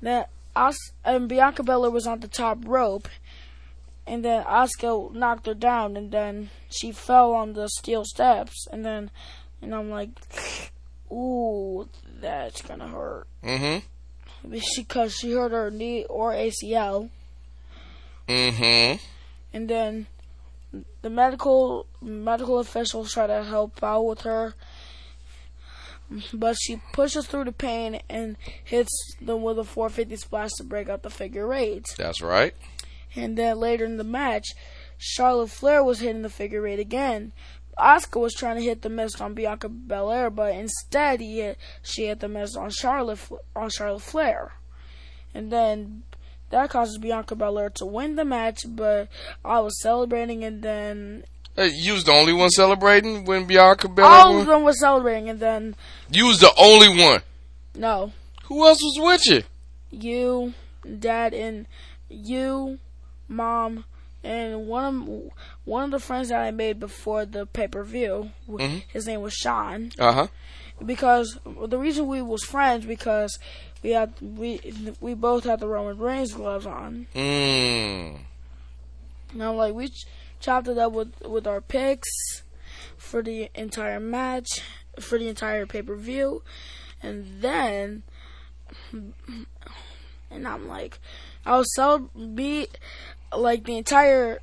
[0.00, 0.24] then
[0.56, 3.08] Os- and Bianca Belair was on the top rope,
[4.06, 8.84] and then Asuka knocked her down, and then she fell on the steel steps, and
[8.84, 9.10] then
[9.60, 10.10] and I'm like,
[11.12, 11.88] ooh,
[12.20, 13.26] that's gonna hurt.
[13.42, 13.86] Mm-hmm.
[14.60, 17.10] She cause she hurt her knee or ACL.
[18.28, 19.02] Mm-hmm.
[19.54, 20.06] and then
[21.00, 24.54] the medical medical officials try to help out with her
[26.34, 28.90] but she pushes through the pain and hits
[29.20, 32.54] them with a 450 splash to break out the figure eight That's right.
[33.16, 34.48] and then later in the match
[34.98, 37.32] charlotte flair was hitting the figure eight again
[37.78, 42.06] Asuka was trying to hit the mist on Bianca Belair, but instead he hit, she
[42.06, 43.20] hit the mist on Charlotte
[43.54, 44.52] on Charlotte Flair,
[45.34, 46.02] and then
[46.50, 48.60] that causes Bianca Belair to win the match.
[48.68, 49.08] But
[49.44, 51.24] I was celebrating, and then
[51.56, 54.46] Hey, you was the only one celebrating when Bianca Belair All of won?
[54.46, 55.76] them were celebrating, and then
[56.10, 57.20] You was the only one.
[57.74, 58.12] no,
[58.44, 59.42] Who else was with you?
[59.90, 60.54] you,
[60.98, 61.66] dad, and
[62.08, 62.78] you,
[63.26, 63.84] mom,
[64.24, 65.32] and one of
[65.64, 68.30] one of the friends that I made before the pay per view.
[68.48, 68.82] Mhm.
[68.88, 69.92] His name was Sean.
[69.98, 70.26] Uh huh.
[70.84, 73.38] because the reason we was friends because
[73.82, 74.60] we had we
[75.00, 77.06] we both had the Roman Reigns gloves on.
[77.14, 78.18] Mm.
[79.32, 80.06] And I'm like we ch-
[80.40, 82.08] chopped it up with with our picks
[82.96, 84.48] for the entire match
[85.00, 86.42] for the entire pay per view,
[87.02, 88.02] and then
[90.30, 90.98] and I'm like
[91.46, 92.66] I was so be
[93.36, 94.40] like the entire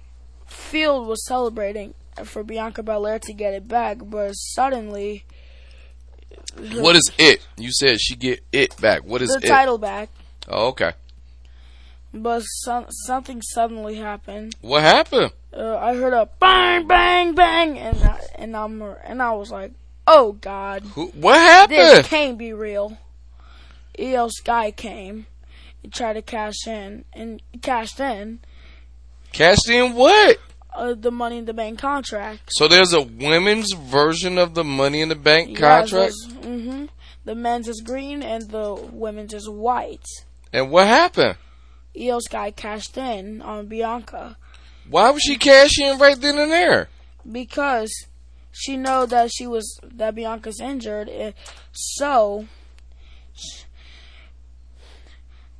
[0.48, 1.94] field was celebrating
[2.24, 5.26] for Bianca Belair to get it back, but suddenly
[6.76, 7.46] What is it?
[7.58, 9.04] You said she get it back.
[9.04, 9.42] What is it?
[9.42, 9.50] the it?
[9.50, 10.10] title back.
[10.48, 10.94] Oh, okay.
[12.14, 14.56] But some, something suddenly happened.
[14.62, 15.32] What happened?
[15.54, 19.74] Uh, I heard a bang, bang, bang, and I, and I'm and I was like,
[20.08, 22.06] "Oh God, Who, what this happened?
[22.08, 22.98] can't be real."
[24.00, 25.26] Iyo Sky came
[25.84, 28.40] and tried to cash in and cashed in
[29.36, 30.38] Cashed in what?
[30.74, 32.50] uh, the Money in the Bank contract.
[32.52, 36.14] So there's a women's version of the Money in the Bank contract.
[36.44, 36.86] hmm
[37.26, 40.06] The men's is green and the women's is white.
[40.54, 41.36] And what happened?
[41.96, 44.38] Iyo Sky cashed in on Bianca.
[44.90, 46.90] Why was she cashing right then and there?
[47.30, 47.92] because
[48.52, 51.10] she know that she was that Bianca's injured.
[51.10, 51.32] eh,
[51.74, 52.46] So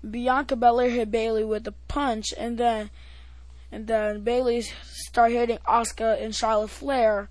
[0.10, 2.90] Bianca Belair hit Bayley with a punch, and then
[3.76, 7.28] and then Bayley start hitting Asuka and Charlotte Flair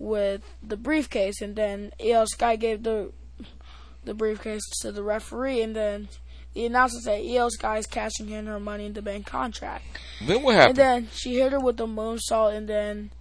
[0.00, 3.12] with the briefcase, and then Iyo Sky gave the
[4.04, 6.08] the briefcase to the referee, and then
[6.54, 9.84] the announcer said Iyo Sky is cashing in her Money in the Bank contract.
[10.26, 10.70] Then what happened?
[10.70, 13.12] And then she hit her with the moonsault, and then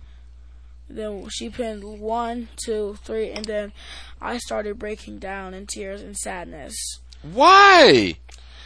[0.89, 3.73] then she pinned one, two, three, and then
[4.19, 6.75] I started breaking down in tears and sadness.
[7.21, 8.15] Why?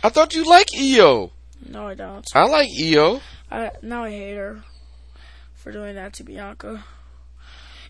[0.01, 1.31] I thought you like Iyo.
[1.67, 2.25] No, I don't.
[2.33, 3.19] I like Iyo.
[3.51, 4.63] I now I hate her
[5.55, 6.83] for doing that to Bianca.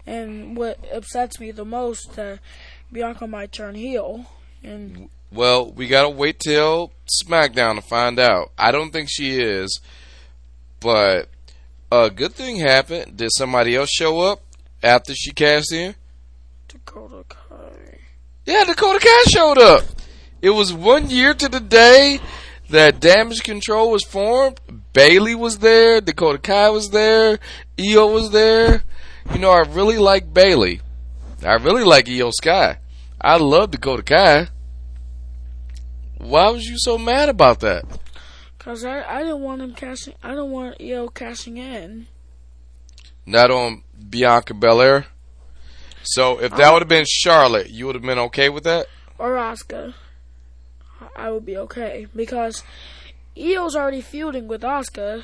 [0.06, 2.40] And what upsets me the most that
[2.92, 4.26] Bianca might turn heel.
[4.64, 6.92] And Well, we gotta wait till
[7.24, 8.52] SmackDown to find out.
[8.58, 9.80] I don't think she is,
[10.80, 11.30] but
[11.92, 13.18] a good thing happened.
[13.18, 14.42] Did somebody else show up
[14.82, 15.96] after she cashed in?
[16.68, 18.00] Dakota Kai.
[18.46, 19.84] Yeah, Dakota Kai showed up.
[20.42, 22.20] It was one year to the day
[22.70, 24.60] that Damage Control was formed.
[24.94, 26.02] Bayley was there.
[26.02, 27.40] Dakota Kai was there.
[27.78, 28.84] Iyo was there.
[29.34, 30.82] You know, I really like Bayley.
[31.44, 32.80] I really like Iyo Sky.
[33.22, 34.48] I love Dakota Kai.
[36.18, 37.86] Why was you so mad about that?
[38.58, 40.16] Cause I, I didn't want him cashing.
[40.22, 42.08] I don't want Iyo cashing in.
[43.26, 45.06] Not on Bianca Belair.
[46.04, 48.88] So if that um, would have been Charlotte, you would have been okay with that?
[49.20, 49.94] or Asuka,
[51.16, 52.64] I would be okay because
[53.36, 55.24] Iyo's already feuding with Asuka.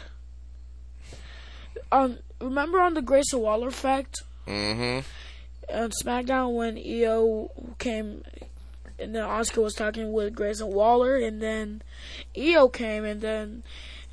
[1.91, 4.99] Um, remember on the Grayson Waller effect Mm-hmm.
[5.75, 7.49] on SmackDown when Iyo
[7.79, 8.23] came
[8.99, 11.81] and then Asuka was talking with Grayson Waller and then
[12.35, 13.63] Iyo came and then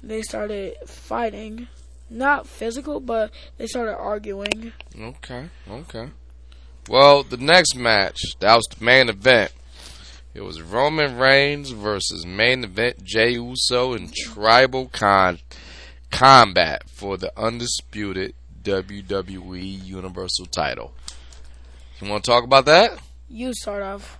[0.02, 1.68] they started fighting.
[2.08, 4.72] Not physical, but they started arguing.
[4.98, 6.10] Okay, okay.
[6.88, 9.52] Well, the next match, that was the main event.
[10.34, 15.40] It was Roman Reigns versus main event Jey Uso in tribal con
[16.10, 20.94] combat for the undisputed WWE Universal title.
[22.00, 22.98] You want to talk about that?
[23.28, 24.18] You start off.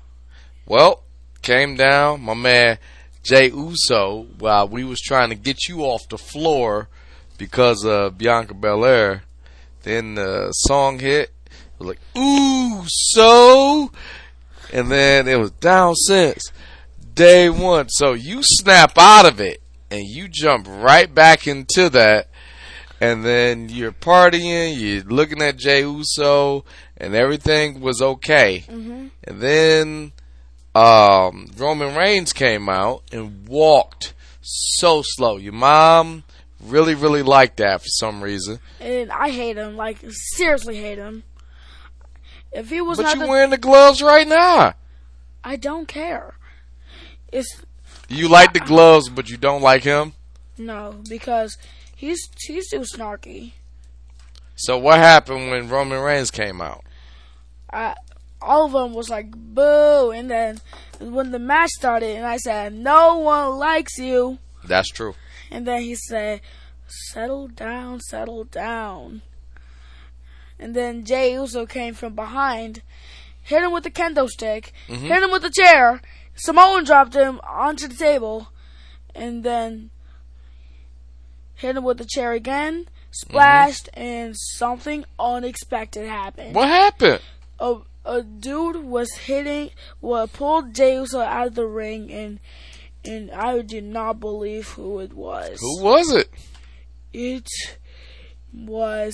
[0.67, 1.03] Well,
[1.41, 2.77] came down, my man
[3.23, 6.89] Jey Uso, while we was trying to get you off the floor
[7.39, 9.23] because of Bianca Belair.
[9.83, 11.31] Then the song hit.
[11.47, 13.91] It was like, ooh, so.
[14.73, 16.51] And then it was down since
[17.15, 17.89] day one.
[17.89, 22.29] So you snap out of it and you jump right back into that.
[23.01, 26.65] And then you're partying, you're looking at Jey Uso,
[26.97, 28.65] and everything was okay.
[28.69, 29.09] Mm-hmm.
[29.25, 30.13] And then
[30.75, 35.37] um, Roman Reigns came out and walked so slow.
[35.37, 36.23] Your mom
[36.63, 38.61] really, really liked that for some reason.
[38.81, 39.77] And I hate him.
[39.77, 41.25] Like seriously hate him.
[42.53, 44.75] If he was But not you the, wearing the gloves right now.
[45.45, 46.35] I don't care.
[47.33, 47.63] It's
[48.09, 50.13] You like the gloves, but you don't like him.
[50.59, 51.57] no because
[51.97, 53.53] he's he's too snarky.
[54.55, 56.85] So what happened when Roman Reigns came out?
[57.73, 57.95] I,
[58.41, 60.61] all of them was like boo, and then
[61.01, 65.15] when the match started, and I said no one likes you, That's true.
[65.51, 66.43] and then he said
[66.87, 69.23] settle down, settle down.
[70.63, 72.83] And then Jey Uso came from behind,
[73.43, 75.07] hit him with the kendo stick, mm-hmm.
[75.07, 76.01] hit him with the chair.
[76.37, 78.53] Samoan dropped him onto the table,
[79.13, 79.91] and then
[81.57, 84.01] hit him with the chair again, splashed, mm-hmm.
[84.01, 86.55] and something unexpected happened.
[86.55, 87.23] What happened?
[87.59, 89.71] A, a dude was hitting,
[90.01, 92.39] well, pulled Jey Uso out of the ring, and
[93.05, 95.59] and I did not believe who it was.
[95.61, 96.31] Who was it?
[97.13, 97.49] It
[98.55, 99.13] was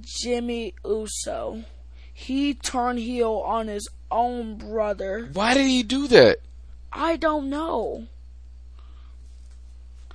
[0.00, 1.64] Jimmy Uso.
[2.12, 5.28] He turned heel on his own brother.
[5.32, 6.38] Why did he do that?
[6.92, 8.06] I don't know.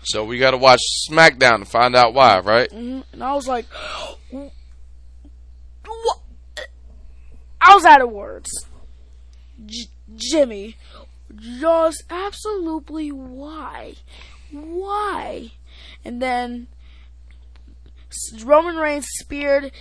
[0.03, 2.69] So we got to watch SmackDown to find out why, right?
[2.71, 3.65] hmm And I was like,
[4.31, 4.51] what?
[7.61, 8.51] I was out of words.
[9.65, 10.75] J- Jimmy,
[11.33, 13.95] just absolutely why?
[14.51, 15.51] Why?
[16.03, 16.67] And then
[18.43, 19.71] Roman Reigns speared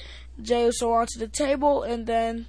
[0.40, 2.46] Jey Uso onto the table, and then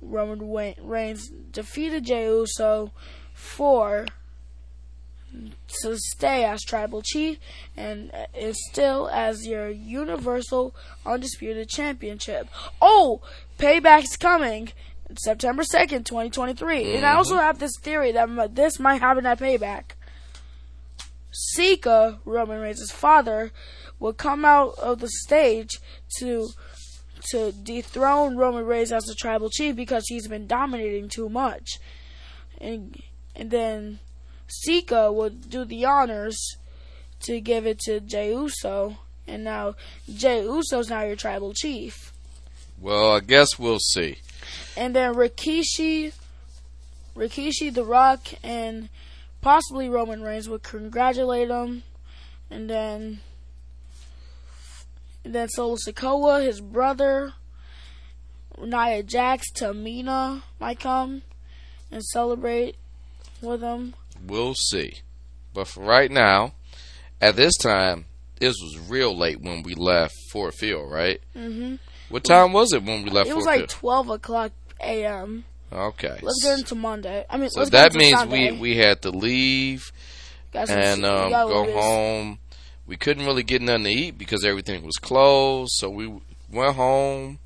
[0.00, 2.92] Roman Reigns defeated Jey Uso
[3.34, 4.06] for
[5.82, 7.38] to stay as tribal chief
[7.76, 10.74] and uh, is still as your universal
[11.04, 12.48] undisputed championship.
[12.80, 13.20] Oh,
[13.58, 14.72] payback's coming.
[15.18, 16.96] September 2nd, 2023.
[16.96, 19.92] And I also have this theory that this might happen at payback.
[21.30, 23.52] Sika, Roman Reigns' father,
[23.98, 25.78] will come out of the stage
[26.18, 26.48] to
[27.30, 31.78] to dethrone Roman Reigns as the tribal chief because he's been dominating too much.
[32.60, 33.00] And
[33.34, 33.98] and then
[34.46, 36.56] Sika would do the honors
[37.20, 39.74] to give it to Jey Uso, and now
[40.12, 42.12] Jey Uso's now your tribal chief.
[42.80, 44.18] Well, I guess we'll see.
[44.76, 46.12] And then Rikishi,
[47.16, 48.88] Rikishi, The Rock, and
[49.40, 51.82] possibly Roman Reigns would congratulate him,
[52.50, 53.20] and then
[55.28, 57.34] and then Solo Sikoa, his brother,
[58.58, 61.20] Nia Jax, Tamina might come
[61.92, 62.76] and celebrate
[63.42, 63.92] with him.
[64.26, 65.00] We'll see.
[65.52, 66.54] But for right now,
[67.20, 68.06] at this time,
[68.40, 71.20] this was real late when we left Ford Field, right?
[71.34, 71.74] hmm
[72.08, 73.68] What time was it when we left It Ford was like Field?
[73.68, 75.44] twelve o'clock a.m.
[75.70, 76.20] Okay.
[76.22, 77.26] Let's get into Monday.
[77.28, 78.52] I mean, So that means Sunday.
[78.52, 79.92] we we had to leave
[80.54, 82.38] and um, go home.
[82.88, 85.72] We couldn't really get nothing to eat because everything was closed.
[85.76, 86.10] So we
[86.50, 87.38] went home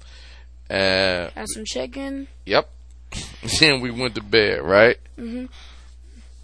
[0.70, 2.28] and Had some chicken.
[2.46, 2.70] yep,
[3.60, 4.62] then we went to bed.
[4.62, 4.96] Right.
[5.18, 5.48] Mhm.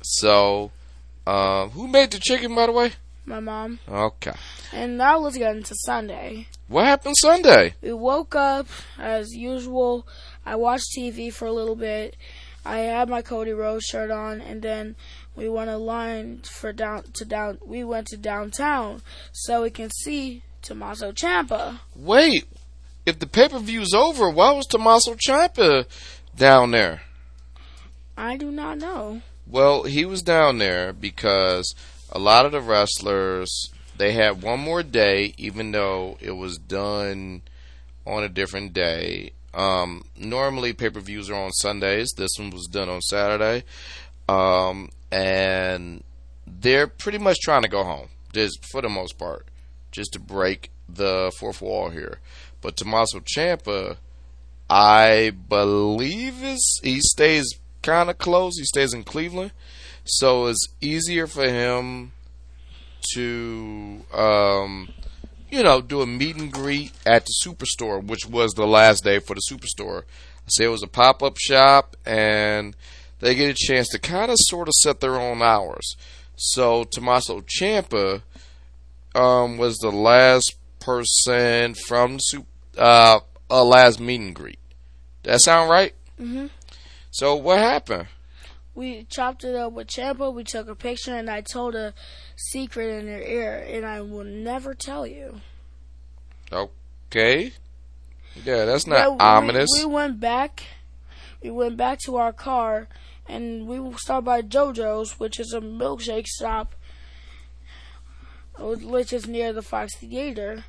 [0.03, 0.71] So,
[1.27, 2.93] um, who made the chicken, by the way?
[3.25, 3.79] My mom.
[3.89, 4.33] Okay.
[4.73, 6.47] And now let's get into Sunday.
[6.67, 7.75] What happened Sunday?
[7.83, 8.67] We woke up
[8.99, 10.07] as usual.
[10.47, 12.17] I watched TV for a little bit.
[12.65, 14.97] I had my Cody Rhodes shirt on, and then
[15.37, 17.59] we went a line for down to down.
[17.65, 19.03] We went to downtown
[19.33, 21.81] so we can see Tommaso Ciampa.
[21.95, 22.45] Wait,
[23.07, 25.87] if the pay per view's over, why was Tommaso Ciampa
[26.37, 27.03] down there?
[28.17, 29.23] I do not know.
[29.47, 31.75] Well, he was down there because
[32.11, 37.43] a lot of the wrestlers they had one more day, even though it was done
[38.07, 39.33] on a different day.
[39.53, 42.13] Um, normally, pay per views are on Sundays.
[42.17, 43.65] This one was done on Saturday,
[44.29, 46.03] um, and
[46.47, 48.09] they're pretty much trying to go home.
[48.33, 49.47] Just for the most part,
[49.91, 52.19] just to break the fourth wall here.
[52.61, 53.97] But Tommaso Ciampa,
[54.69, 57.47] I believe is he stays
[57.83, 58.59] kind of close.
[58.59, 59.53] He stays in Cleveland,
[60.05, 62.13] so it's easier for him
[63.15, 64.89] to, um,
[65.51, 69.21] you know, do a meet and greet at the superstore, which was the last day
[69.21, 70.03] for the superstore.
[70.03, 72.77] I say it was a pop up shop, and
[73.21, 75.97] they get a chance to kind of sort of set their own hours.
[76.37, 78.23] So Tommaso Ciampa
[79.15, 82.45] um, was the last person from the
[82.77, 83.21] uh,
[83.51, 84.59] a last meet and greet.
[85.25, 85.95] That sound right?
[86.21, 86.51] Mhm.
[87.11, 88.07] So what happened?
[88.75, 90.33] We chopped it up with Ciampa.
[90.33, 91.95] We took a picture, and I told a
[92.37, 95.41] secret in her ear, and I will never tell you.
[96.53, 97.53] Okay.
[98.45, 99.71] Yeah, that's not Yeah, we- ominous.
[99.75, 100.63] We, went back.
[101.43, 102.89] We went back to our car,
[103.29, 106.75] and we stopped by JoJo's, which is a milkshake shop,
[108.59, 110.65] which is near the Fox Theater.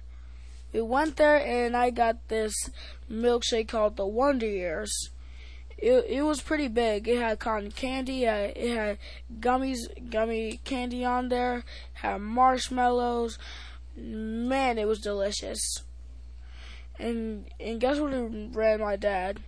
[0.73, 2.53] We went there, and I got this
[3.09, 5.09] milkshake called the Wonder Years.
[5.77, 7.07] It, it was pretty big.
[7.07, 8.25] It had cotton candy.
[8.25, 8.97] It had, it had
[9.39, 11.59] gummies, gummy candy on there.
[11.59, 11.63] It
[11.93, 13.39] Had marshmallows.
[13.95, 15.83] Man, it was delicious.
[16.99, 19.39] And and guess what it ran my dad?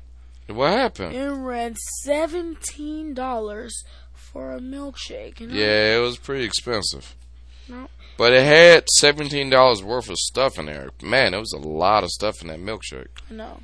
[0.47, 1.15] What happened?
[1.15, 5.39] It ran seventeen dollars for a milkshake.
[5.39, 7.15] Yeah, it was pretty expensive.
[7.67, 7.87] No.
[8.17, 10.89] But it had seventeen dollars worth of stuff in there.
[11.01, 13.07] Man, it was a lot of stuff in that milkshake.
[13.29, 13.59] I know.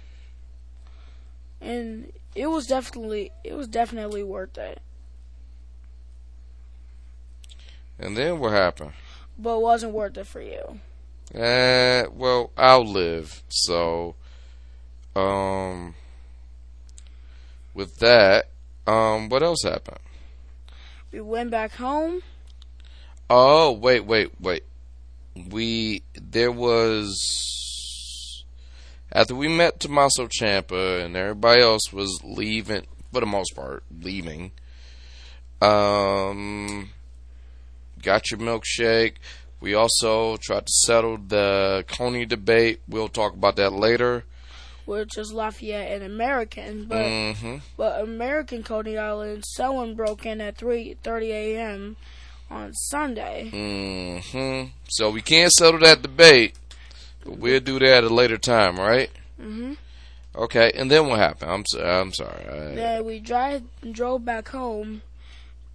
[1.59, 4.81] And it was definitely it was definitely worth it.
[7.99, 8.93] And then what happened?
[9.39, 10.79] But it wasn't worth it for you.
[11.33, 13.43] Uh, well, I'll live.
[13.49, 14.15] So,
[15.15, 15.95] um,
[17.77, 18.49] with that,
[18.87, 19.99] um, what else happened?
[21.11, 22.23] We went back home.
[23.29, 24.63] Oh, wait, wait, wait.
[25.49, 28.43] We there was
[29.11, 34.51] after we met Tommaso Ciampa and everybody else was leaving for the most part, leaving.
[35.61, 36.89] Um,
[38.01, 39.13] got your milkshake.
[39.59, 42.81] We also tried to settle the Coney debate.
[42.87, 44.23] We'll talk about that later.
[44.88, 50.57] Which is Lafayette and American, but hmm but American Coney Island someone broke in at
[50.57, 51.97] three thirty a.m.
[52.49, 53.51] on Sunday.
[53.53, 54.69] Mm-hmm.
[54.88, 56.55] So we can't settle that debate,
[57.23, 59.11] but we'll do that at a later time, right?
[59.39, 59.73] Mm-hmm.
[60.35, 60.72] Okay.
[60.73, 61.51] And then what happened?
[61.51, 62.45] I'm so, I'm sorry.
[62.47, 65.01] I, Then we drive drove back home,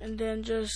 [0.00, 0.74] and then just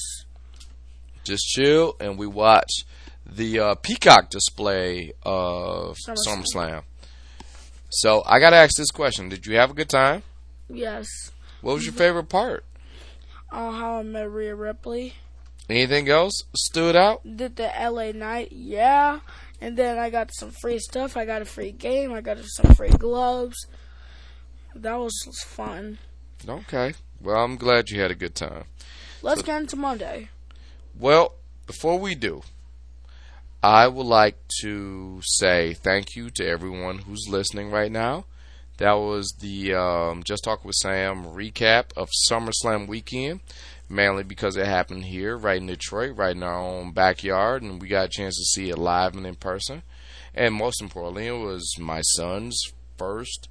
[1.25, 2.85] just chill and we watch
[3.25, 6.45] the uh, Peacock display of SummerSlam.
[6.55, 6.83] SummerSlam.
[8.01, 10.23] So I gotta ask this question: Did you have a good time?
[10.69, 11.07] yes,
[11.63, 12.65] What was your favorite part?
[13.51, 15.15] on how I met Rhea Ripley.
[15.71, 17.23] Anything else stood out?
[17.25, 19.21] Did the L A Knight, yeah,
[19.61, 21.17] and then I got some free stuff.
[21.17, 22.13] I got a free game.
[22.13, 23.67] I got some free gloves.
[24.75, 25.15] That was
[25.47, 25.99] fun.
[26.47, 26.95] Okay.
[27.21, 28.65] Well, I'm glad you had a good time.
[29.23, 30.29] Let's get into Monday.
[30.99, 31.35] Well,
[31.67, 32.43] before we do,
[33.67, 38.27] I would like to say thank you to everyone who's listening right now.
[38.77, 43.41] That was the um, Just Talk with Sam recap of SummerSlam weekend,
[43.89, 47.89] mainly because it happened here, right in Detroit, right in our own backyard, and we
[47.89, 49.83] got a chance to see it live and in person.
[50.33, 52.63] And most importantly, it was my son's
[52.97, 53.49] first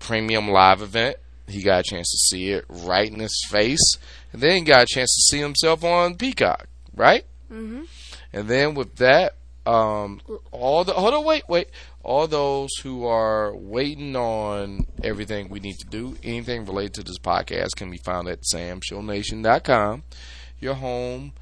[0.00, 1.18] premium live event.
[1.46, 3.98] He got a chance to see it right in his face,
[4.32, 7.24] and then he got a chance to see himself on Peacock, right?
[7.48, 7.82] hmm
[8.32, 10.20] And then with that, um,
[10.52, 11.68] all the hold on, wait, wait.
[12.02, 17.18] All those who are waiting on everything we need to do, anything related to this
[17.18, 20.02] podcast, can be found at samshownation.com.
[20.60, 21.32] Your home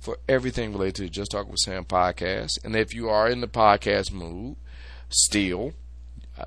[0.00, 2.50] for everything related to Just Talk with Sam podcast.
[2.64, 4.56] And if you are in the podcast mood,
[5.08, 5.74] still,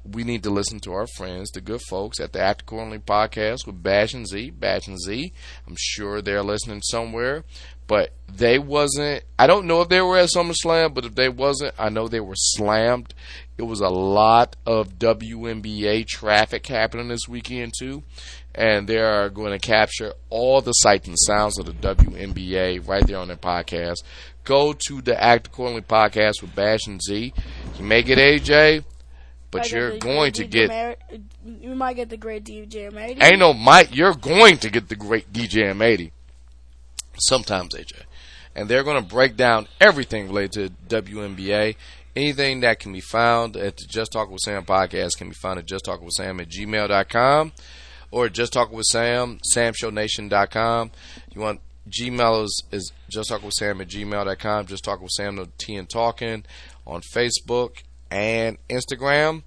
[0.04, 3.66] we need to listen to our friends, the good folks at the Act Accordingly podcast
[3.66, 4.52] with Bash and Z.
[4.52, 5.34] Bash and Z.
[5.68, 7.44] I'm sure they're listening somewhere,
[7.88, 9.24] but they wasn't.
[9.38, 12.20] I don't know if they were at SummerSlam, but if they wasn't, I know they
[12.20, 13.14] were slammed.
[13.58, 18.02] It was a lot of WNBA traffic happening this weekend too,
[18.56, 23.06] and they are going to capture all the sights and sounds of the WNBA right
[23.06, 23.98] there on their podcast.
[24.44, 27.34] Go to the Act Accordingly podcast with Bash and Z.
[27.78, 28.84] You may get AJ,
[29.52, 30.96] but you're the going great to get Mar-
[31.46, 33.24] you might get the great DJ M80.
[33.24, 33.96] Ain't no Mike.
[33.96, 36.12] You're going to get the great DJ M80.
[37.20, 38.04] Sometimes AJ,
[38.56, 41.76] and they're going to break down everything related to WNBA.
[42.16, 45.60] Anything that can be found at the Just Talk with Sam podcast can be found
[45.60, 47.52] at Just Talk with Sam at gmail.com
[48.12, 50.92] or Just Talk with Sam, SamShowNation.com.
[51.34, 54.68] You want Gmail is, is Just Talk with Sam at gmail.com.
[54.68, 56.46] Just Talk with Sam, no T and Talking
[56.86, 57.82] on Facebook
[58.12, 59.44] and Instagram.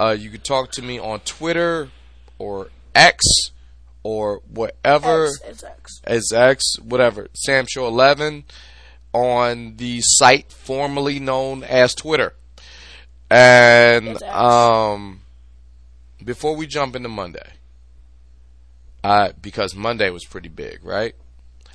[0.00, 1.90] Uh, you can talk to me on Twitter
[2.38, 3.24] or X
[4.06, 5.26] or whatever.
[5.26, 5.40] X,
[6.06, 6.32] it's X.
[6.32, 7.26] X, whatever.
[7.34, 8.44] Sam Show 11
[9.12, 12.34] on the site formerly known as Twitter.
[13.28, 15.22] And um,
[16.24, 17.54] before we jump into Monday,
[19.02, 21.16] uh, because Monday was pretty big, right?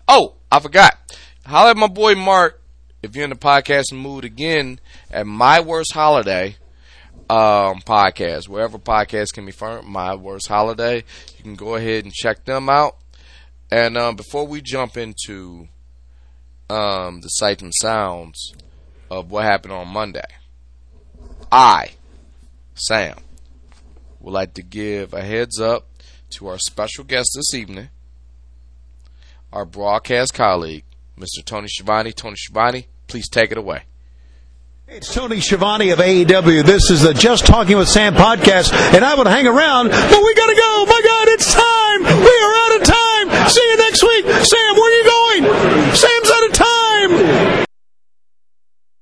[0.08, 0.98] Oh, I forgot.
[1.46, 2.62] Holler at my boy Mark
[3.04, 4.80] if you're in the podcasting mood again
[5.10, 6.56] at My Worst Holiday
[7.32, 10.98] um, podcast, wherever podcasts can be found, My Worst Holiday.
[11.38, 12.98] You can go ahead and check them out.
[13.72, 15.70] And um, before we jump into
[16.70, 18.54] um, the sights and sounds
[19.10, 20.28] of what happened on Monday,
[21.50, 21.92] I,
[22.76, 23.16] Sam,
[24.20, 25.88] would like to give a heads up
[26.32, 27.92] to our special guest this evening,
[29.54, 30.84] our broadcast colleague,
[31.18, 31.46] Mr.
[31.46, 32.12] Tony Schiavone.
[32.12, 33.84] Tony Schiavone, please take it away.
[34.94, 36.66] It's Tony Schiavone of AEW.
[36.66, 40.34] This is the Just Talking with Sam podcast, and I would hang around, but we
[40.34, 40.86] gotta go.
[40.86, 42.02] My God, it's time.
[42.04, 43.50] We are out of time.
[43.50, 44.26] See you next week.
[44.44, 45.96] Sam, where are you going?
[45.96, 47.51] Sam's out of time.